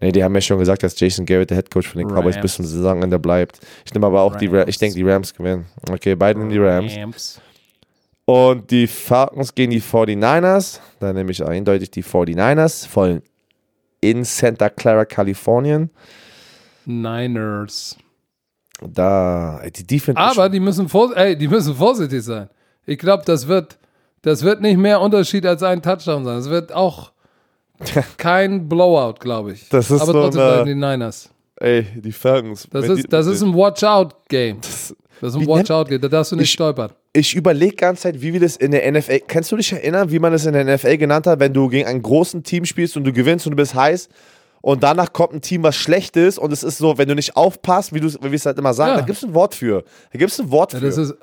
[0.00, 2.20] nee, die haben ja schon gesagt, dass Jason Garrett der Headcoach von den Rams.
[2.20, 3.60] Cowboys bis zum Saisonende bleibt.
[3.84, 4.40] Ich nehme aber auch Rams.
[4.40, 5.66] die, Ra ich denke, die Rams gewinnen.
[5.90, 6.96] Okay, beide in die Rams.
[6.96, 7.40] Rams.
[8.26, 10.80] Und die Falcons gegen die 49ers.
[10.98, 12.88] Da nehme ich eindeutig die 49ers.
[12.88, 13.22] Voll
[14.00, 15.90] in Santa Clara, Kalifornien.
[16.84, 17.96] Niners.
[18.82, 20.20] Da, die Defense.
[20.20, 22.48] Aber die müssen, ey, die müssen vorsichtig sein.
[22.86, 23.78] Ich glaube, das wird,
[24.22, 26.38] das wird nicht mehr Unterschied als ein Touchdown sein.
[26.38, 27.12] Es wird auch
[28.16, 29.68] kein Blowout, glaube ich.
[29.68, 31.30] Das ist Aber so trotzdem eine, die Niners.
[31.56, 32.66] Ey, die Falcons.
[32.70, 34.60] Das, ist, die, das ist ein Watch-Out-Game.
[34.60, 36.92] Das, das, ist ein Watch-Out-Game, da darfst du nicht ich, stolpern.
[37.12, 39.20] Ich überlege ganz Zeit, wie wir das in der NFL.
[39.26, 41.86] Kannst du dich erinnern, wie man das in der NFL genannt hat, wenn du gegen
[41.86, 44.08] ein großes Team spielst und du gewinnst und du bist heiß
[44.60, 47.36] und danach kommt ein Team, was schlecht ist und es ist so, wenn du nicht
[47.36, 49.00] aufpasst, wie, wie wir es halt immer sagen, ja.
[49.00, 49.84] da gibt es ein Wort für.
[50.12, 50.86] Da gibt es ein Wort ja, für.
[50.86, 51.14] Das ist,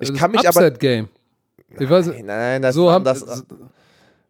[0.00, 0.70] ich kann mich Upset aber.
[0.72, 1.08] Game.
[1.78, 3.44] Ich weiß, nein, nein, das, so haben, das,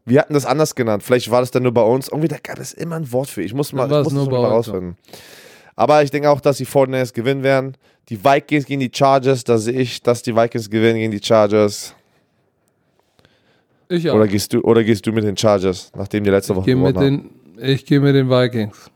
[0.08, 1.02] wir hatten das anders genannt.
[1.02, 2.08] Vielleicht war das dann nur bei uns.
[2.08, 3.42] Irgendwie, da gab es immer ein Wort für.
[3.42, 4.96] Ich muss mal, ich muss das mal rausfinden.
[5.76, 7.76] Aber ich denke auch, dass die 49ers gewinnen werden.
[8.08, 11.94] Die Vikings gegen die Chargers, da sehe ich, dass die Vikings gewinnen gegen die Chargers.
[13.88, 14.14] Ich auch.
[14.14, 16.74] Oder gehst du, oder gehst du mit den Chargers, nachdem die letzte ich Woche geh
[16.74, 17.30] mit den,
[17.60, 18.90] Ich gehe mit den Vikings.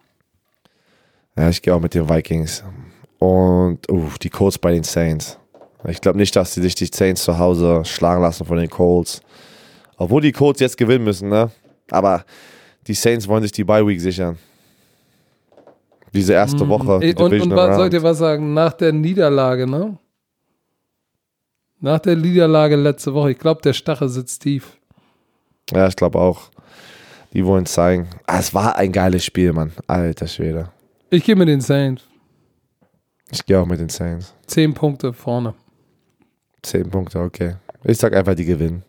[1.36, 2.62] Ja, ich gehe auch mit den Vikings.
[3.18, 5.39] Und uh, die Colts bei den Saints.
[5.89, 9.20] Ich glaube nicht, dass sie sich die Saints zu Hause schlagen lassen von den Colts.
[10.03, 11.49] Obwohl die Colts jetzt gewinnen müssen, ne?
[11.91, 12.24] Aber
[12.89, 14.37] die Saints wollen sich die Bye Week sichern.
[16.12, 16.70] Diese erste mhm.
[16.70, 16.99] Woche.
[16.99, 18.53] Die und und was, soll ich dir was sagen?
[18.53, 19.97] Nach der Niederlage, ne?
[21.79, 24.77] Nach der Niederlage letzte Woche, ich glaube, der Stachel sitzt tief.
[25.70, 26.51] Ja, ich glaube auch.
[27.33, 28.09] Die wollen zeigen.
[28.27, 29.73] Ah, es war ein geiles Spiel, Mann.
[29.87, 30.69] Alter Schwede.
[31.11, 32.03] Ich gehe mit den Saints.
[33.31, 34.35] Ich gehe auch mit den Saints.
[34.49, 35.55] Zehn Punkte vorne.
[36.61, 37.55] Zehn Punkte, okay.
[37.85, 38.83] Ich sag einfach, die gewinnen.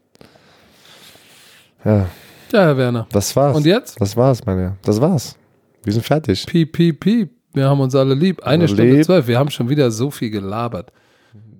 [1.86, 2.08] Ja.
[2.52, 3.08] Ja, Herr Werner.
[3.12, 3.58] Das war's.
[3.58, 4.00] Und jetzt?
[4.00, 4.78] Das war's, meine.
[4.84, 5.36] Das war's.
[5.84, 6.46] Wir sind fertig.
[6.46, 7.32] Piep, piep, piep.
[7.54, 8.44] Wir haben uns alle lieb.
[8.44, 9.06] Eine alle Stunde lieb.
[9.06, 9.28] zwölf.
[9.28, 10.92] Wir haben schon wieder so viel gelabert.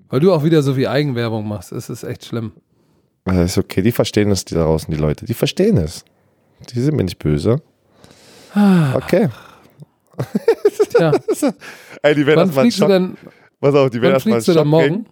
[0.10, 1.72] Weil du auch wieder so viel Eigenwerbung machst.
[1.72, 2.52] Es ist echt schlimm.
[3.26, 3.82] Das ist okay.
[3.82, 5.26] Die verstehen es, die da draußen, die Leute.
[5.26, 6.06] Die verstehen es.
[6.70, 7.62] Die sind mir nicht böse.
[8.54, 8.96] Ah.
[8.96, 9.30] Okay.
[10.90, 11.12] Tja.
[12.04, 13.18] Ey, die werden fliegst du denn?
[13.60, 15.06] Pass auf, die werden erstmal morgen?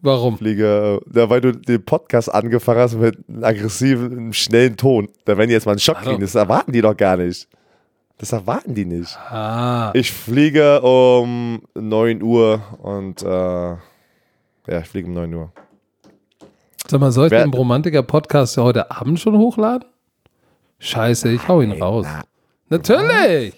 [0.00, 0.38] Warum?
[0.38, 5.08] Fliege, ja, weil du den Podcast angefangen hast mit einem aggressiven, schnellen Ton.
[5.24, 6.10] Da die jetzt mal einen Schock also.
[6.10, 6.20] kriegen.
[6.20, 7.48] Das erwarten die doch gar nicht.
[8.18, 9.16] Das erwarten die nicht.
[9.16, 9.92] Ah.
[9.94, 13.78] Ich fliege um 9 Uhr und äh, ja,
[14.66, 15.52] ich fliege um 9 Uhr.
[16.88, 19.88] Sag mal, soll ich Wer, den Romantiker-Podcast ja heute Abend schon hochladen?
[20.78, 22.06] Scheiße, ich hau ihn raus.
[22.08, 22.22] Na,
[22.70, 23.54] Natürlich!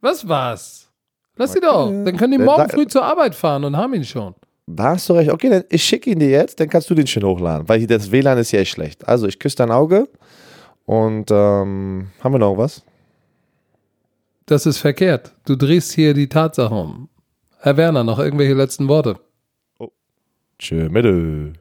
[0.00, 0.90] Was war's?
[1.36, 1.90] Lass sie doch.
[1.90, 4.34] Dann können die morgen früh zur Arbeit fahren und haben ihn schon.
[4.76, 5.30] Da hast du recht.
[5.30, 8.10] Okay, dann ich schicke ihn dir jetzt, dann kannst du den schön hochladen, weil das
[8.10, 9.06] WLAN ist ja echt schlecht.
[9.06, 10.08] Also ich küsse dein Auge
[10.86, 12.82] und ähm, haben wir noch was?
[14.46, 15.32] Das ist verkehrt.
[15.46, 17.08] Du drehst hier die Tatsache um.
[17.60, 19.20] Herr Werner, noch irgendwelche letzten Worte?
[19.78, 19.90] Oh.
[20.58, 21.52] Tschö, Mittel.